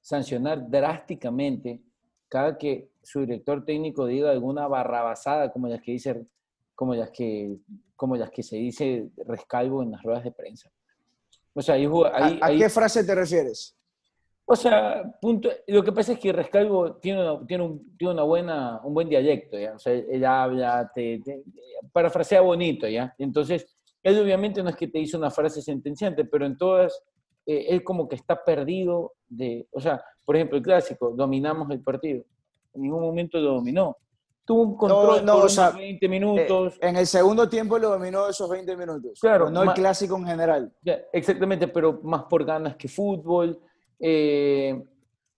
sancionar 0.02 0.70
drásticamente 0.70 1.82
cada 2.28 2.58
que 2.58 2.90
su 3.04 3.22
director 3.22 3.66
técnico 3.66 4.06
diga 4.06 4.32
alguna 4.32 4.68
barrabasada 4.68 5.52
como 5.52 5.68
las 5.68 5.82
que 5.82 5.92
dice 5.92 6.26
como 6.76 6.96
las 6.96 7.12
que 7.12 7.58
como 7.96 8.16
las 8.16 8.32
que 8.32 8.42
se 8.42 8.56
dice 8.56 9.10
rescalvo 9.28 9.84
en 9.84 9.92
las 9.92 10.02
ruedas 10.02 10.24
de 10.24 10.32
prensa. 10.32 10.72
O 11.54 11.62
sea, 11.62 11.76
¿A, 11.76 12.50
qué 12.50 12.70
frase 12.70 13.04
te 13.04 13.14
refieres? 13.14 13.76
O 14.52 14.56
sea, 14.58 15.02
punto, 15.22 15.48
lo 15.68 15.82
que 15.82 15.94
pasa 15.94 16.12
es 16.12 16.20
que 16.20 16.34
Rescalvo 16.34 16.96
tiene, 16.96 17.22
una, 17.22 17.48
tiene, 17.48 17.64
un, 17.64 17.96
tiene 17.98 18.14
una 18.16 18.24
buena, 18.24 18.82
un 18.84 18.94
buen 18.94 19.08
dialecto, 19.08 19.58
¿ya? 19.58 19.76
O 19.76 19.80
sea, 19.80 19.94
él 19.94 20.26
habla, 20.26 20.92
te, 20.94 21.22
parafrasea 21.94 22.42
bonito, 22.42 22.86
¿ya? 22.86 23.16
Entonces, 23.18 23.66
él 24.04 24.20
obviamente 24.20 24.62
no 24.62 24.70
es 24.70 24.76
que 24.76 24.90
te 24.90 25.00
hizo 25.00 25.18
una 25.18 25.32
frase 25.32 25.62
sentenciante, 25.62 26.26
pero 26.26 26.46
en 26.46 26.58
todas, 26.58 27.02
eh, 27.46 27.68
él 27.70 27.82
como 27.82 28.10
que 28.10 28.18
está 28.18 28.44
perdido 28.44 29.14
de, 29.30 29.70
o 29.72 29.80
sea, 29.80 30.04
por 30.26 30.36
ejemplo, 30.36 30.58
el 30.58 30.64
clásico, 30.64 31.14
dominamos 31.16 31.72
el 31.72 31.82
partido. 31.82 32.26
En 32.74 32.82
ningún 32.82 33.04
momento 33.04 33.40
lo 33.40 33.54
dominó. 33.54 33.96
Tuvo 34.44 34.64
un 34.64 34.76
control 34.76 35.26
no, 35.26 35.40
por 35.40 35.78
20 35.78 36.10
minutos. 36.10 36.74
Eh, 36.74 36.90
en 36.90 36.98
el 36.98 37.08
segundo 37.08 37.48
tiempo 37.48 37.80
lo 37.80 37.92
dominó 37.92 38.28
esos 38.28 38.50
20 38.50 38.76
minutos. 38.76 39.18
Claro. 39.22 39.50
No 39.50 39.64
el 39.64 39.72
clásico 39.72 40.18
en 40.18 40.26
general. 40.26 40.74
exactamente, 41.14 41.70
pero 41.70 42.02
más 42.04 42.24
por 42.24 42.44
ganas 42.44 42.76
que 42.76 42.90
fútbol 42.90 43.58
eh, 44.02 44.84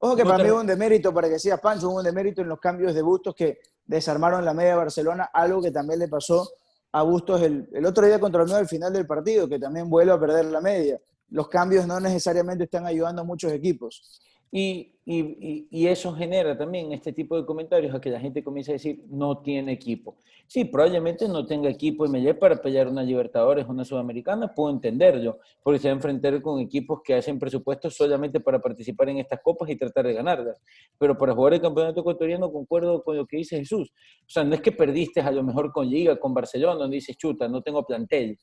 Ojo 0.05 0.17
que 0.17 0.25
para 0.25 0.43
mí 0.43 0.51
hubo 0.51 0.59
un 0.59 0.67
demérito, 0.67 1.13
para 1.13 1.29
que 1.29 1.39
sea 1.39 1.55
Pancho, 1.55 1.87
hubo 1.87 1.99
un 1.99 2.03
demérito 2.03 2.41
en 2.41 2.49
los 2.49 2.59
cambios 2.59 2.93
de 2.93 3.01
Bustos 3.01 3.33
que 3.33 3.59
desarmaron 3.85 4.43
la 4.43 4.53
media 4.53 4.71
de 4.71 4.75
Barcelona, 4.75 5.29
algo 5.31 5.61
que 5.61 5.71
también 5.71 5.97
le 5.97 6.09
pasó 6.09 6.45
a 6.91 7.03
Bustos 7.03 7.41
el, 7.41 7.85
otro 7.85 8.05
día 8.05 8.19
contra 8.19 8.43
el 8.43 8.51
al 8.51 8.67
final 8.67 8.91
del 8.91 9.07
partido, 9.07 9.47
que 9.47 9.57
también 9.57 9.89
vuelve 9.89 10.11
a 10.11 10.19
perder 10.19 10.43
la 10.47 10.59
media. 10.59 10.99
Los 11.29 11.47
cambios 11.47 11.87
no 11.87 12.01
necesariamente 12.01 12.65
están 12.65 12.85
ayudando 12.85 13.21
a 13.21 13.23
muchos 13.23 13.53
equipos. 13.53 14.19
Y, 14.55 14.93
y, 15.03 15.87
eso 15.87 16.13
genera 16.13 16.55
también 16.55 16.91
este 16.91 17.11
tipo 17.11 17.35
de 17.35 17.43
comentarios 17.43 17.93
a 17.95 17.99
que 17.99 18.11
la 18.11 18.19
gente 18.19 18.43
comienza 18.43 18.71
a 18.71 18.73
decir, 18.73 19.03
no 19.09 19.39
tiene 19.39 19.71
equipo. 19.71 20.15
Sí, 20.45 20.63
probablemente 20.63 21.27
no 21.27 21.43
tenga 21.47 21.71
equipo 21.71 22.05
MLE 22.07 22.35
para 22.35 22.61
pelear 22.61 22.87
una 22.87 23.01
Libertadores, 23.01 23.65
una 23.67 23.83
Sudamericana, 23.83 24.53
puedo 24.53 24.69
entenderlo, 24.69 25.39
porque 25.63 25.79
se 25.79 25.91
va 25.91 26.41
con 26.43 26.59
equipos 26.59 27.01
que 27.03 27.15
hacen 27.15 27.39
presupuestos 27.39 27.95
solamente 27.95 28.39
para 28.39 28.59
participar 28.59 29.09
en 29.09 29.17
estas 29.17 29.41
copas 29.41 29.71
y 29.71 29.75
tratar 29.75 30.05
de 30.05 30.13
ganarlas. 30.13 30.61
Pero 30.99 31.17
para 31.17 31.33
jugar 31.33 31.55
el 31.55 31.61
campeonato 31.61 32.01
ecuatoriano 32.01 32.51
concuerdo 32.51 33.03
con 33.03 33.17
lo 33.17 33.25
que 33.25 33.37
dice 33.37 33.57
Jesús. 33.57 33.91
O 34.21 34.29
sea, 34.29 34.43
no 34.43 34.53
es 34.53 34.61
que 34.61 34.71
perdiste 34.71 35.19
a 35.19 35.31
lo 35.31 35.41
mejor 35.41 35.71
con 35.71 35.89
Liga, 35.89 36.15
con 36.17 36.31
Barcelona, 36.31 36.75
donde 36.75 36.97
dices, 36.97 37.17
chuta, 37.17 37.47
no 37.47 37.63
tengo 37.63 37.83
plantel 37.83 38.37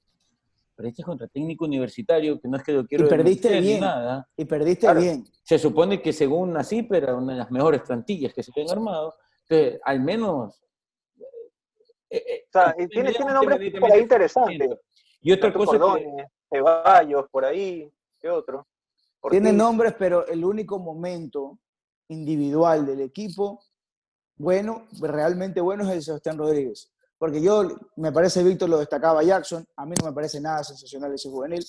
perdiste 0.81 1.03
contra 1.03 1.29
técnico 1.29 1.67
universitario, 1.67 2.41
que 2.41 2.49
no 2.49 2.57
es 2.57 2.63
que 2.63 2.73
lo 2.73 2.87
quiero 2.87 3.05
y 3.05 3.09
perdiste 3.09 3.61
bien, 3.61 3.81
nada. 3.81 4.27
Y 4.35 4.47
perdiste 4.47 4.93
bien. 4.95 5.25
Se 5.43 5.59
supone 5.59 6.01
que 6.01 6.11
según 6.11 6.57
así, 6.57 6.83
pero 6.83 7.19
una 7.19 7.35
de 7.35 7.39
las 7.41 7.51
mejores 7.51 7.83
plantillas 7.83 8.33
que 8.33 8.43
se 8.43 8.51
han 8.59 8.71
armado. 8.71 9.15
Entonces, 9.47 9.81
al 9.85 10.01
menos... 10.01 10.59
Eh, 12.09 12.25
eh, 12.27 12.45
o 12.49 12.51
sea, 12.51 12.75
y 12.79 12.89
tiene, 12.89 13.13
tiene 13.13 13.33
nombres 13.33 13.73
por 13.79 13.93
ahí 13.93 14.01
interesantes. 14.01 14.71
Y 15.21 15.33
otra 15.33 15.53
cosa 15.53 15.79
que... 15.79 16.25
Ceballos, 16.49 17.27
por 17.31 17.45
ahí, 17.45 17.93
¿qué 18.19 18.31
otro? 18.31 18.67
tiene 19.31 19.53
nombres, 19.53 19.95
pero 19.99 20.27
el 20.27 20.43
único 20.43 20.79
momento 20.79 21.59
individual 22.09 22.87
del 22.87 23.03
equipo 23.03 23.61
bueno, 24.37 24.87
realmente 24.99 25.61
bueno 25.61 25.85
es 25.85 25.91
el 25.91 26.03
Sebastián 26.03 26.39
Rodríguez 26.39 26.91
porque 27.21 27.43
yo, 27.43 27.69
me 27.97 28.13
parece, 28.13 28.43
Víctor 28.43 28.71
lo 28.71 28.79
destacaba 28.79 29.23
Jackson, 29.23 29.63
a 29.77 29.85
mí 29.85 29.95
no 30.01 30.09
me 30.09 30.15
parece 30.15 30.41
nada 30.41 30.65
sensacional 30.65 31.13
ese 31.13 31.29
juvenil, 31.29 31.63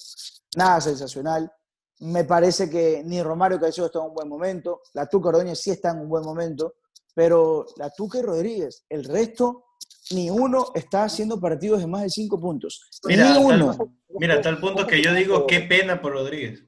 nada 0.55 0.79
sensacional. 0.79 1.51
Me 1.99 2.23
parece 2.23 2.69
que 2.69 3.03
ni 3.03 3.21
Romario 3.21 3.59
Caicedo 3.59 3.87
está 3.87 3.99
en 3.99 4.05
un 4.05 4.13
buen 4.13 4.29
momento, 4.29 4.81
la 4.93 5.07
Tuca 5.07 5.27
Ordóñez 5.27 5.59
sí 5.59 5.71
está 5.71 5.91
en 5.91 5.99
un 5.99 6.07
buen 6.07 6.23
momento, 6.23 6.75
pero 7.13 7.65
la 7.75 7.89
Tuca 7.89 8.19
y 8.19 8.21
Rodríguez, 8.21 8.85
el 8.87 9.03
resto, 9.03 9.65
ni 10.11 10.29
uno 10.29 10.67
está 10.73 11.03
haciendo 11.03 11.37
partidos 11.37 11.81
de 11.81 11.87
más 11.87 12.03
de 12.03 12.09
cinco 12.11 12.39
puntos. 12.39 12.89
Mira, 13.03 13.33
ni 13.33 13.43
uno. 13.43 13.77
mira, 14.07 14.41
tal 14.41 14.57
punto 14.57 14.87
que 14.87 15.03
yo 15.03 15.13
digo, 15.13 15.45
qué 15.45 15.59
pena 15.59 16.01
por 16.01 16.13
Rodríguez. 16.13 16.63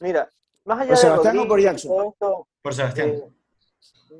Mira, 0.00 0.28
más 0.64 0.80
allá 0.80 0.88
por 0.88 0.98
Sebastián 0.98 1.38
o 1.38 1.46
por 1.46 1.60
Jackson. 1.60 2.12
por 2.60 2.74
Sebastián. 2.74 3.08
Eh, 3.10 3.28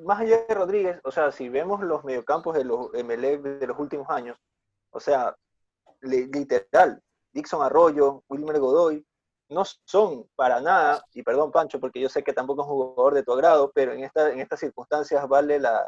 más 0.05 0.21
allá 0.21 0.45
de 0.49 0.55
Rodríguez, 0.55 1.01
o 1.05 1.11
sea, 1.11 1.31
si 1.31 1.49
vemos 1.49 1.81
los 1.81 2.05
mediocampos 2.05 2.55
de 2.57 2.65
los 2.65 2.91
MLE 2.93 3.39
de 3.39 3.67
los 3.67 3.79
últimos 3.79 4.09
años, 4.11 4.37
o 4.91 5.01
sea, 5.01 5.37
literal, 6.01 7.03
Dixon 7.33 7.63
Arroyo, 7.63 8.25
Wilmer 8.29 8.59
Godoy, 8.59 9.07
no 9.49 9.65
son 9.85 10.27
para 10.35 10.61
nada, 10.61 11.05
y 11.13 11.23
perdón 11.23 11.53
Pancho, 11.53 11.79
porque 11.79 12.01
yo 12.01 12.09
sé 12.09 12.23
que 12.23 12.33
tampoco 12.33 12.63
es 12.63 12.69
un 12.69 12.75
jugador 12.75 13.15
de 13.15 13.23
tu 13.23 13.33
agrado, 13.33 13.71
pero 13.75 13.93
en, 13.93 14.05
esta, 14.05 14.31
en 14.31 14.41
estas 14.41 14.61
circunstancias 14.61 15.27
vale 15.29 15.61
la, 15.61 15.87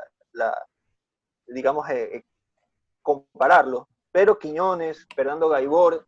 digamos, 1.46 1.88
eh, 1.88 2.16
eh, 2.16 2.24
compararlo. 3.02 3.88
Pero 4.12 4.38
Quiñones, 4.38 5.06
Fernando 5.14 5.48
Gaibor, 5.48 6.06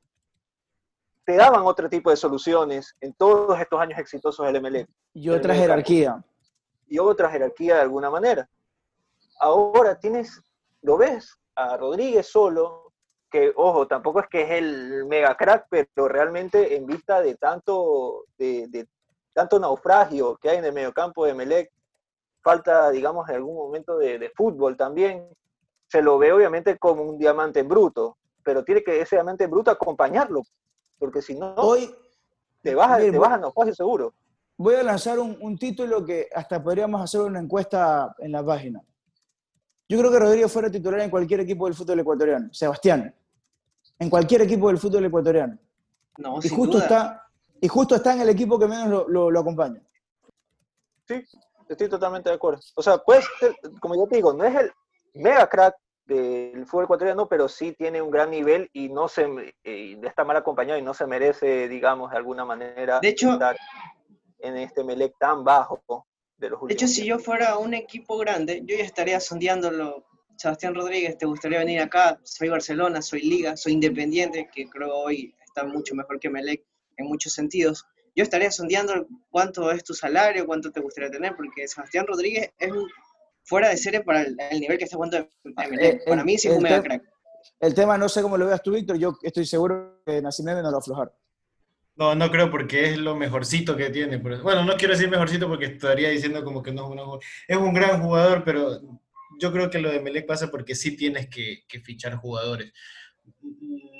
te 1.24 1.34
daban 1.34 1.62
otro 1.62 1.88
tipo 1.88 2.10
de 2.10 2.16
soluciones 2.16 2.94
en 3.00 3.12
todos 3.14 3.58
estos 3.58 3.80
años 3.80 3.98
exitosos 3.98 4.46
del 4.46 4.60
MLE. 4.60 4.86
Y 5.12 5.30
otra 5.30 5.54
jerarquía 5.54 6.22
y 6.86 6.98
otra 6.98 7.30
jerarquía 7.30 7.76
de 7.76 7.82
alguna 7.82 8.10
manera. 8.10 8.48
Ahora 9.40 9.98
tienes, 9.98 10.40
lo 10.82 10.96
ves 10.96 11.38
a 11.54 11.76
Rodríguez 11.76 12.26
solo, 12.26 12.92
que 13.30 13.52
ojo, 13.56 13.86
tampoco 13.86 14.20
es 14.20 14.28
que 14.28 14.42
es 14.42 14.50
el 14.52 15.04
mega 15.06 15.36
crack, 15.36 15.66
pero 15.68 16.08
realmente 16.08 16.76
en 16.76 16.86
vista 16.86 17.20
de 17.20 17.34
tanto, 17.34 18.24
de, 18.38 18.86
tanto 19.32 19.58
naufragio 19.58 20.36
que 20.36 20.50
hay 20.50 20.58
en 20.58 20.64
el 20.64 20.72
mediocampo 20.72 21.26
de 21.26 21.34
Melec, 21.34 21.70
falta, 22.42 22.90
digamos, 22.90 23.28
en 23.28 23.36
algún 23.36 23.56
momento 23.56 23.98
de, 23.98 24.30
fútbol 24.36 24.76
también, 24.76 25.28
se 25.88 26.02
lo 26.02 26.18
ve 26.18 26.32
obviamente 26.32 26.78
como 26.78 27.02
un 27.02 27.18
diamante 27.18 27.60
en 27.60 27.68
bruto, 27.68 28.16
pero 28.42 28.64
tiene 28.64 28.82
que 28.82 29.00
ese 29.00 29.16
diamante 29.16 29.44
en 29.44 29.50
bruto 29.50 29.70
acompañarlo, 29.70 30.42
porque 30.98 31.20
si 31.20 31.34
no, 31.34 31.54
Hoy, 31.56 31.92
te 32.62 32.74
vas, 32.74 32.98
te 32.98 33.18
vas 33.18 33.32
a 33.32 33.38
naufragio 33.38 33.74
seguro 33.74 34.14
voy 34.56 34.74
a 34.74 34.82
lanzar 34.82 35.18
un, 35.18 35.58
título 35.58 36.04
que 36.04 36.28
hasta 36.34 36.62
podríamos 36.62 37.00
hacer 37.02 37.20
una 37.20 37.40
encuesta 37.40 38.14
en 38.18 38.32
la 38.32 38.44
página. 38.44 38.82
Yo 39.88 39.98
creo 39.98 40.10
que 40.10 40.18
Rodrigo 40.18 40.48
fuera 40.48 40.70
titular 40.70 41.00
en 41.00 41.10
cualquier 41.10 41.40
equipo 41.40 41.66
del 41.66 41.74
fútbol 41.74 42.00
ecuatoriano. 42.00 42.48
Sebastián, 42.52 43.14
en 43.98 44.10
cualquier 44.10 44.42
equipo 44.42 44.68
del 44.68 44.78
fútbol 44.78 45.04
ecuatoriano. 45.04 45.58
No, 46.18 46.38
y, 46.42 46.48
justo 46.48 46.78
Está, 46.78 47.22
y 47.60 47.68
justo 47.68 47.94
está 47.94 48.14
en 48.14 48.22
el 48.22 48.28
equipo 48.30 48.58
que 48.58 48.66
menos 48.66 49.04
lo, 49.08 49.38
acompaña. 49.38 49.80
Sí, 51.06 51.22
estoy 51.68 51.88
totalmente 51.88 52.30
de 52.30 52.36
acuerdo. 52.36 52.60
O 52.74 52.82
sea, 52.82 52.98
pues, 52.98 53.26
como 53.80 53.94
yo 53.94 54.08
te 54.08 54.16
digo, 54.16 54.32
no 54.32 54.44
es 54.44 54.54
el 54.56 54.72
mega 55.14 55.46
crack 55.48 55.76
del 56.06 56.66
fútbol 56.66 56.84
ecuatoriano, 56.84 57.28
pero 57.28 57.48
sí 57.48 57.72
tiene 57.72 58.00
un 58.00 58.10
gran 58.10 58.30
nivel 58.30 58.70
y 58.72 58.88
no 58.88 59.08
se 59.08 59.54
está 59.62 60.24
mal 60.24 60.36
acompañado 60.36 60.78
y 60.78 60.82
no 60.82 60.94
se 60.94 61.06
merece, 61.06 61.68
digamos, 61.68 62.10
de 62.10 62.16
alguna 62.16 62.44
manera. 62.44 62.98
De 63.00 63.08
hecho, 63.08 63.38
en 64.38 64.56
este 64.56 64.84
Melec 64.84 65.14
tan 65.18 65.44
bajo 65.44 66.06
de 66.36 66.50
los 66.50 66.62
últimos. 66.62 66.68
De 66.68 66.74
hecho, 66.74 66.88
si 66.88 67.06
yo 67.06 67.18
fuera 67.18 67.58
un 67.58 67.74
equipo 67.74 68.16
grande, 68.18 68.62
yo 68.64 68.76
ya 68.76 68.84
estaría 68.84 69.20
sondeándolo. 69.20 70.04
Sebastián 70.36 70.74
Rodríguez, 70.74 71.16
¿te 71.16 71.24
gustaría 71.24 71.60
venir 71.60 71.80
acá? 71.80 72.20
Soy 72.22 72.50
Barcelona, 72.50 73.00
soy 73.00 73.22
Liga, 73.22 73.56
soy 73.56 73.72
Independiente, 73.72 74.50
que 74.52 74.68
creo 74.68 74.94
hoy 74.94 75.34
está 75.46 75.64
mucho 75.64 75.94
mejor 75.94 76.20
que 76.20 76.28
Melec 76.28 76.62
en 76.98 77.06
muchos 77.06 77.32
sentidos. 77.32 77.86
Yo 78.14 78.22
estaría 78.22 78.50
sondeando 78.50 79.06
cuánto 79.30 79.70
es 79.70 79.82
tu 79.82 79.94
salario, 79.94 80.46
cuánto 80.46 80.70
te 80.70 80.80
gustaría 80.80 81.10
tener, 81.10 81.34
porque 81.36 81.66
Sebastián 81.66 82.06
Rodríguez 82.06 82.50
es 82.58 82.70
un 82.70 82.86
fuera 83.44 83.70
de 83.70 83.76
serie 83.76 84.02
para 84.02 84.22
el, 84.22 84.60
nivel 84.60 84.76
que 84.76 84.84
está 84.84 84.96
jugando 84.96 85.16
en 85.18 85.70
Melec. 85.70 86.04
para 86.04 86.24
mí 86.24 86.36
sí 86.36 86.48
es 86.48 86.56
un 86.56 86.62
mega 86.62 86.82
crack. 86.82 87.02
El 87.60 87.74
tema, 87.74 87.96
no 87.96 88.08
sé 88.08 88.22
cómo 88.22 88.36
lo 88.36 88.46
veas 88.46 88.62
tú, 88.62 88.72
Víctor, 88.72 88.98
yo 88.98 89.16
estoy 89.22 89.46
seguro 89.46 90.02
que 90.04 90.20
Nacimiento 90.20 90.62
no 90.62 90.70
lo 90.70 90.78
aflojar. 90.78 91.12
No, 91.96 92.14
no 92.14 92.30
creo 92.30 92.50
porque 92.50 92.90
es 92.90 92.98
lo 92.98 93.16
mejorcito 93.16 93.74
que 93.74 93.88
tiene. 93.88 94.18
Bueno, 94.18 94.64
no 94.64 94.76
quiero 94.76 94.92
decir 94.92 95.08
mejorcito 95.08 95.48
porque 95.48 95.66
estaría 95.66 96.10
diciendo 96.10 96.44
como 96.44 96.62
que 96.62 96.70
no 96.70 96.84
es 96.84 96.90
un 96.90 97.20
Es 97.48 97.56
un 97.56 97.72
gran 97.72 98.02
jugador, 98.02 98.44
pero 98.44 98.80
yo 99.40 99.52
creo 99.52 99.70
que 99.70 99.78
lo 99.78 99.90
de 99.90 100.00
Melec 100.00 100.26
pasa 100.26 100.50
porque 100.50 100.74
sí 100.74 100.94
tienes 100.94 101.28
que, 101.28 101.64
fichar 101.82 102.16
jugadores. 102.16 102.72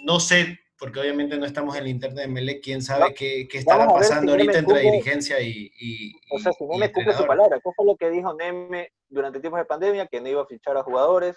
No 0.05 0.21
sé, 0.21 0.59
porque 0.79 1.01
obviamente 1.01 1.39
no 1.39 1.47
estamos 1.47 1.75
en 1.77 1.85
el 1.85 1.89
internet 1.89 2.27
de 2.27 2.33
Melec, 2.33 2.63
quién 2.63 2.83
sabe 2.83 3.15
qué, 3.15 3.49
qué 3.51 3.59
estará 3.59 3.87
pasando 3.87 4.33
ahorita 4.33 4.59
entre 4.59 4.81
dirigencia 4.81 5.41
y, 5.41 6.13
O 6.31 6.39
sea, 6.39 6.53
si 6.53 6.65
Neme 6.67 6.93
cumple 6.93 7.15
su 7.15 7.25
palabra, 7.25 7.59
¿qué 7.65 7.71
fue 7.75 7.87
lo 7.87 7.97
que 7.97 8.11
dijo 8.11 8.35
Neme 8.35 8.93
durante 9.09 9.41
tiempos 9.41 9.61
de 9.61 9.65
pandemia? 9.65 10.07
Que 10.07 10.21
no 10.21 10.29
iba 10.29 10.43
a 10.43 10.47
fichar 10.47 10.77
a 10.77 10.83
jugadores, 10.83 11.37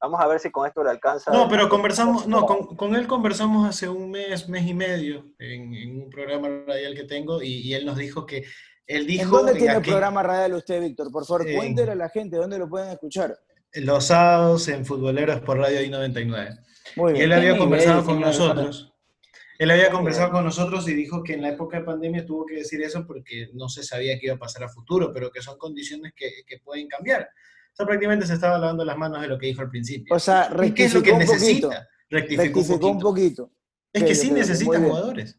Vamos 0.00 0.20
a 0.20 0.26
ver 0.26 0.38
si 0.40 0.50
con 0.50 0.66
esto 0.66 0.84
le 0.84 0.90
alcanza. 0.90 1.32
No, 1.32 1.48
pero 1.48 1.68
conversamos, 1.68 2.26
no, 2.26 2.44
con, 2.44 2.94
él 2.94 3.06
conversamos 3.06 3.68
hace 3.68 3.88
un 3.88 4.10
mes, 4.10 4.48
mes 4.48 4.66
y 4.66 4.74
medio, 4.74 5.32
en, 5.38 6.02
un 6.02 6.10
programa 6.10 6.48
radial 6.66 6.94
que 6.94 7.04
tengo, 7.04 7.42
y, 7.42 7.72
él 7.72 7.86
nos 7.86 7.96
dijo 7.96 8.26
que 8.26 8.44
él 8.86 9.06
dijo. 9.06 9.24
¿En 9.24 9.30
dónde 9.30 9.54
tiene 9.54 9.76
el 9.76 9.82
programa 9.82 10.22
radial 10.22 10.54
usted, 10.54 10.80
Víctor? 10.80 11.10
Por 11.10 11.24
favor, 11.24 11.46
cuéntele 11.50 11.92
a 11.92 11.96
la 11.96 12.08
gente 12.10 12.36
dónde 12.36 12.58
lo 12.58 12.68
pueden 12.68 12.90
escuchar. 12.90 13.38
Los 13.72 14.06
sábados 14.06 14.68
en 14.68 14.84
Futboleros 14.84 15.40
por 15.40 15.58
Radio 15.58 15.80
I99. 15.80 16.58
Muy 16.96 17.12
bien. 17.12 17.22
Y 17.22 17.24
él 17.24 17.32
había 17.32 17.58
conversado 17.58 18.04
con 18.04 18.20
nosotros. 18.20 18.92
Él 19.58 19.70
había 19.70 19.90
conversado 19.90 20.30
con 20.30 20.44
nosotros 20.44 20.86
y 20.88 20.94
dijo 20.94 21.22
que 21.22 21.32
en 21.32 21.42
la 21.42 21.48
época 21.48 21.78
de 21.78 21.84
pandemia 21.84 22.26
tuvo 22.26 22.44
que 22.44 22.56
decir 22.56 22.82
eso 22.82 23.06
porque 23.06 23.48
no 23.54 23.70
se 23.70 23.82
sabía 23.82 24.18
qué 24.18 24.26
iba 24.26 24.34
a 24.34 24.38
pasar 24.38 24.64
a 24.64 24.68
futuro, 24.68 25.10
pero 25.12 25.30
que 25.30 25.40
son 25.40 25.56
condiciones 25.56 26.12
que, 26.14 26.44
que 26.46 26.58
pueden 26.58 26.86
cambiar. 26.88 27.30
O 27.76 27.84
sea, 27.84 27.86
prácticamente 27.86 28.26
se 28.26 28.32
estaba 28.32 28.56
lavando 28.56 28.86
las 28.86 28.96
manos 28.96 29.20
de 29.20 29.28
lo 29.28 29.38
que 29.38 29.48
dijo 29.48 29.60
al 29.60 29.68
principio. 29.68 30.16
O 30.16 30.18
sea, 30.18 30.50
¿Qué 30.74 30.86
es 30.86 30.94
lo 30.94 31.02
que 31.02 31.14
necesita? 31.14 31.86
Rectificó, 32.08 32.88
un 32.88 32.98
poquito. 32.98 33.50
Es 33.92 34.02
que 34.02 34.14
sí 34.14 34.30
necesita 34.30 34.80
jugadores. 34.80 35.38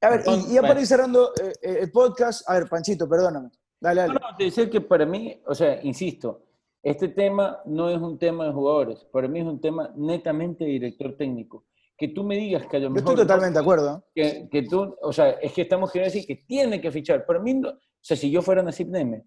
A 0.00 0.08
ver, 0.08 0.22
y, 0.26 0.54
ya 0.54 0.62
para 0.62 0.80
ir 0.80 0.86
cerrando 0.86 1.32
eh, 1.34 1.52
eh, 1.60 1.78
el 1.82 1.90
podcast, 1.90 2.48
a 2.48 2.54
ver, 2.54 2.70
Panchito, 2.70 3.06
perdóname. 3.06 3.50
Dale, 3.78 4.00
dale. 4.00 4.14
No, 4.14 4.20
no, 4.20 4.36
te 4.36 4.44
decía 4.44 4.70
que 4.70 4.80
para 4.80 5.04
mí, 5.04 5.42
o 5.44 5.54
sea, 5.54 5.78
insisto, 5.82 6.46
este 6.82 7.08
tema 7.08 7.60
no 7.66 7.90
es 7.90 7.98
un 7.98 8.18
tema 8.18 8.46
de 8.46 8.52
jugadores, 8.52 9.04
para 9.12 9.28
mí 9.28 9.40
es 9.40 9.46
un 9.46 9.60
tema 9.60 9.92
netamente 9.94 10.64
de 10.64 10.70
director 10.70 11.16
técnico. 11.18 11.66
Que 11.98 12.08
tú 12.08 12.24
me 12.24 12.36
digas 12.36 12.66
que 12.66 12.78
a 12.78 12.80
lo 12.80 12.90
mejor... 12.90 13.08
Yo 13.08 13.10
estoy 13.10 13.26
totalmente 13.26 13.58
de 13.58 13.62
acuerdo. 13.62 14.06
Que, 14.14 14.48
que, 14.50 14.62
tú, 14.62 14.96
o 15.02 15.12
sea, 15.12 15.30
es 15.30 15.52
que 15.52 15.62
estamos 15.62 15.92
queriendo 15.92 16.14
decir 16.14 16.26
que 16.26 16.44
tiene 16.46 16.80
que 16.80 16.90
fichar. 16.90 17.26
Para 17.26 17.40
mí, 17.40 17.60
o 17.62 17.78
sea, 18.00 18.16
si 18.16 18.30
yo 18.30 18.40
fuera 18.40 18.62
Nasib 18.62 18.88
Neme, 18.88 19.26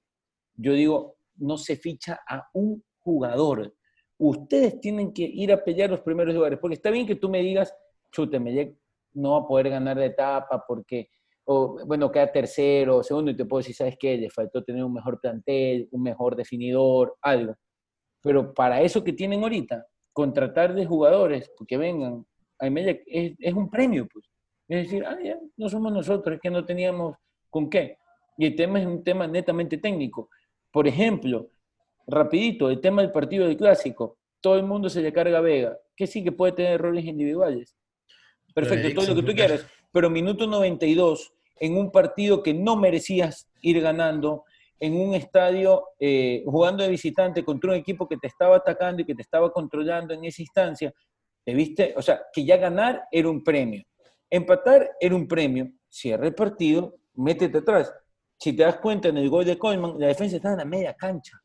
yo 0.55 0.73
digo, 0.73 1.17
no 1.36 1.57
se 1.57 1.75
ficha 1.75 2.19
a 2.27 2.47
un 2.53 2.84
jugador. 2.99 3.73
Ustedes 4.17 4.79
tienen 4.79 5.13
que 5.13 5.23
ir 5.23 5.51
a 5.51 5.63
pelear 5.63 5.89
los 5.89 6.01
primeros 6.01 6.34
lugares, 6.34 6.59
porque 6.59 6.75
está 6.75 6.91
bien 6.91 7.07
que 7.07 7.15
tú 7.15 7.29
me 7.29 7.41
digas, 7.41 7.73
chute, 8.11 8.39
no 9.13 9.32
va 9.32 9.38
a 9.39 9.47
poder 9.47 9.69
ganar 9.69 9.97
de 9.97 10.05
etapa 10.05 10.63
porque, 10.67 11.09
o, 11.45 11.86
bueno, 11.86 12.11
queda 12.11 12.32
tercero, 12.32 12.97
o 12.97 13.03
segundo, 13.03 13.32
y 13.32 13.38
te 13.38 13.45
puedo 13.45 13.59
decir, 13.59 13.75
¿sabes 13.75 13.97
qué? 13.99 14.17
Le 14.17 14.29
faltó 14.29 14.63
tener 14.63 14.84
un 14.84 14.93
mejor 14.93 15.19
plantel, 15.19 15.88
un 15.91 16.03
mejor 16.03 16.36
definidor, 16.36 17.17
algo. 17.21 17.55
Pero 18.21 18.53
para 18.53 18.82
eso 18.82 19.03
que 19.03 19.13
tienen 19.13 19.41
ahorita, 19.41 19.86
contratar 20.13 20.73
de 20.73 20.86
jugadores 20.86 21.51
que 21.67 21.77
vengan 21.77 22.25
a 22.59 22.67
Emelec 22.67 23.03
es, 23.07 23.53
un 23.53 23.69
premio, 23.69 24.07
pues. 24.11 24.25
Es 24.67 24.84
decir, 24.84 25.03
ah, 25.05 25.17
no 25.57 25.67
somos 25.67 25.91
nosotros, 25.91 26.36
es 26.36 26.41
que 26.41 26.49
no 26.49 26.65
teníamos 26.65 27.15
con 27.49 27.69
qué. 27.69 27.97
y 28.38 28.45
el 28.45 28.55
tema 28.55 28.79
es 28.79 28.86
un 28.86 29.03
tema 29.03 29.27
netamente 29.27 29.77
técnico. 29.77 30.29
Por 30.72 30.88
ejemplo, 30.88 31.49
rapidito, 32.07 32.69
el 32.69 32.80
tema 32.80 33.01
del 33.01 33.11
partido 33.11 33.47
del 33.47 33.57
clásico, 33.57 34.17
todo 34.39 34.55
el 34.55 34.63
mundo 34.63 34.89
se 34.89 35.01
le 35.01 35.13
carga 35.13 35.38
a 35.38 35.41
Vega, 35.41 35.78
que 35.95 36.07
sí 36.07 36.24
que 36.24 36.32
puede 36.32 36.53
tener 36.53 36.74
errores 36.74 37.05
individuales. 37.05 37.76
Perfecto, 38.53 39.01
todo 39.01 39.13
lo 39.13 39.22
que 39.22 39.32
tú 39.32 39.36
quieras, 39.36 39.65
pero 39.91 40.09
minuto 40.09 40.47
92, 40.47 41.34
en 41.59 41.78
un 41.78 41.91
partido 41.91 42.41
que 42.41 42.53
no 42.53 42.76
merecías 42.76 43.49
ir 43.61 43.82
ganando, 43.82 44.43
en 44.80 44.95
un 44.95 45.13
estadio 45.13 45.89
eh, 45.99 46.43
jugando 46.45 46.84
de 46.84 46.89
visitante 46.89 47.45
contra 47.45 47.69
un 47.69 47.78
equipo 47.78 48.07
que 48.07 48.17
te 48.17 48.28
estaba 48.28 48.57
atacando 48.57 49.03
y 49.03 49.05
que 49.05 49.13
te 49.13 49.22
estaba 49.22 49.51
controlando 49.51 50.13
en 50.13 50.26
esa 50.26 50.41
instancia, 50.41 50.91
te 51.45 51.53
viste, 51.53 51.93
o 51.95 52.01
sea, 52.01 52.24
que 52.34 52.43
ya 52.43 52.57
ganar 52.57 53.03
era 53.11 53.30
un 53.30 53.43
premio. 53.43 53.84
Empatar 54.30 54.91
era 54.99 55.15
un 55.15 55.28
premio, 55.28 55.72
cierra 55.88 56.26
el 56.26 56.34
partido, 56.34 56.95
métete 57.13 57.59
atrás. 57.59 57.93
Si 58.41 58.53
te 58.53 58.63
das 58.63 58.77
cuenta 58.77 59.09
en 59.09 59.17
el 59.17 59.29
gol 59.29 59.45
de 59.45 59.55
Coleman, 59.55 59.99
la 59.99 60.07
defensa 60.07 60.37
estaba 60.37 60.53
en 60.53 60.59
la 60.59 60.65
media 60.65 60.95
cancha. 60.95 61.39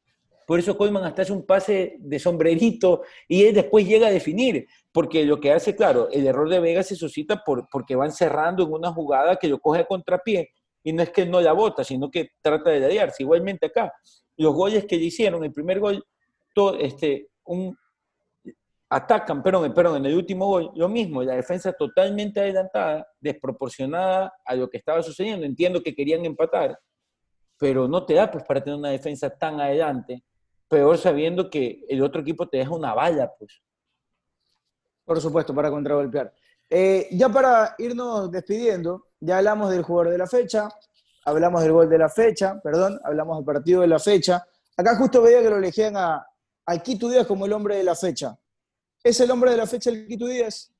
Por 0.46 0.58
eso 0.58 0.78
Coleman 0.78 1.04
hasta 1.04 1.22
hace 1.22 1.32
un 1.32 1.44
pase 1.44 1.96
de 1.98 2.18
sombrerito 2.18 3.02
y 3.28 3.44
él 3.44 3.54
después 3.54 3.86
llega 3.86 4.06
a 4.06 4.10
definir. 4.10 4.66
Porque 4.92 5.26
lo 5.26 5.38
que 5.38 5.52
hace, 5.52 5.76
claro, 5.76 6.08
el 6.10 6.26
error 6.26 6.48
de 6.48 6.58
Vega 6.58 6.82
se 6.82 6.96
suscita 6.96 7.42
por, 7.44 7.68
porque 7.70 7.94
van 7.94 8.12
cerrando 8.12 8.62
en 8.62 8.72
una 8.72 8.90
jugada 8.92 9.36
que 9.36 9.46
lo 9.46 9.58
coge 9.58 9.80
a 9.80 9.86
contrapié 9.86 10.48
y 10.82 10.94
no 10.94 11.02
es 11.02 11.10
que 11.10 11.26
no 11.26 11.42
la 11.42 11.52
bota, 11.52 11.84
sino 11.84 12.10
que 12.10 12.30
trata 12.40 12.70
de 12.70 12.80
ladearse. 12.80 13.24
Igualmente 13.24 13.66
acá, 13.66 13.92
los 14.38 14.54
goles 14.54 14.86
que 14.86 14.96
le 14.96 15.04
hicieron, 15.04 15.44
el 15.44 15.52
primer 15.52 15.80
gol, 15.80 16.02
todo, 16.54 16.78
este, 16.78 17.28
un, 17.44 17.76
atacan, 18.88 19.42
perdón, 19.42 19.72
perdón, 19.74 19.96
en 19.98 20.06
el 20.06 20.16
último 20.16 20.46
gol, 20.46 20.70
lo 20.74 20.88
mismo, 20.88 21.22
la 21.22 21.34
defensa 21.34 21.72
totalmente 21.72 22.40
adelantada, 22.40 23.06
desproporcionada 23.20 24.32
a 24.44 24.54
lo 24.54 24.68
que 24.68 24.78
estaba 24.78 25.02
sucediendo. 25.02 25.44
Entiendo 25.44 25.82
que 25.82 25.94
querían 25.94 26.24
empatar, 26.24 26.78
pero 27.58 27.88
no 27.88 28.04
te 28.04 28.14
da 28.14 28.30
pues 28.30 28.44
para 28.44 28.62
tener 28.62 28.78
una 28.78 28.90
defensa 28.90 29.30
tan 29.30 29.60
adelante, 29.60 30.22
peor 30.68 30.98
sabiendo 30.98 31.50
que 31.50 31.84
el 31.88 32.02
otro 32.02 32.20
equipo 32.20 32.48
te 32.48 32.58
deja 32.58 32.74
una 32.74 32.94
valla, 32.94 33.32
pues. 33.38 33.60
Por 35.04 35.20
supuesto, 35.20 35.54
para 35.54 35.70
contragolpear. 35.70 36.32
Eh, 36.68 37.08
ya 37.12 37.28
para 37.28 37.76
irnos 37.78 38.30
despidiendo, 38.30 39.06
ya 39.20 39.38
hablamos 39.38 39.70
del 39.70 39.84
jugador 39.84 40.12
de 40.12 40.18
la 40.18 40.26
fecha, 40.26 40.68
hablamos 41.24 41.62
del 41.62 41.72
gol 41.72 41.88
de 41.88 41.98
la 41.98 42.08
fecha, 42.08 42.60
perdón, 42.62 43.00
hablamos 43.04 43.38
del 43.38 43.44
partido 43.44 43.80
de 43.82 43.88
la 43.88 44.00
fecha. 44.00 44.44
Acá 44.76 44.96
justo 44.96 45.22
veía 45.22 45.42
que 45.42 45.50
lo 45.50 45.58
elegían 45.58 45.96
a, 45.96 46.26
a 46.66 46.78
Quito 46.78 47.08
Díaz 47.08 47.26
como 47.26 47.46
el 47.46 47.52
hombre 47.52 47.76
de 47.76 47.84
la 47.84 47.94
fecha. 47.94 48.36
¿Es 49.06 49.20
el 49.20 49.30
hombre 49.30 49.52
de 49.52 49.56
la 49.56 49.66
fecha 49.68 49.88
el 49.90 50.04
Quito 50.08 50.26
Díaz? 50.26 50.72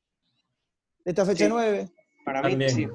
De 1.05 1.13
esta 1.13 1.25
fecha 1.25 1.45
Sí. 1.45 1.51
9. 1.51 1.89
Para 2.25 2.43
mí, 2.43 2.51
También. 2.51 2.71
sí. 2.71 2.89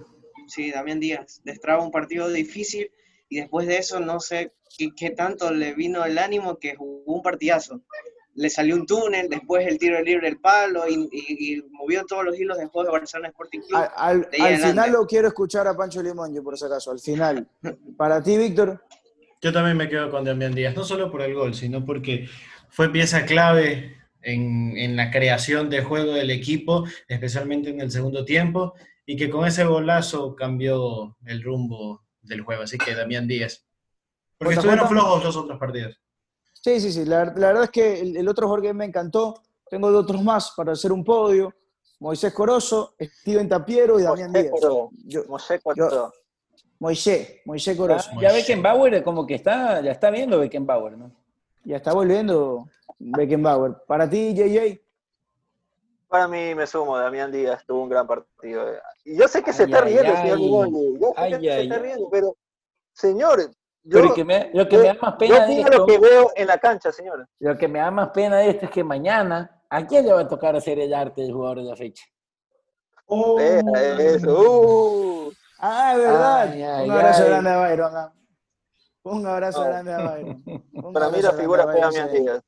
Sí, 0.47 0.71
Damián 0.71 0.99
Díaz. 0.99 1.39
Destraba 1.45 1.82
un 1.82 1.89
partido 1.91 2.27
difícil 2.27 2.91
y 3.29 3.38
después 3.39 3.65
de 3.65 3.77
eso 3.77 4.01
no 4.01 4.19
sé 4.19 4.51
qué, 4.77 4.89
qué 4.93 5.11
tanto 5.11 5.53
le 5.53 5.73
vino 5.73 6.03
el 6.03 6.17
ánimo 6.17 6.57
que 6.57 6.75
jugó 6.75 7.13
un 7.13 7.21
partidazo. 7.21 7.79
Le 8.34 8.49
salió 8.49 8.75
un 8.75 8.86
túnel, 8.86 9.29
después 9.29 9.65
el 9.65 9.77
tiro 9.77 10.01
libre 10.01 10.27
del 10.27 10.39
palo 10.41 10.86
y, 10.89 10.95
y- 11.13 11.53
y 11.55 11.61
movió 11.71 12.05
todos 12.05 12.25
los 12.25 12.38
hilos 12.38 12.57
de 12.57 12.65
juego 12.65 12.88
de 12.88 12.91
Barcelona 12.99 13.29
Sporting 13.29 13.59
Club. 13.61 13.82
Al, 13.95 14.25
final 14.29 14.91
lo 14.91 15.05
quiero 15.07 15.29
escuchar 15.29 15.65
a 15.67 15.77
Pancho 15.77 16.03
Limón, 16.03 16.34
yo 16.34 16.43
por 16.43 16.57
si 16.57 16.65
acaso, 16.65 16.91
al 16.91 16.99
final. 16.99 17.47
Para 17.95 18.21
ti, 18.21 18.38
Víctor. 18.38 18.84
Yo 19.41 19.53
también 19.53 19.77
me 19.77 19.88
quedo 19.88 20.11
con 20.11 20.25
Damián 20.25 20.53
Díaz, 20.53 20.75
no 20.75 20.84
solo 20.84 21.09
por 21.09 21.21
el 21.21 21.34
gol, 21.34 21.53
sino 21.53 21.86
porque 21.86 22.27
fue 22.69 22.89
pieza 22.91 23.25
clave 23.25 23.95
en, 24.24 24.78
en 24.78 24.95
la 24.95 25.11
creación 25.11 25.69
de 25.69 25.82
juego 25.84 26.13
del 26.13 26.30
equipo, 26.32 26.86
especialmente 27.07 27.69
en 27.69 27.82
el 27.82 27.91
segundo 27.91 28.24
tiempo, 28.26 28.74
y 29.05 29.15
que 29.17 29.30
con 29.30 29.45
ese 29.45 29.63
golazo 29.65 30.36
cambió 30.36 31.17
el 31.26 31.41
rumbo 31.43 32.03
del 32.22 32.41
juego. 32.41 32.63
Así 32.63 32.78
que 32.78 32.95
Damián 32.95 33.28
Díaz. 33.28 33.65
Porque 34.38 34.55
estuvieron 34.55 34.88
flojos 34.88 35.24
los 35.24 35.36
otros 35.36 35.59
partidos. 35.59 35.99
Sí, 36.53 36.80
sí, 36.80 36.91
sí. 36.91 37.05
La, 37.05 37.26
la 37.26 37.47
verdad 37.47 37.63
es 37.65 37.69
que 37.72 37.99
el, 37.99 38.17
el 38.17 38.28
otro 38.28 38.55
que 38.61 38.74
me 38.74 38.86
encantó, 38.86 39.41
tengo 39.69 39.91
de 39.91 39.97
otros 39.97 40.24
más 40.24 40.51
para 40.55 40.74
hacer 40.74 40.91
un 40.91 41.03
podio. 41.03 41.53
Moisés 41.99 42.34
Corozo, 42.34 42.95
Steven 42.99 43.47
Tapiero 43.47 43.99
y 43.99 44.03
Damián 44.03 44.32
Díaz. 44.34 44.47
Coro, 44.51 44.89
Yo- 45.05 45.24
Mosé 45.28 45.59
yo- 45.76 45.88
Coro. 45.89 46.13
Moisés, 46.80 47.41
Moisés 47.45 47.78
Corozo. 47.78 48.09
Ya 48.19 48.32
Beckenbauer 48.32 49.03
como 49.03 49.26
que 49.28 49.36
está, 49.36 49.82
ya 49.82 49.91
está 49.91 50.09
viendo 50.09 50.39
Beckenbauer, 50.39 50.97
¿no? 50.97 51.11
Ya 51.63 51.78
está 51.78 51.93
volviendo 51.93 52.67
Beckenbauer. 53.04 53.84
Para 53.88 54.10
ti, 54.10 54.34
JJ. 54.34 54.82
Para 56.08 56.28
mí 56.28 56.54
me 56.56 56.68
sumo, 56.68 56.97
Damián 56.97 57.32
Díaz 57.32 57.64
tuvo 57.66 57.84
un 57.84 57.89
gran 57.89 58.06
partido. 58.06 58.66
Y 59.06 59.18
yo 59.18 59.28
sé 59.28 59.41
que 59.41 59.54
se 59.54 59.64
Ay, 59.64 59.72
está 59.72 59.86
ay, 59.86 59.93
riendo, 59.93 60.14
ay. 60.14 60.30
señor 60.30 60.70
Yo 60.99 61.08
sé 61.08 61.14
Ay, 61.18 61.32
que 61.32 61.39
se 61.39 61.52
ay, 61.52 61.64
está 61.68 61.80
riendo, 61.80 62.10
pero, 62.12 62.36
señor, 62.93 63.39
yo, 63.84 64.02
Pero 64.02 64.14
que 64.14 64.24
me- 64.26 64.52
lo 64.54 64.68
que 64.68 64.78
me 64.78 64.84
da 64.88 64.93
más 65.02 65.14
yo 65.14 65.18
pena 65.18 65.45
de 65.47 65.60
esto, 65.62 65.78
lo 65.78 65.86
que 65.86 65.97
veo 65.99 66.32
en 66.36 66.47
la 66.47 66.58
cancha, 66.58 66.91
señor. 66.91 67.28
lo 67.39 67.58
que 67.58 67.68
me 67.68 67.80
da 67.80 67.89
más 67.91 68.10
pena 68.10 68.38
de 68.38 68.49
esto 68.49 68.66
es 68.66 68.72
que 68.72 68.84
mañana, 68.84 69.64
¿a 69.70 69.86
quién 69.88 70.06
le 70.06 70.14
va 70.14 70.20
a 70.22 70.28
tocar 70.28 70.56
hacer 70.56 70.78
el 70.80 70.93
arte 70.93 71.22
del 71.22 71.32
jugador 71.34 71.58
de 71.60 71.64
la 71.64 71.76
fecha? 71.76 72.04
Vea 73.38 73.62
eso. 73.99 74.39
Uh. 74.39 75.32
Ah, 75.60 75.93
es 75.93 75.97
verdad. 75.99 76.41
Ay, 76.41 76.62
ay, 76.64 76.86
un 76.89 76.91
abrazo 76.95 77.24
ay. 77.24 77.30
grande 77.30 77.49
a 77.49 77.58
Byron. 77.60 77.95
ah. 77.97 78.14
Un 79.04 79.26
abrazo 79.28 79.60
No. 79.64 79.66
grande 79.70 79.93
a 79.93 79.97
Byron. 79.97 80.43
Un 80.74 80.93
Para 80.93 81.10
mí 81.10 81.22
la 81.22 81.32
figura 81.32 81.64
fue 81.64 81.80
Damián. 81.80 82.12
Díaz. 82.12 82.41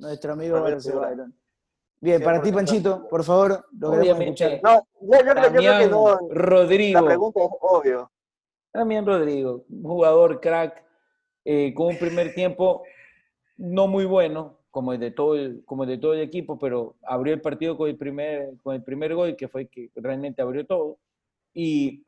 Nuestro 0.00 0.32
amigo 0.32 0.60
Byron. 0.60 1.34
Bien, 2.00 2.22
para 2.22 2.40
ti, 2.40 2.50
100% 2.50 2.54
Panchito, 2.54 3.08
por 3.08 3.22
favor, 3.22 3.66
lo 3.78 3.90
queremos 3.90 4.16
Obviamente. 4.16 4.44
escuchar. 4.44 4.60
No, 4.62 4.86
yo, 5.02 5.18
yo 5.18 5.18
creo, 5.18 5.34
yo 5.34 5.50
creo 5.50 5.52
que 5.52 5.66
Damián 5.66 5.90
no. 5.90 6.18
Rodrigo. 6.30 7.00
La 7.00 7.06
pregunta 7.06 7.40
es 7.40 7.50
obvio. 7.60 8.12
También 8.72 9.04
Rodrigo, 9.04 9.64
jugador 9.82 10.40
crack, 10.40 10.82
eh, 11.44 11.74
con 11.74 11.88
un 11.88 11.98
primer 11.98 12.32
tiempo 12.34 12.82
no 13.58 13.86
muy 13.88 14.06
bueno, 14.06 14.60
como 14.70 14.94
el 14.94 15.00
de 15.00 15.10
todo 15.10 15.34
el, 15.34 15.62
como 15.66 15.82
el 15.84 15.90
de 15.90 15.98
todo 15.98 16.14
el 16.14 16.20
equipo, 16.20 16.58
pero 16.58 16.96
abrió 17.02 17.34
el 17.34 17.42
partido 17.42 17.76
con 17.76 17.90
el 17.90 17.98
primer, 17.98 18.56
con 18.62 18.74
el 18.74 18.82
primer 18.82 19.14
gol, 19.14 19.36
que 19.36 19.48
fue 19.48 19.62
el 19.62 19.68
que 19.68 19.90
realmente 19.96 20.40
abrió 20.40 20.64
todo. 20.64 20.98
Y, 21.52 22.04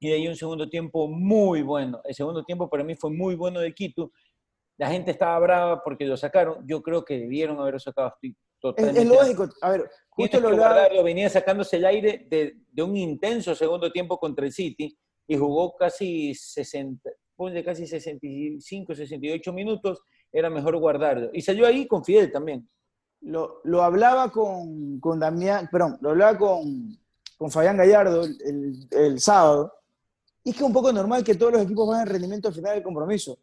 y 0.00 0.08
de 0.08 0.14
ahí 0.14 0.26
un 0.26 0.34
segundo 0.34 0.68
tiempo 0.68 1.06
muy 1.06 1.62
bueno. 1.62 2.00
El 2.04 2.14
segundo 2.14 2.42
tiempo 2.42 2.68
para 2.68 2.82
mí 2.82 2.96
fue 2.96 3.10
muy 3.10 3.36
bueno 3.36 3.60
de 3.60 3.72
Quito. 3.72 4.10
La 4.78 4.88
gente 4.90 5.10
estaba 5.10 5.38
brava 5.40 5.82
porque 5.82 6.04
lo 6.06 6.16
sacaron. 6.16 6.66
Yo 6.66 6.82
creo 6.82 7.04
que 7.04 7.18
debieron 7.18 7.58
haber 7.60 7.80
sacado. 7.80 8.08
Estoy 8.14 8.30
Es, 8.30 8.36
totalmente 8.60 9.00
es 9.02 9.08
lógico. 9.08 9.48
A 9.60 9.70
ver, 9.70 9.90
justo 10.08 10.40
lo 10.40 10.56
guardarlo, 10.56 11.02
venía 11.02 11.28
sacándose 11.28 11.76
el 11.76 11.84
aire 11.86 12.26
de, 12.30 12.56
de 12.72 12.82
un 12.82 12.96
intenso 12.96 13.54
segundo 13.54 13.90
tiempo 13.92 14.18
contra 14.18 14.46
el 14.46 14.52
City 14.52 14.96
y 15.26 15.36
jugó 15.36 15.76
casi 15.76 16.32
60, 16.34 17.10
ponle 17.36 17.62
casi 17.64 17.86
65, 17.86 18.94
68 18.94 19.52
minutos, 19.52 20.00
era 20.32 20.48
mejor 20.48 20.76
guardarlo. 20.78 21.30
Y 21.32 21.42
salió 21.42 21.66
ahí 21.66 21.86
con 21.86 22.04
Fidel 22.04 22.32
también. 22.32 22.68
Lo, 23.20 23.60
lo 23.64 23.82
hablaba 23.82 24.30
con, 24.30 25.00
con 25.00 25.18
Damián, 25.20 25.68
perdón, 25.70 25.98
lo 26.00 26.10
hablaba 26.10 26.38
con, 26.38 26.96
con 27.36 27.50
Fabián 27.50 27.76
Gallardo 27.76 28.24
el, 28.24 28.36
el- 28.44 28.88
el 28.90 29.20
sábado. 29.20 29.72
Y 30.44 30.50
es 30.50 30.56
que 30.56 30.62
es 30.62 30.66
un 30.66 30.72
poco 30.72 30.92
normal 30.92 31.22
que 31.24 31.34
todos 31.34 31.52
los 31.52 31.62
equipos 31.62 31.88
vayan 31.88 32.06
en 32.06 32.12
rendimiento 32.12 32.48
al 32.48 32.54
final 32.54 32.74
del 32.74 32.82
compromiso. 32.84 33.38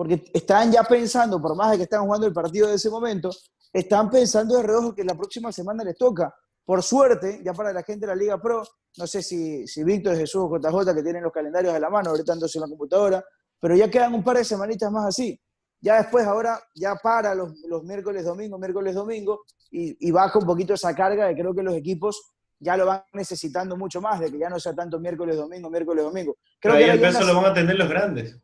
Porque 0.00 0.24
están 0.32 0.72
ya 0.72 0.82
pensando, 0.82 1.42
por 1.42 1.54
más 1.54 1.72
de 1.72 1.76
que 1.76 1.82
están 1.82 2.06
jugando 2.06 2.26
el 2.26 2.32
partido 2.32 2.66
de 2.68 2.76
ese 2.76 2.88
momento, 2.88 3.28
están 3.70 4.08
pensando 4.08 4.56
de 4.56 4.62
reojo 4.62 4.94
que 4.94 5.04
la 5.04 5.14
próxima 5.14 5.52
semana 5.52 5.84
les 5.84 5.94
toca. 5.98 6.34
Por 6.64 6.82
suerte, 6.82 7.42
ya 7.44 7.52
para 7.52 7.70
la 7.70 7.82
gente 7.82 8.06
de 8.06 8.14
la 8.14 8.14
Liga 8.14 8.40
Pro, 8.40 8.62
no 8.96 9.06
sé 9.06 9.22
si, 9.22 9.66
si 9.66 9.84
Víctor, 9.84 10.16
Jesús 10.16 10.40
o 10.48 10.56
JJ, 10.58 10.94
que 10.94 11.02
tienen 11.02 11.22
los 11.22 11.30
calendarios 11.30 11.74
a 11.74 11.78
la 11.78 11.90
mano, 11.90 12.08
ahorita 12.08 12.32
andándose 12.32 12.56
en 12.56 12.62
la 12.62 12.68
computadora, 12.68 13.22
pero 13.60 13.76
ya 13.76 13.90
quedan 13.90 14.14
un 14.14 14.24
par 14.24 14.38
de 14.38 14.44
semanitas 14.46 14.90
más 14.90 15.04
así. 15.06 15.38
Ya 15.82 15.96
después, 15.98 16.26
ahora, 16.26 16.58
ya 16.74 16.94
para 16.94 17.34
los, 17.34 17.52
los 17.68 17.82
miércoles, 17.84 18.24
domingo, 18.24 18.56
miércoles, 18.58 18.94
domingo, 18.94 19.42
y, 19.70 20.08
y 20.08 20.10
baja 20.12 20.38
un 20.38 20.46
poquito 20.46 20.72
esa 20.72 20.94
carga 20.94 21.26
de 21.26 21.34
creo 21.34 21.54
que 21.54 21.62
los 21.62 21.74
equipos 21.74 22.32
ya 22.58 22.74
lo 22.78 22.86
van 22.86 23.02
necesitando 23.12 23.76
mucho 23.76 24.00
más, 24.00 24.18
de 24.18 24.30
que 24.30 24.38
ya 24.38 24.48
no 24.48 24.58
sea 24.58 24.74
tanto 24.74 24.98
miércoles, 24.98 25.36
domingo, 25.36 25.68
miércoles, 25.68 26.02
domingo. 26.02 26.38
Creo 26.58 26.72
Pero 26.72 26.74
ahí 26.76 26.84
que 26.86 26.90
el 26.92 27.00
peso 27.02 27.18
una- 27.22 27.32
lo 27.34 27.42
van 27.42 27.50
a 27.50 27.54
tener 27.54 27.76
los 27.76 27.88
grandes. 27.90 28.40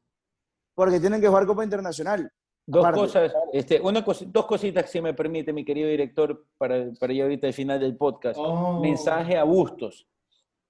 Porque 0.77 1.01
tienen 1.01 1.21
que 1.21 1.27
jugar 1.27 1.47
Copa 1.47 1.65
Internacional. 1.65 2.31
Dos 2.69 2.81
Aparte. 2.85 3.01
cosas, 3.01 3.33
este, 3.53 3.81
una 3.81 4.03
dos 4.03 4.47
cositas, 4.47 4.91
si 4.91 5.01
me 5.01 5.15
permite, 5.15 5.53
mi 5.53 5.65
querido 5.65 5.89
director, 5.89 6.45
para, 6.59 6.93
para 7.01 7.13
ir 7.13 7.23
ahorita 7.23 7.47
al 7.47 7.53
final 7.53 7.81
del 7.81 7.97
podcast. 7.97 8.39
Oh. 8.39 8.81
Mensaje 8.81 9.37
a 9.39 9.45
Bustos. 9.45 10.07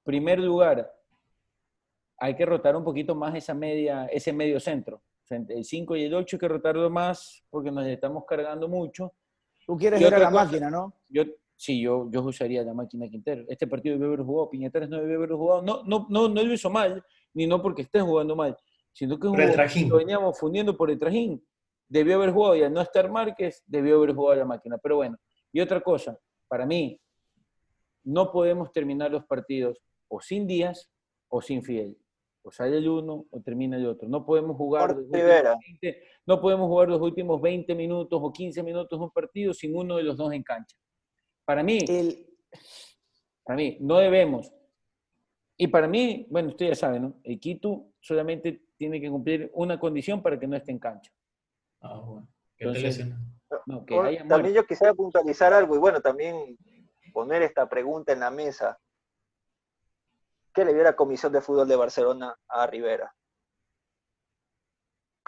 Primer 0.04 0.38
lugar, 0.38 0.94
hay 2.18 2.34
que 2.36 2.46
rotar 2.46 2.76
un 2.76 2.84
poquito 2.84 3.14
más 3.14 3.34
esa 3.34 3.52
media, 3.54 4.06
ese 4.06 4.32
medio 4.32 4.60
centro. 4.60 5.02
El 5.28 5.64
5 5.64 5.96
y 5.96 6.04
el 6.04 6.14
8 6.14 6.36
hay 6.36 6.40
que 6.40 6.48
rotarlo 6.48 6.88
más 6.88 7.42
porque 7.50 7.72
nos 7.72 7.84
estamos 7.86 8.24
cargando 8.26 8.68
mucho. 8.68 9.12
Tú 9.66 9.76
quieres 9.76 10.00
Y 10.00 10.04
ver 10.04 10.14
a 10.14 10.18
la 10.18 10.30
cosa- 10.30 10.44
máquina, 10.44 10.70
¿no? 10.70 10.94
Yo, 11.08 11.24
sí, 11.56 11.80
yo, 11.80 12.08
yo 12.12 12.22
usaría 12.22 12.62
la 12.62 12.74
máquina 12.74 13.08
Quintero. 13.08 13.42
Este 13.48 13.66
partido 13.66 13.94
debió 13.94 14.08
haber 14.08 14.22
jugado, 14.24 14.50
Piñatares 14.50 14.88
no 14.88 14.98
debió 15.00 15.16
haber 15.16 15.32
jugado. 15.32 15.62
No, 15.62 15.82
no, 15.84 16.06
no, 16.08 16.28
no 16.28 16.42
lo 16.44 16.52
hizo 16.52 16.70
mal, 16.70 17.02
ni 17.34 17.46
no 17.46 17.60
porque 17.60 17.82
esté 17.82 18.00
jugando 18.02 18.36
mal, 18.36 18.56
sino 18.96 19.18
que 19.18 19.28
lo 19.28 19.96
veníamos 19.98 20.38
fundiendo 20.38 20.74
por 20.74 20.90
el 20.90 20.98
trajín. 20.98 21.46
Debió 21.86 22.16
haber 22.16 22.32
jugado 22.32 22.56
y 22.56 22.62
al 22.62 22.72
no 22.72 22.80
estar 22.80 23.10
Márquez, 23.10 23.62
debió 23.66 23.98
haber 23.98 24.14
jugado 24.14 24.38
la 24.38 24.46
máquina. 24.46 24.78
Pero 24.78 24.96
bueno, 24.96 25.18
y 25.52 25.60
otra 25.60 25.82
cosa, 25.82 26.18
para 26.48 26.64
mí, 26.64 26.98
no 28.04 28.32
podemos 28.32 28.72
terminar 28.72 29.10
los 29.10 29.22
partidos 29.26 29.78
o 30.08 30.18
sin 30.22 30.46
Díaz 30.46 30.90
o 31.28 31.42
sin 31.42 31.62
Fidel. 31.62 31.98
O 32.40 32.50
sale 32.50 32.78
el 32.78 32.88
uno 32.88 33.26
o 33.30 33.40
termina 33.42 33.76
el 33.76 33.86
otro. 33.86 34.08
No 34.08 34.24
podemos 34.24 34.56
jugar 34.56 34.88
los 34.88 34.98
últimos 35.00 35.20
Rivera. 35.20 35.56
20 35.82 36.02
no 36.24 36.40
podemos 36.40 36.66
jugar 36.66 36.88
los 36.88 37.02
últimos 37.02 37.42
20 37.42 37.74
minutos 37.74 38.18
o 38.22 38.32
15 38.32 38.62
minutos 38.62 38.98
de 38.98 39.04
un 39.04 39.10
partido 39.10 39.52
sin 39.52 39.76
uno 39.76 39.98
de 39.98 40.04
los 40.04 40.16
dos 40.16 40.32
en 40.32 40.42
cancha. 40.42 40.74
Para 41.44 41.62
mí, 41.62 41.80
El, 41.86 42.26
para 43.44 43.58
mí, 43.58 43.76
no 43.78 43.98
debemos. 43.98 44.50
Y 45.58 45.66
para 45.66 45.86
mí, 45.86 46.26
bueno, 46.30 46.48
usted 46.48 46.68
ya 46.68 46.74
sabe, 46.74 46.98
¿no? 46.98 47.20
El 47.22 47.38
Quito 47.38 47.92
solamente 48.00 48.65
tiene 48.76 49.00
que 49.00 49.10
cumplir 49.10 49.50
una 49.54 49.78
condición 49.78 50.22
para 50.22 50.38
que 50.38 50.46
no 50.46 50.56
esté 50.56 50.72
en 50.72 50.78
cancha. 50.78 51.10
Ah, 51.80 51.98
bueno. 51.98 52.28
¿Qué 52.56 52.64
te 52.64 52.78
Entonces? 52.78 53.06
No, 53.66 53.84
que 53.84 53.94
Bueno, 53.94 54.08
haya 54.08 54.18
también 54.26 54.52
muerto. 54.54 54.60
yo 54.62 54.66
quisiera 54.66 54.94
puntualizar 54.94 55.52
algo 55.52 55.76
y 55.76 55.78
bueno, 55.78 56.00
también 56.00 56.56
poner 57.12 57.42
esta 57.42 57.68
pregunta 57.68 58.12
en 58.12 58.20
la 58.20 58.30
mesa. 58.30 58.78
¿Qué 60.52 60.64
le 60.64 60.74
dio 60.74 60.82
la 60.82 60.96
Comisión 60.96 61.32
de 61.32 61.40
Fútbol 61.40 61.68
de 61.68 61.76
Barcelona 61.76 62.34
a 62.48 62.66
Rivera? 62.66 63.14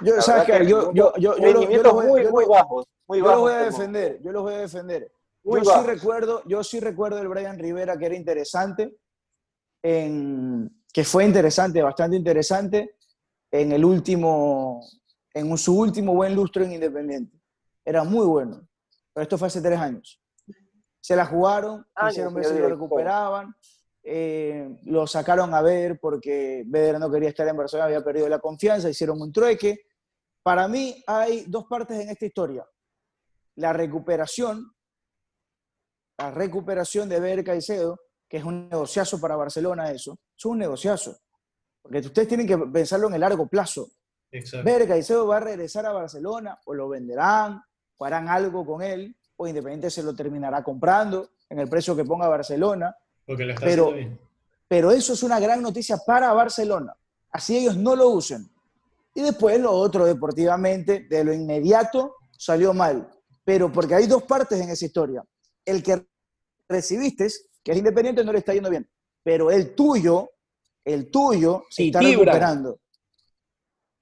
yo, 0.03 0.21
¿sabes 0.23 0.45
qué? 0.45 0.59
que 0.59 0.67
Yo, 0.67 0.93
yo, 0.93 1.13
yo, 1.19 1.37
yo, 1.37 1.83
los 1.83 1.93
voy, 1.93 2.07
muy, 2.07 2.23
yo 2.25 2.31
muy 2.31 2.45
bajos, 2.47 2.87
muy 3.07 3.19
yo 3.19 3.25
bajos. 3.25 3.41
voy 3.41 3.53
a 3.53 3.59
defender, 3.65 4.21
yo 4.23 4.33
los 4.33 4.43
voy 4.43 4.55
a 4.55 4.59
defender. 4.59 5.13
Muy 5.45 5.63
yo 5.63 5.71
sí 5.71 5.87
recuerdo, 5.87 6.43
yo 6.47 6.65
sí 6.65 6.81
recuerdo 6.81 7.21
el 7.21 7.29
Brian 7.29 7.59
Rivera 7.59 7.97
que 7.99 8.07
era 8.07 8.15
interesante, 8.17 8.97
en, 9.83 10.83
que 10.93 11.05
fue 11.05 11.25
interesante, 11.25 11.83
bastante 11.83 12.17
interesante, 12.17 12.97
en 13.51 13.73
el 13.73 13.85
último, 13.85 14.81
en 15.35 15.57
su 15.57 15.79
último 15.79 16.15
buen 16.15 16.35
lustro 16.35 16.65
en 16.65 16.73
Independiente. 16.73 17.41
Era 17.85 18.05
muy 18.05 18.27
bueno, 18.27 18.69
pero 19.13 19.23
esto 19.23 19.39
fue 19.39 19.49
hace 19.49 19.61
tres 19.61 19.79
años. 19.79 20.21
Se 21.01 21.17
la 21.17 21.25
jugaron, 21.25 21.87
Años, 21.95 22.13
hicieron 22.13 22.35
ver 22.35 22.45
si 22.45 22.59
lo 22.59 22.69
recuperaban, 22.69 23.55
eh, 24.03 24.79
lo 24.85 25.07
sacaron 25.07 25.55
a 25.55 25.63
ver 25.63 25.99
porque 26.01 26.65
Beder 26.67 26.99
no 26.99 27.11
quería 27.11 27.31
estar 27.31 27.47
en 27.49 27.57
Barcelona, 27.57 27.87
había 27.87 28.05
perdido 28.05 28.29
la 28.29 28.39
confianza, 28.39 28.91
hicieron 28.91 29.21
un 29.21 29.33
trueque. 29.33 29.81
Para 30.43 30.69
mí 30.69 31.03
hay 31.07 31.45
dos 31.47 31.65
partes 31.67 31.99
en 32.01 32.11
esta 32.11 32.27
historia. 32.27 32.67
La 33.57 33.73
recuperación, 33.73 34.73
la 36.19 36.31
recuperación 36.31 37.09
de 37.09 37.21
Beder 37.21 37.45
Caicedo, 37.45 37.99
que 38.29 38.39
es 38.39 38.45
un 38.45 38.69
negociazo 38.69 39.21
para 39.21 39.37
Barcelona 39.37 39.91
eso, 39.91 40.19
es 40.37 40.45
un 40.45 40.59
negociazo. 40.59 41.17
Porque 41.89 42.07
ustedes 42.07 42.29
tienen 42.29 42.47
que 42.47 42.59
pensarlo 42.59 43.09
en 43.09 43.15
el 43.15 43.21
largo 43.21 43.47
plazo. 43.47 43.89
Exacto. 44.31 44.65
Ver 44.65 44.87
Caicedo 44.87 45.27
va 45.27 45.39
a 45.39 45.41
regresar 45.41 45.87
a 45.87 45.93
Barcelona, 45.93 46.59
o 46.67 46.75
lo 46.75 46.89
venderán, 46.89 47.63
o 47.97 48.05
harán 48.05 48.29
algo 48.29 48.67
con 48.67 48.83
él, 48.83 49.17
o 49.37 49.47
Independiente 49.49 49.91
se 49.91 50.03
lo 50.03 50.15
terminará 50.15 50.63
comprando 50.63 51.31
en 51.49 51.59
el 51.61 51.69
precio 51.69 51.97
que 51.97 52.05
ponga 52.05 52.29
Barcelona. 52.29 52.95
Porque 53.25 53.45
lo 53.45 53.55
está 53.55 53.65
pero- 53.65 53.93
bien. 53.93 54.19
Pero 54.69 54.91
eso 54.91 55.15
es 55.15 55.23
una 55.23 55.41
gran 55.41 55.63
noticia 55.63 55.97
para 56.07 56.31
Barcelona. 56.35 56.95
Así 57.31 57.57
ellos 57.57 57.75
no 57.79 57.97
lo 57.97 58.11
usen. 58.11 58.47
Y 59.15 59.23
después 59.23 59.59
lo 59.59 59.73
otro, 59.73 60.05
deportivamente, 60.05 61.07
de 61.09 61.25
lo 61.25 61.33
inmediato, 61.33 62.17
salió 62.37 62.75
mal. 62.75 63.09
Pero 63.45 63.73
porque 63.73 63.95
hay 63.95 64.07
dos 64.07 64.25
partes 64.25 64.61
en 64.61 64.69
esa 64.69 64.85
historia. 64.85 65.25
El 65.65 65.83
que 65.83 66.07
recibiste, 66.69 67.29
que 67.65 67.73
es 67.73 67.79
independiente, 67.79 68.23
no 68.23 68.33
le 68.33 68.41
está 68.41 68.53
yendo 68.53 68.69
bien. 68.69 68.87
Pero 69.23 69.51
el 69.51 69.75
tuyo, 69.75 70.29
el 70.95 71.11
tuyo, 71.11 71.65
se 71.71 71.83
Sí, 71.83 71.87
está 71.89 72.01
Tibra. 72.01 72.33
recuperando. 72.33 72.81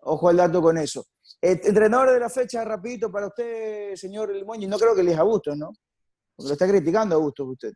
Ojo 0.01 0.29
al 0.29 0.37
dato 0.37 0.63
con 0.63 0.79
eso. 0.79 1.05
El 1.41 1.61
entrenador 1.65 2.13
de 2.13 2.21
la 2.21 2.29
fecha, 2.31 2.65
rapidito, 2.65 3.11
para 3.11 3.27
usted, 3.27 3.95
señor 3.97 4.33
Moñi, 4.45 4.67
no 4.67 4.79
creo 4.79 4.95
que 4.95 5.01
elija 5.03 5.21
a 5.21 5.25
Bustos, 5.25 5.57
¿no? 5.57 5.73
Porque 6.35 6.49
lo 6.49 6.53
está 6.53 6.69
criticando 6.69 7.17
a 7.17 7.19
Bustos 7.19 7.47
usted. 7.49 7.73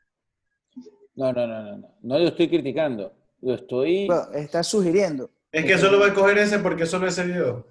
No, 1.17 1.33
no, 1.33 1.47
no, 1.47 1.63
no, 1.63 1.77
no. 1.79 1.95
No 2.01 2.19
lo 2.19 2.29
estoy 2.29 2.49
criticando. 2.49 3.13
Lo 3.43 3.55
estoy 3.55 4.07
Bueno, 4.07 4.33
está 4.35 4.63
sugiriendo. 4.63 5.31
Es 5.53 5.65
que 5.65 5.77
solo 5.79 5.99
va 5.99 6.07
a 6.07 6.15
coger 6.15 6.39
ese 6.39 6.59
porque 6.61 6.87
solo 6.87 7.09
ese 7.09 7.25
video. 7.27 7.67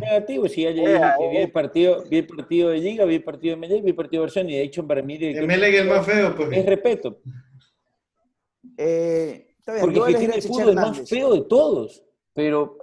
negativo. 0.00 0.48
Si 0.48 0.62
ya 0.62 0.70
le 0.70 0.82
Eh, 0.82 0.88
dije 0.94 1.00
que 1.18 1.28
vi 1.28 1.36
eh. 1.36 1.42
el 1.42 1.52
partido, 1.52 2.04
vi 2.08 2.16
el 2.18 2.26
partido 2.26 2.68
de 2.70 2.78
Liga, 2.78 3.04
vi 3.04 3.14
el 3.16 3.24
partido 3.24 3.54
de 3.54 3.60
Medellín, 3.60 3.84
vi 3.84 3.90
el 3.90 3.96
partido 3.96 4.22
de 4.22 4.26
Barcelona 4.26 4.50
y 4.52 4.56
de 4.56 4.62
hecho 4.62 4.86
para 4.86 5.02
mí 5.02 5.18
Emelec 5.20 5.74
es 5.74 5.80
el 5.82 5.88
más 5.88 6.06
feo, 6.06 6.28
es 6.28 6.34
pues. 6.34 6.66
respeto. 6.66 7.18
Eh, 8.78 9.51
bien, 9.66 9.80
Porque 9.80 9.94
yo 9.96 10.06
el 10.06 10.42
fútbol 10.42 10.68
es 10.70 10.74
más 10.74 11.08
feo 11.08 11.34
de 11.34 11.42
todos, 11.42 12.02
pero 12.34 12.78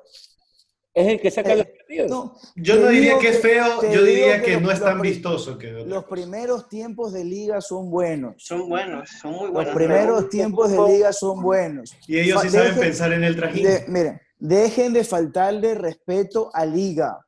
es 0.93 1.07
el 1.07 1.19
que 1.21 1.31
saca 1.31 1.53
Eh, 1.53 1.57
los 1.57 1.65
partidos. 1.67 2.09
No, 2.09 2.35
Yo 2.55 2.75
no 2.75 2.87
diría 2.87 3.19
que 3.19 3.29
es 3.29 3.41
feo, 3.41 3.81
yo 3.91 4.03
diría 4.03 4.39
que 4.39 4.45
que 4.45 4.53
los- 4.53 4.61
no 4.61 4.71
es 4.71 4.79
los 4.79 4.87
tan 4.89 5.01
vistoso 5.01 5.57
que 5.57 5.71
los 5.71 6.05
primeros 6.05 6.69
tiempos 6.69 7.11
de 7.13 7.23
liga 7.25 7.59
son 7.61 7.89
buenos. 7.91 8.35
Son 8.37 8.69
buenos, 8.69 9.09
son 9.21 9.31
muy 9.33 9.43
Los 9.45 9.53
buenos. 9.53 9.75
primeros 9.75 10.17
pero- 10.17 10.29
tiempos 10.29 10.71
de 10.71 10.87
liga 10.87 11.11
son 11.13 11.41
buenos. 11.41 11.95
Y 12.07 12.19
ellos 12.19 12.41
sí 12.43 12.49
saben 12.49 12.75
pensar 12.79 13.11
en 13.13 13.23
el 13.23 13.35
trajín. 13.35 13.63
de- 13.65 13.85
miren, 13.87 14.21
dejen 14.37 14.93
de 14.93 15.03
faltarle 15.03 15.75
respeto 15.75 16.49
a 16.53 16.65
liga. 16.65 17.19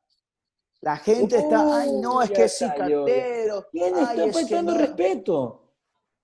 La 0.80 0.96
gente 0.96 1.36
está, 1.36 1.80
ay, 1.82 1.92
no, 2.00 2.20
es 2.22 2.30
que 2.32 2.44
es 2.44 2.58
cicatero. 2.58 3.66
¿Quién 3.70 3.94
ay, 3.94 4.02
está 4.02 4.14
es 4.24 4.24
que 4.24 4.32
faltando 4.42 4.72
no". 4.72 4.78
respeto? 4.78 5.72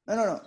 No, 0.06 0.16
no, 0.16 0.26
no. 0.26 0.40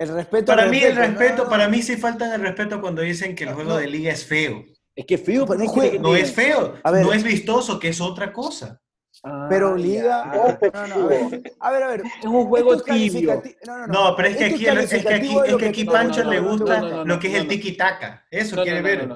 El 0.00 0.08
respeto 0.14 0.46
Para 0.46 0.66
mí 0.66 0.78
el 0.78 0.96
respeto, 0.96 1.44
no, 1.44 1.50
para 1.50 1.68
mí 1.68 1.82
sí 1.82 1.94
faltan 1.96 2.32
el 2.32 2.40
respeto 2.40 2.80
cuando 2.80 3.02
dicen 3.02 3.34
que 3.34 3.44
el 3.44 3.52
juego 3.52 3.72
No. 3.72 3.76
de 3.76 3.86
liga 3.86 4.10
es 4.10 4.24
feo. 4.24 4.64
Es 4.96 5.04
que 5.04 5.18
feo, 5.18 5.40
No, 5.40 5.46
pero 5.46 5.58
¿por 5.58 5.58
qué 5.58 5.64
no 5.66 5.72
juega- 5.74 5.92
que 5.92 5.98
No 5.98 6.16
es 6.16 6.32
feo, 6.32 6.74
A 6.82 6.90
ver. 6.90 7.04
no 7.04 7.12
es 7.12 7.22
vistoso, 7.22 7.78
que 7.78 7.88
es 7.88 8.00
otra 8.00 8.32
cosa. 8.32 8.80
Ah, 9.22 9.46
Pero 9.50 9.76
ya. 9.76 9.82
liga. 9.84 10.24
No, 10.72 10.86
no, 10.88 10.94
a 11.04 11.06
ver, 11.06 11.42
a 11.60 11.70
ver, 11.70 11.82
a 11.82 11.88
ver. 11.88 12.02
Es 12.18 12.24
un 12.24 12.46
juego 12.46 12.72
es 12.74 12.84
tibio. 12.84 13.42
No, 13.66 13.76
no, 13.78 13.86
no. 13.88 13.92
No, 14.10 14.16
pero 14.16 14.28
es 14.28 14.36
que 14.38 14.44
aquí, 14.46 14.64
es 14.66 14.88
que 15.02 15.08
aquí, 15.14 15.36
es 15.46 15.56
que 15.56 15.66
aquí 15.66 15.84
Pancho 15.84 16.24
le 16.24 16.40
gusta 16.40 17.04
lo 17.04 17.18
que 17.18 17.28
es 17.28 17.34
el 17.34 17.46
tiki-taka. 17.46 18.24
Eso 18.30 18.56
No, 18.56 18.62
quiere 18.62 18.80
ver. 18.80 19.06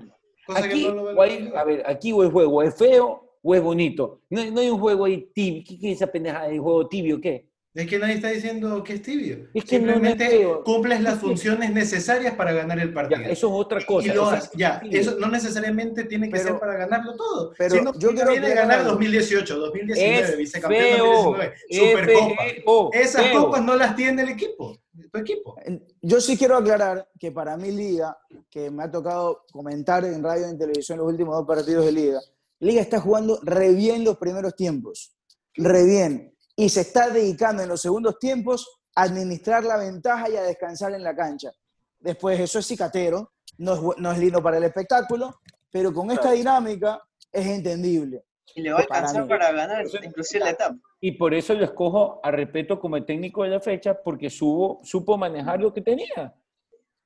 Aquí, 0.55 0.87
hay- 1.19 1.53
a 1.57 1.65
ver, 1.65 1.83
aquí 1.87 2.13
o 2.13 2.23
el 2.23 2.31
juego 2.31 2.63
es 2.63 2.75
feo 2.77 3.39
o 3.43 3.55
es 3.55 3.63
bonito. 3.63 4.21
No, 4.29 4.43
hay- 4.43 4.51
no 4.51 4.61
hay 4.61 4.69
un 4.69 4.79
juego 4.79 5.07
ahí 5.07 5.31
tibio. 5.35 5.63
¿Qué, 5.67 5.79
es 5.93 5.97
esa 5.97 6.09
pendejada 6.09 6.49
de 6.49 6.59
juego 6.59 6.87
tibio? 6.89 7.19
¿Qué? 7.23 7.49
Es 7.75 7.89
que 7.89 7.99
nadie 7.99 8.15
está 8.15 8.29
diciendo 8.29 8.85
que 8.85 8.93
es 8.95 9.03
tibio. 9.03 9.49
Es 9.53 9.65
que 9.65 9.81
no, 9.81 9.87
no 9.87 9.91
es 9.91 9.95
Simplemente 9.97 10.29
feo. 10.29 10.63
cumples 10.63 11.01
las 11.01 11.19
funciones 11.19 11.73
necesarias 11.73 12.35
para 12.37 12.53
ganar 12.53 12.79
el 12.79 12.91
Ya, 12.91 12.95
partido. 12.95 13.21
eso 13.23 13.33
es 13.49 13.53
otra 13.53 13.85
cosa. 13.85 14.07
y 14.07 14.13
lo 14.15 14.33
es 14.33 14.49
ya, 14.57 14.81
eso 14.93 15.17
no 15.19 15.27
necesariamente 15.29 16.05
tiene 16.05 16.27
que 16.29 16.37
Pero- 16.37 16.51
ser 16.51 16.59
para 16.61 16.77
ganarlo 16.77 17.17
todo. 17.17 17.53
pero 17.59 17.75
sino 17.75 17.93
yo 17.99 18.13
quiero 18.15 18.31
viene 18.31 18.55
ganar 18.55 18.79
algo. 18.79 18.91
2018, 18.93 19.59
2019, 19.59 20.21
Es 20.21 20.37
vicecampeón 20.39 20.85
feo. 20.97 21.13
2019, 21.25 21.55
Supercopa. 21.91 22.45
F-E-O, 22.47 22.91
Esas 22.93 23.27
feo. 23.27 23.45
copas 23.47 23.65
no 23.65 23.75
las 23.75 23.97
tiene 23.97 24.23
el 24.23 24.29
equipo, 24.29 24.79
tu 25.11 25.19
equipo. 25.19 25.57
Yo 26.01 26.21
sí 26.21 26.37
quiero 26.37 26.57
aclarar 26.57 27.09
que 27.19 27.33
para 27.33 27.57
mí 27.57 27.73
Liga, 27.73 28.17
que 28.51 28.71
me 28.71 28.85
ha 28.85 28.91
tocado 28.91 29.45
comentar 29.51 30.05
en 30.05 30.23
radio 30.23 30.47
y 30.47 30.51
en 30.51 30.59
televisión 30.59 30.99
los 30.99 31.09
últimos 31.09 31.35
dos 31.35 31.45
partidos 31.47 31.85
de 31.87 31.91
Liga, 31.91 32.21
Liga 32.61 32.81
está 32.81 33.01
jugando 33.01 33.41
re 33.43 33.73
bien 33.73 34.05
los 34.05 34.17
primeros 34.17 34.55
tiempos, 34.55 35.13
re 35.57 35.85
bien, 35.85 36.34
y 36.57 36.69
se 36.69 36.83
está 36.83 37.11
dedicando 37.11 37.63
en 37.63 37.69
los 37.69 37.81
segundos 37.81 38.19
tiempos 38.19 38.81
a 38.95 39.03
administrar 39.03 39.65
la 39.65 39.77
ventaja 39.77 40.29
y 40.31 40.37
a 40.37 40.43
descansar 40.43 40.93
en 40.95 41.03
la 41.03 41.15
cancha. 41.17 41.51
Después 41.99 42.39
eso 42.39 42.59
es 42.59 42.67
cicatero, 42.67 43.33
no 43.59 43.75
es, 43.75 43.81
bu- 43.81 43.97
no 43.99 44.13
es 44.13 44.19
lindo 44.19 44.43
para 44.43 44.59
el 44.59 44.65
espectáculo, 44.65 45.41
pero 45.71 45.93
con 45.93 46.11
esta 46.11 46.23
Claro. 46.23 46.37
dinámica 46.37 47.03
es 47.33 47.47
entendible. 47.47 48.25
Y 48.55 48.63
le 48.63 48.71
va 48.73 48.79
a 48.79 48.83
alcanzar 48.83 49.27
para 49.27 49.51
ganar, 49.51 49.83
Eso- 49.85 49.99
inclusive 50.03 50.45
la 50.45 50.51
etapa. 50.51 50.77
Y 51.01 51.13
por 51.13 51.35
eso 51.35 51.55
lo 51.55 51.65
escojo 51.65 52.21
a 52.23 52.31
respeto 52.31 52.79
como 52.79 52.97
el 52.97 53.05
técnico 53.05 53.43
de 53.43 53.49
la 53.51 53.61
fecha, 53.61 53.95
porque 54.03 54.31
supo, 54.31 54.81
supo 54.85 55.17
manejar 55.19 55.61
lo 55.61 55.73
que 55.73 55.81
tenía. 55.81 56.35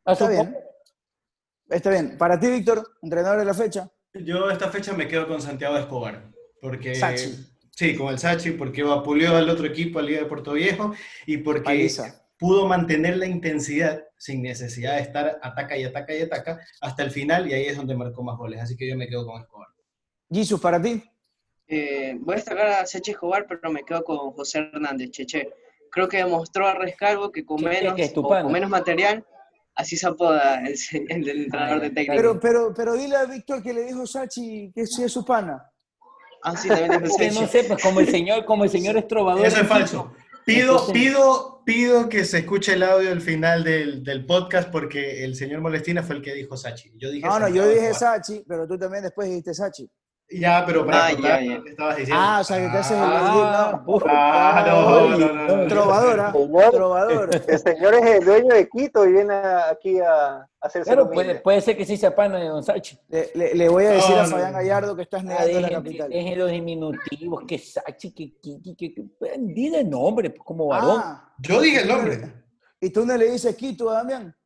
A 0.05 0.13
Está 0.13 0.29
bien. 0.29 0.57
Está 1.71 1.91
bien. 1.91 2.19
Para 2.19 2.39
ti, 2.39 2.49
Víctor, 2.49 2.83
entrenador 3.03 3.39
de 3.39 3.45
la 3.45 3.55
fecha, 3.55 3.91
Yo 4.15 4.51
esta 4.51 4.69
fecha 4.71 4.93
me 4.95 5.07
quedo 5.07 5.29
con 5.29 5.41
Santiago 5.41 5.77
Escobar, 5.77 6.31
porque... 6.61 6.95
Sachi. 6.95 7.47
Sí, 7.79 7.95
con 7.95 8.09
el 8.09 8.19
Sachi, 8.19 8.51
porque 8.51 8.83
vapuleó 8.83 9.37
al 9.37 9.49
otro 9.49 9.65
equipo, 9.65 10.01
al 10.01 10.07
Liga 10.07 10.23
de 10.23 10.27
Puerto 10.27 10.55
Viejo, 10.55 10.93
y 11.27 11.37
porque 11.37 11.63
Paliza. 11.63 12.25
pudo 12.37 12.67
mantener 12.67 13.17
la 13.19 13.27
intensidad 13.27 14.03
sin 14.17 14.43
necesidad 14.43 14.97
de 14.97 15.03
estar 15.03 15.39
ataca 15.41 15.77
y 15.77 15.85
ataca 15.85 16.13
y 16.13 16.23
ataca 16.23 16.61
hasta 16.81 17.05
el 17.05 17.13
final, 17.13 17.49
y 17.49 17.55
ahí 17.55 17.67
es 17.67 17.77
donde 17.77 17.95
marcó 17.95 18.25
más 18.25 18.37
goles. 18.37 18.61
Así 18.61 18.77
que 18.77 18.89
yo 18.89 18.97
me 18.97 19.07
quedo 19.07 19.25
con 19.25 19.41
Escobar. 19.41 19.69
Jesus, 20.29 20.61
para 20.61 20.83
ti. 20.83 21.05
Eh, 21.69 22.17
voy 22.19 22.33
a 22.33 22.37
destacar 22.39 22.67
a 22.67 22.85
Seche 22.85 23.13
Escobar, 23.13 23.47
pero 23.47 23.71
me 23.71 23.85
quedo 23.85 24.03
con 24.03 24.33
José 24.33 24.59
Hernández, 24.59 25.13
Cheche. 25.13 25.49
Creo 25.93 26.09
que 26.09 26.17
demostró 26.17 26.67
a 26.67 26.75
Rescalvo 26.75 27.31
que 27.31 27.45
con 27.45 27.63
menos, 27.63 27.95
que 27.95 28.13
con 28.13 28.51
menos 28.51 28.71
material, 28.71 29.25
así 29.77 29.97
se 29.97 30.09
apoda 30.09 30.67
el, 30.67 30.77
el 31.11 31.43
entrenador 31.45 31.83
de 31.83 31.91
técnico. 31.91 32.17
Pero, 32.17 32.41
pero, 32.41 32.75
pero 32.75 32.95
dile 32.95 33.15
a 33.15 33.25
Víctor 33.27 33.63
que 33.63 33.73
le 33.73 33.85
dijo 33.85 34.05
Sachi 34.05 34.73
que 34.75 34.85
sí 34.85 35.05
es 35.05 35.13
su 35.13 35.25
pana. 35.25 35.65
Ah, 36.43 36.57
sí, 36.57 36.69
también 36.69 36.91
Que 36.93 36.99
no 37.01 37.41
Seche. 37.41 37.47
sepas, 37.47 37.83
como 37.83 38.01
el 38.01 38.09
señor, 38.09 38.45
como 38.45 38.65
el 38.65 38.71
señor 38.71 38.97
estrobador. 38.97 39.45
Eso 39.45 39.61
es 39.61 39.67
falso. 39.69 40.13
Pido, 40.45 40.71
Entonces- 40.73 40.93
pido, 40.95 41.63
pido 41.67 42.09
que 42.09 42.25
se 42.25 42.39
escuche 42.39 42.73
el 42.73 42.83
audio 42.83 43.11
al 43.13 43.21
final 43.21 43.65
del, 43.65 44.03
del 44.03 44.25
podcast 44.25 44.71
porque 44.71 45.23
el 45.25 45.35
señor 45.35 45.61
Molestina 45.61 46.03
fue 46.03 46.17
el 46.17 46.23
que 46.23 46.33
dijo 46.33 46.57
Sachi. 46.57 46.91
Yo 46.97 47.11
dije 47.11 47.27
No, 47.27 47.39
no, 47.39 47.49
yo 47.49 47.69
dije. 47.69 47.93
Sachi, 47.93 48.45
pero 48.49 48.67
tú 48.67 48.79
también 48.79 49.03
después 49.03 49.29
dijiste 49.29 49.53
Sachi. 49.53 49.91
Ya, 50.31 50.63
pero 50.67 50.85
para 50.85 51.07
Ah, 51.07 51.11
contar 51.13 51.41
ya, 51.41 51.47
ya. 51.47 51.57
lo 51.57 51.65
que 51.65 51.71
estabas 51.71 51.97
diciendo. 51.97 52.23
Ah, 52.23 52.39
o 52.41 52.45
sea, 52.45 52.57
que 52.59 52.69
te 52.69 52.77
haces 52.77 52.97
el 52.99 53.03
Ah, 53.03 53.83
no. 53.87 53.99
Ah, 54.09 54.65
no, 54.67 55.09
no, 55.09 55.33
no, 55.33 55.57
no. 55.57 55.67
Trovadora, 55.69 56.33
Señor, 56.33 56.71
trovador. 56.71 57.31
el 57.49 57.59
señor 57.59 57.95
es 57.95 58.07
el 58.07 58.25
dueño 58.27 58.55
de 58.55 58.69
Quito 58.69 59.07
y 59.07 59.13
viene 59.13 59.35
aquí 59.35 59.99
a, 60.01 60.37
a 60.37 60.49
hacerse 60.61 60.91
Claro, 60.91 61.09
puede, 61.11 61.37
puede 61.37 61.63
ser 61.63 61.79
que 61.79 61.87
sí 61.87 61.97
se 61.97 62.07
apana 62.09 62.39
de 62.39 62.47
Don 62.49 62.63
Sachi. 62.63 62.99
Le, 63.09 63.31
le- 63.35 63.55
le 63.55 63.69
voy 63.71 63.87
a 63.87 63.91
decir 63.93 64.15
No, 64.17 64.21
a 64.21 64.27
Fabián 64.27 64.53
no. 64.53 64.59
Gallardo 64.59 64.97
que 64.97 65.03
estás 65.03 65.23
Ah, 65.23 65.25
negando 65.25 65.61
la 65.61 65.69
dejen- 65.69 65.73
capital. 65.83 66.11
dejen 66.11 66.39
los 66.39 66.51
diminutivos, 66.51 67.45
que 67.49 67.59
Sachi, 67.59 68.13
que 68.13 68.35
Kiki, 68.39 68.75
que, 68.77 68.95
que, 68.95 69.05
dile 69.39 69.81
el 69.81 69.89
nombre, 69.89 70.29
pues, 70.29 70.43
como 70.45 70.67
varón. 70.67 71.01
Ah, 71.03 71.33
Yo 71.39 71.59
dije 71.61 71.81
el 71.83 71.89
nombre. 71.89 72.35
¿y 72.81 72.91
tú 72.91 73.07
no 73.07 73.17
le 73.17 73.31
dices 73.31 73.57
Quito 73.57 73.89
a 73.89 73.95
Damián? 73.95 74.37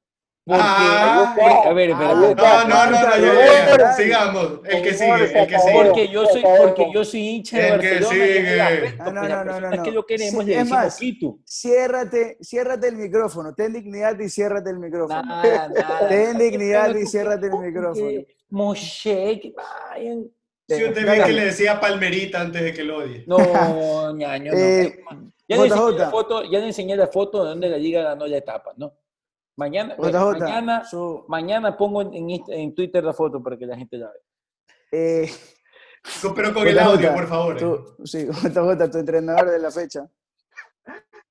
Porque, 0.45 0.61
Ah, 0.65 1.37
a 1.67 1.73
ver, 1.73 1.93
ah, 1.95 2.21
espera, 2.31 2.65
No, 2.65 2.69
no, 2.69 2.91
no, 2.91 3.17
no, 3.17 3.17
ya, 3.17 3.77
ya. 3.79 3.93
Sigamos. 3.93 4.59
El 4.65 4.83
que 4.83 4.93
sigue, 4.95 5.41
el 5.41 5.47
que 5.47 5.59
sigue. 5.59 5.73
Porque 5.85 6.09
yo 6.09 6.27
soy, 6.27 6.43
porque 6.43 6.87
yo 6.93 7.05
soy 7.05 7.21
hincha 7.29 7.59
de 7.59 7.69
El 7.69 7.81
que 7.81 7.91
Barcelona. 8.01 8.15
es 8.25 8.31
el 8.31 8.37
sigue. 8.45 8.61
afecto, 8.61 9.05
no, 9.13 9.23
no, 9.29 9.45
no, 9.45 9.61
no, 9.61 9.71
no. 9.71 9.83
que 9.85 9.91
lo 9.93 10.05
queremos 10.05 10.45
Sí, 10.45 10.53
es 10.53 10.69
más, 10.69 10.97
Quito. 10.97 11.39
Ciérrate, 11.47 12.39
ciérrate 12.43 12.89
el 12.89 12.97
micrófono. 12.97 13.55
Ten 13.55 13.73
dignidad 13.73 14.19
y 14.19 14.29
ciérrate 14.29 14.71
el 14.71 14.79
micrófono. 14.81 15.23
Nada, 15.23 15.69
nada. 15.69 16.09
Ten 16.09 16.37
dignidad 16.37 16.93
y 16.97 17.07
ciérrate 17.07 17.47
el 17.47 17.59
micrófono. 17.59 18.09
que 18.09 18.27
Moshe, 18.51 19.39
que 19.41 19.55
vayan. 19.57 20.25
Si 20.69 20.85
usted 20.85 21.07
ve 21.07 21.23
que 21.25 21.33
le 21.33 21.45
decía 21.47 21.79
palmerita 21.79 22.41
antes 22.41 22.63
de 22.63 22.73
que 22.73 22.83
lo 22.83 22.99
odie. 22.99 23.25
No, 23.29 24.13
ñaño, 24.15 24.53
no. 24.53 24.59
Eh, 24.59 24.99
ya, 25.49 25.57
le 25.57 25.65
enseñé 25.65 25.91
JJ. 25.93 25.99
la 25.99 26.11
foto, 26.11 26.43
ya 26.45 26.59
le 26.59 26.67
enseñé 26.67 26.97
la 26.97 27.07
foto 27.09 27.43
de 27.45 27.51
donde 27.51 27.69
la 27.69 27.77
liga 27.77 28.03
ganó 28.03 28.27
la 28.27 28.39
etapa, 28.39 28.73
¿no? 28.77 28.93
Mañana, 29.57 29.95
JJ, 29.97 30.39
mañana, 30.39 30.85
su- 30.85 31.25
mañana 31.29 31.77
pongo 31.77 32.03
en, 32.03 32.31
en 32.49 32.75
Twitter 32.75 33.05
la 33.05 33.13
foto 33.13 33.43
para 33.43 33.57
que 33.57 33.67
la 33.67 33.77
gente 33.77 33.99
la 33.99 34.07
vea. 34.11 34.23
eh, 34.93 35.31
Con- 36.23 36.35
Pero 36.35 36.53
con 36.55 36.67
el 36.67 36.79
audio, 36.79 37.13
por 37.15 37.27
favor. 37.29 37.57
tú- 37.59 37.97
sí, 38.05 38.27
JJ, 38.43 38.91
tu 38.91 38.99
entrenador 38.99 39.51
de 39.51 39.59
la 39.59 39.71
fecha. 39.71 40.09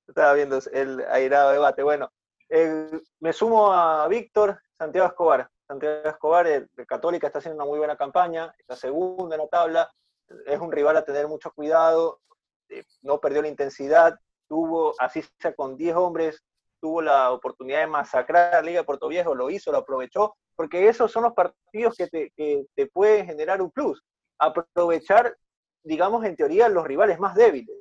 Estaba 0.08 0.34
viendo 0.34 0.60
el 0.72 1.04
airado 1.10 1.52
debate. 1.52 1.84
Bueno, 1.84 2.12
el- 2.50 3.02
me 3.20 3.34
sumo 3.34 3.72
a 3.74 4.08
Víctor 4.08 4.62
Santiago 4.78 5.08
Escobar. 5.08 5.50
Santiago 5.68 6.10
Escobar, 6.10 6.48
el, 6.48 6.70
el 6.76 6.86
Católica, 6.86 7.28
está 7.28 7.40
haciendo 7.40 7.64
una 7.64 7.70
muy 7.70 7.80
buena 7.80 7.96
campaña, 7.96 8.54
está 8.58 8.76
segundo 8.76 9.34
en 9.34 9.42
la 9.42 9.48
tabla, 9.48 9.90
es 10.46 10.60
un 10.60 10.72
rival 10.72 10.98
a 10.98 11.06
tener 11.06 11.28
mucho 11.28 11.52
cuidado, 11.54 12.20
eh, 12.70 12.84
no 13.02 13.20
perdió 13.20 13.42
la 13.42 13.48
intensidad, 13.48 14.20
tuvo, 14.50 14.94
así 15.00 15.24
sea 15.40 15.54
con 15.56 15.78
10 15.78 15.96
hombres, 15.96 16.44
tuvo 16.82 17.02
la 17.02 17.32
oportunidad 17.32 17.82
de 17.82 17.88
masacrar 17.88 18.56
a 18.56 18.58
la 18.58 18.64
Liga 18.64 18.80
de 18.82 18.86
Puerto 18.86 19.08
Viejo, 19.08 19.36
lo 19.36 19.50
hizo, 19.50 19.72
lo 19.72 19.78
aprovechó, 19.78 20.36
porque 20.56 20.90
esos 20.90 21.12
son 21.12 21.24
los 21.24 21.34
partidos 21.34 21.96
que 21.96 22.08
te, 22.08 22.32
que 22.36 22.66
te 22.76 22.88
pueden 22.88 23.28
generar 23.28 23.62
un 23.62 23.72
plus. 23.72 24.04
Aprovechar, 24.40 25.38
digamos, 25.84 26.26
en 26.26 26.36
teoría, 26.36 26.68
los 26.68 26.86
rivales 26.86 27.20
más 27.20 27.36
débiles. 27.36 27.76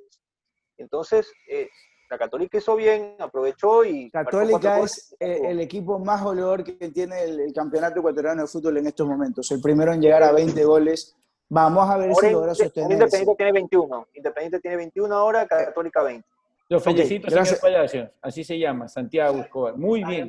Entonces, 0.76 1.32
eh, 1.48 1.68
la 2.10 2.18
Católica 2.18 2.58
hizo 2.58 2.76
bien, 2.76 3.16
aprovechó 3.18 3.84
y... 3.84 4.10
Católica 4.10 4.80
es 4.80 5.16
eh, 5.18 5.40
el 5.44 5.60
equipo 5.60 5.98
más 5.98 6.22
goleador 6.22 6.62
que 6.62 6.90
tiene 6.90 7.22
el, 7.22 7.40
el 7.40 7.52
campeonato 7.52 8.00
ecuatoriano 8.00 8.42
de 8.42 8.48
fútbol 8.48 8.76
en 8.78 8.88
estos 8.88 9.06
momentos. 9.06 9.50
El 9.50 9.60
primero 9.60 9.92
en 9.92 10.02
llegar 10.02 10.22
a 10.22 10.32
20 10.32 10.64
goles. 10.64 11.16
Vamos 11.48 11.88
a 11.88 11.96
ver 11.96 12.10
Ahora 12.10 12.28
si 12.28 12.32
logra 12.32 12.54
sostenerse. 12.54 12.94
Independiente 12.94 13.34
tiene 13.36 13.52
21. 13.52 14.08
Independiente 14.14 14.60
tiene 14.60 14.76
21 14.76 15.14
ahora, 15.14 15.46
Católica 15.46 16.02
20. 16.02 16.28
Lo 16.70 16.78
felicito, 16.78 17.26
gracias. 17.28 17.58
señor 17.58 17.74
Palacios. 17.74 18.10
Así 18.22 18.44
se 18.44 18.56
llama, 18.56 18.86
Santiago 18.86 19.40
Escobar. 19.40 19.76
Muy 19.76 20.04
bien. 20.04 20.28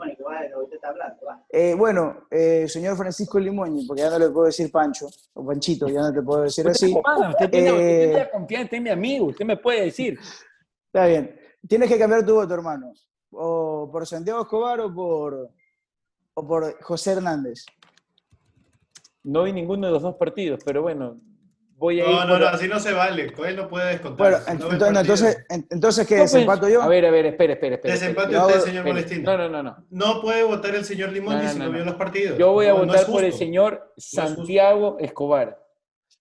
Eh, 1.51 1.75
bueno, 1.77 2.25
eh, 2.31 2.67
señor 2.67 2.97
Francisco 2.97 3.37
Limoñi, 3.39 3.85
porque 3.85 4.01
ya 4.01 4.09
no 4.09 4.17
le 4.17 4.29
puedo 4.31 4.47
decir 4.47 4.71
Pancho 4.71 5.07
o 5.33 5.45
Panchito, 5.45 5.87
ya 5.87 6.01
no 6.01 6.11
te 6.11 6.23
puedo 6.23 6.41
decir 6.41 6.67
así. 6.67 6.95
Usted 7.29 7.47
tiene, 7.47 7.69
Eh, 7.69 7.71
usted 7.71 7.99
tiene 7.99 8.13
la 8.13 8.31
confianza, 8.31 8.63
usted 8.65 8.77
es 8.77 8.83
mi 8.83 8.89
amigo, 8.89 9.25
usted 9.27 9.45
me 9.45 9.57
puede 9.57 9.85
decir. 9.85 10.17
Está 10.87 11.05
bien. 11.05 11.39
Tienes 11.67 11.87
que 11.87 11.99
cambiar 11.99 12.25
tu 12.25 12.33
voto, 12.33 12.55
hermano. 12.55 12.91
O 13.29 13.87
por 13.91 14.07
Santiago 14.07 14.41
Escobar 14.41 14.79
o 14.79 14.91
por, 14.91 15.51
o 16.33 16.47
por 16.47 16.81
José 16.81 17.11
Hernández. 17.11 17.65
No 19.23 19.43
vi 19.43 19.53
ninguno 19.53 19.85
de 19.85 19.93
los 19.93 20.01
dos 20.01 20.15
partidos, 20.15 20.59
pero 20.65 20.81
bueno, 20.81 21.21
voy 21.81 21.99
a 21.99 22.03
ir. 22.05 22.09
No, 22.09 22.23
no, 22.25 22.29
por- 22.33 22.39
no, 22.41 22.47
así 22.47 22.67
no 22.67 22.79
se 22.79 22.93
vale. 22.93 23.33
Con 23.33 23.47
él 23.47 23.55
no 23.57 23.67
puede 23.67 23.89
descontar. 23.89 24.17
Bueno, 24.17 24.37
no 24.47 24.71
entonces, 24.71 24.97
entonces, 25.01 25.45
en- 25.49 25.67
entonces 25.71 26.07
¿qué? 26.07 26.15
No, 26.15 26.21
pues, 26.21 26.31
¿Desempato 26.33 26.69
yo? 26.69 26.81
A 26.83 26.87
ver, 26.87 27.05
a 27.05 27.11
ver, 27.11 27.25
espere, 27.25 27.53
espere, 27.53 27.75
espere. 27.75 27.93
Desempate 27.93 28.37
usted, 28.37 28.53
señor 28.61 28.67
espere. 28.87 28.93
Molestino. 28.93 29.31
No, 29.31 29.37
no, 29.37 29.49
no, 29.49 29.63
no. 29.63 29.85
No 29.89 30.21
puede 30.21 30.43
votar 30.43 30.75
el 30.75 30.85
señor 30.85 31.11
Limón 31.11 31.35
No, 31.37 31.43
no, 31.43 31.49
si 31.49 31.57
no, 31.57 31.63
no 31.65 31.69
no. 31.71 31.75
vio 31.75 31.85
los 31.85 31.95
partidos. 31.95 32.37
Yo 32.37 32.51
voy 32.53 32.67
a 32.67 32.69
No, 32.73 32.79
no 32.79 32.85
votar 32.85 33.05
por 33.07 33.23
el 33.23 33.33
señor. 33.33 33.93
Santiago 33.97 34.97
Escobar. 34.99 35.57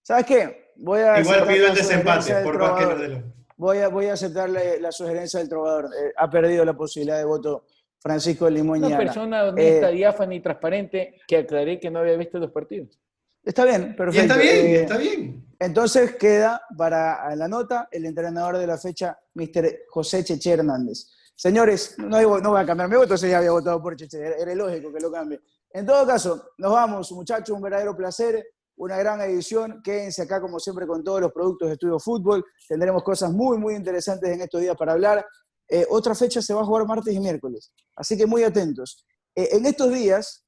¿Sabes 0.01 0.25
qué? 0.25 0.71
Voy 0.75 0.99
a 1.01 1.19
Igual 1.19 1.47
pido 1.47 1.67
el 1.67 1.75
desempate, 1.75 2.33
por 2.43 2.57
más 2.57 2.79
que 2.79 2.85
no 2.85 2.95
lo... 2.95 3.23
Voy 3.57 3.77
a, 3.77 3.89
voy 3.89 4.07
a 4.07 4.13
aceptar 4.13 4.49
la, 4.49 4.59
la 4.79 4.91
sugerencia 4.91 5.39
del 5.39 5.47
trovador. 5.47 5.85
Eh, 5.85 6.11
ha 6.17 6.27
perdido 6.27 6.65
la 6.65 6.73
posibilidad 6.73 7.19
de 7.19 7.25
voto 7.25 7.65
Francisco 7.99 8.49
Limoñi. 8.49 8.87
Una 8.87 8.97
persona 8.97 9.43
honesta, 9.43 9.89
Eh, 9.91 9.93
diáfana 9.93 10.33
y 10.33 10.39
transparente 10.39 11.21
que 11.27 11.37
aclaré 11.37 11.79
que 11.79 11.91
no 11.91 11.99
había 11.99 12.17
visto 12.17 12.39
los 12.39 12.49
partidos. 12.49 12.97
Está 13.43 13.65
bien, 13.65 13.95
perfecto. 13.95 14.33
está 14.33 14.37
bien, 14.37 14.55
Eh, 14.65 14.81
está 14.83 14.97
bien. 14.97 15.47
Entonces 15.59 16.15
queda 16.15 16.61
para 16.77 17.35
la 17.35 17.47
nota 17.47 17.87
el 17.91 18.05
entrenador 18.05 18.57
de 18.57 18.67
la 18.67 18.77
fecha, 18.77 19.17
Mr. 19.35 19.83
José 19.89 20.23
Cheche 20.23 20.51
Hernández. 20.53 21.07
Señores, 21.35 21.95
no, 21.97 22.17
hay- 22.17 22.25
no 22.25 22.51
voy 22.51 22.61
a 22.61 22.65
cambiar 22.65 22.89
mi 22.89 22.95
voto, 22.97 23.17
si 23.17 23.29
ya 23.29 23.39
había 23.39 23.51
votado 23.51 23.81
por 23.81 23.95
Cheche, 23.95 24.19
era, 24.19 24.35
era 24.37 24.55
lógico 24.55 24.91
que 24.93 24.99
lo 24.99 25.11
cambie. 25.11 25.39
En 25.71 25.85
todo 25.85 26.05
caso, 26.05 26.49
nos 26.57 26.71
vamos, 26.71 27.11
muchachos, 27.13 27.55
un 27.55 27.61
verdadero 27.61 27.95
placer, 27.95 28.45
una 28.75 28.97
gran 28.97 29.21
edición. 29.21 29.81
Quédense 29.83 30.23
acá, 30.23 30.39
como 30.41 30.59
siempre, 30.59 30.85
con 30.85 31.03
todos 31.03 31.21
los 31.21 31.31
productos 31.31 31.67
de 31.69 31.73
Estudio 31.73 31.99
Fútbol. 31.99 32.43
Tendremos 32.67 33.03
cosas 33.03 33.31
muy, 33.31 33.57
muy 33.57 33.75
interesantes 33.75 34.29
en 34.29 34.41
estos 34.41 34.61
días 34.61 34.75
para 34.75 34.93
hablar. 34.93 35.25
Eh, 35.67 35.85
otra 35.89 36.13
fecha 36.15 36.41
se 36.41 36.53
va 36.53 36.61
a 36.61 36.65
jugar 36.65 36.85
martes 36.85 37.13
y 37.13 37.19
miércoles, 37.19 37.71
así 37.95 38.17
que 38.17 38.25
muy 38.25 38.43
atentos. 38.43 39.05
Eh, 39.35 39.49
en 39.53 39.65
estos 39.65 39.91
días, 39.93 40.43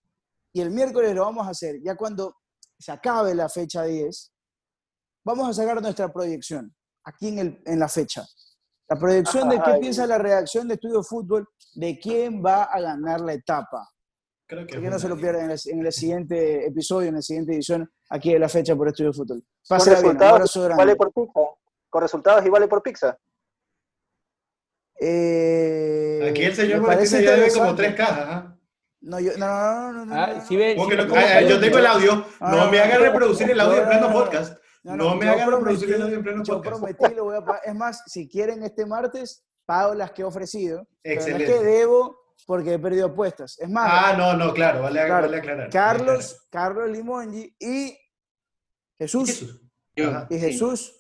y 0.52 0.60
el 0.62 0.70
miércoles 0.72 1.16
lo 1.16 1.22
vamos 1.22 1.48
a 1.48 1.52
hacer, 1.52 1.78
ya 1.82 1.96
cuando 1.96 2.36
se 2.84 2.92
acabe 2.92 3.34
la 3.34 3.48
fecha 3.48 3.84
10, 3.84 4.34
vamos 5.24 5.48
a 5.48 5.54
sacar 5.54 5.82
nuestra 5.82 6.12
proyección 6.12 6.76
aquí 7.06 7.30
en, 7.30 7.40
el, 7.40 7.62
en 7.66 7.80
la 7.80 7.88
fecha. 7.88 8.26
La 8.90 9.00
proyección 9.00 9.48
de 9.48 9.62
qué 9.62 9.80
piensa 9.80 10.06
la 10.06 10.18
redacción 10.18 10.68
de 10.68 10.74
Estudio 10.74 11.02
Fútbol 11.02 11.48
de 11.76 11.98
quién 11.98 12.44
va 12.46 12.64
a 12.64 12.82
ganar 12.82 13.22
la 13.22 13.34
etapa. 13.34 13.90
Creo 14.46 14.68
que 14.68 14.82
que 14.82 14.90
no 14.90 15.00
se 15.00 15.08
lo 15.08 15.16
pierdan 15.16 15.46
en 15.46 15.52
el, 15.52 15.60
en 15.66 15.86
el 15.86 15.94
siguiente 15.94 16.68
episodio, 16.68 17.08
en 17.08 17.16
la 17.16 17.22
siguiente 17.22 17.54
edición 17.54 17.90
aquí 18.10 18.34
de 18.34 18.40
la 18.40 18.50
fecha 18.50 18.76
por 18.76 18.90
Estudio 18.90 19.14
Fútbol. 19.14 19.42
Bien, 19.70 19.80
resultados 19.86 20.34
abrazo 20.34 20.60
y 20.60 20.64
grande. 20.64 20.84
vale 20.84 20.96
por 20.98 21.14
pizza. 21.14 21.40
Con 21.90 22.02
resultados 22.02 22.46
y 22.46 22.50
vale 22.50 22.68
por 22.68 22.84
pizza. 22.84 23.18
Eh, 25.00 26.28
Aquí 26.30 26.44
el 26.44 26.54
señor 26.54 26.82
Molestino 26.82 27.22
ya 27.22 27.32
debe 27.32 27.54
como 27.54 27.76
tres 27.76 27.96
cajas. 27.96 28.26
¿ah? 28.28 28.53
No, 29.06 29.20
yo, 29.20 29.32
no, 29.38 29.92
no, 29.92 29.92
no, 29.92 30.06
no, 30.06 30.16
Ah, 30.16 30.28
no, 30.28 30.58
ve, 30.58 30.76
¿Cómo 30.78 30.90
si 30.90 30.96
que 30.96 31.04
ve 31.04 31.18
Ah, 31.18 31.22
falló? 31.36 31.50
yo 31.50 31.60
tengo 31.60 31.78
el 31.78 31.86
audio. 31.86 32.26
Ah, 32.40 32.52
No 32.56 32.72
me 32.72 32.80
haga 32.80 32.98
no, 32.98 33.04
reproducir 33.04 33.52
el 33.52 33.60
audio 33.60 33.78
en 33.78 33.84
no, 33.84 33.90
pleno 33.90 34.02
no, 34.02 34.14
no. 34.14 34.14
podcast. 34.20 34.58
No, 34.84 35.16
me 35.16 35.26
yo 35.26 35.32
haga 35.32 35.46
reproducir 35.46 35.94
el 35.94 36.02
audio 36.02 36.16
en 36.18 36.24
pleno 36.24 36.44
Yo 36.44 36.54
podcast. 36.62 36.78
prometí, 36.78 37.16
lo 37.16 37.24
voy 37.26 37.36
a 37.36 37.42
pagar. 37.42 37.62
Es 37.66 37.76
más, 37.76 38.04
si 38.08 38.28
quieren 38.30 38.64
este 38.64 38.86
martes, 38.86 39.46
pago 39.66 39.94
las 39.94 40.12
que 40.12 40.22
he 40.22 40.26
ofrecido. 40.26 40.88
Pero 41.02 41.16
no 41.16 41.22
es 41.22 41.28
Excelente. 41.28 41.54
que 41.60 41.64
debo 41.66 42.18
porque 42.48 42.74
he 42.74 42.80
perdido 42.80 43.08
apuestas. 43.08 43.58
Es 43.60 43.70
más, 43.70 43.90
Ah, 43.92 44.16
no, 44.18 44.34
no, 44.36 44.54
claro, 44.54 44.82
vale, 44.84 45.06
Claro. 45.06 45.26
vale 45.28 45.38
aclarar. 45.38 45.58
vale 45.60 45.70
Carlos, 45.70 46.48
Carlos 46.50 46.90
Limongi 46.90 47.56
y 47.60 47.98
Jesús, 48.98 49.60
Ajá. 49.98 50.28
y 50.30 50.36
sí. 50.36 50.40
Jesús 50.40 50.94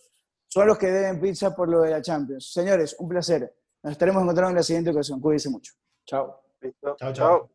son 0.47 0.67
los 0.67 0.77
que 0.77 0.87
deben 0.87 1.19
pizza 1.21 1.55
por 1.55 1.69
lo 1.69 1.81
de 1.81 1.91
la 1.91 2.01
Champions. 2.01 2.51
Señores, 2.51 2.95
un 2.99 3.07
placer. 3.09 3.53
Nos 3.81 3.91
estaremos 3.93 4.21
encontrando 4.23 4.49
en 4.51 4.55
la 4.57 4.63
siguiente 4.63 4.91
ocasión. 4.91 5.19
Cuídense 5.19 5.49
mucho. 5.49 5.73
Chao. 6.05 6.41
Listo. 6.61 6.95
Chao, 6.99 7.13
chao. 7.13 7.49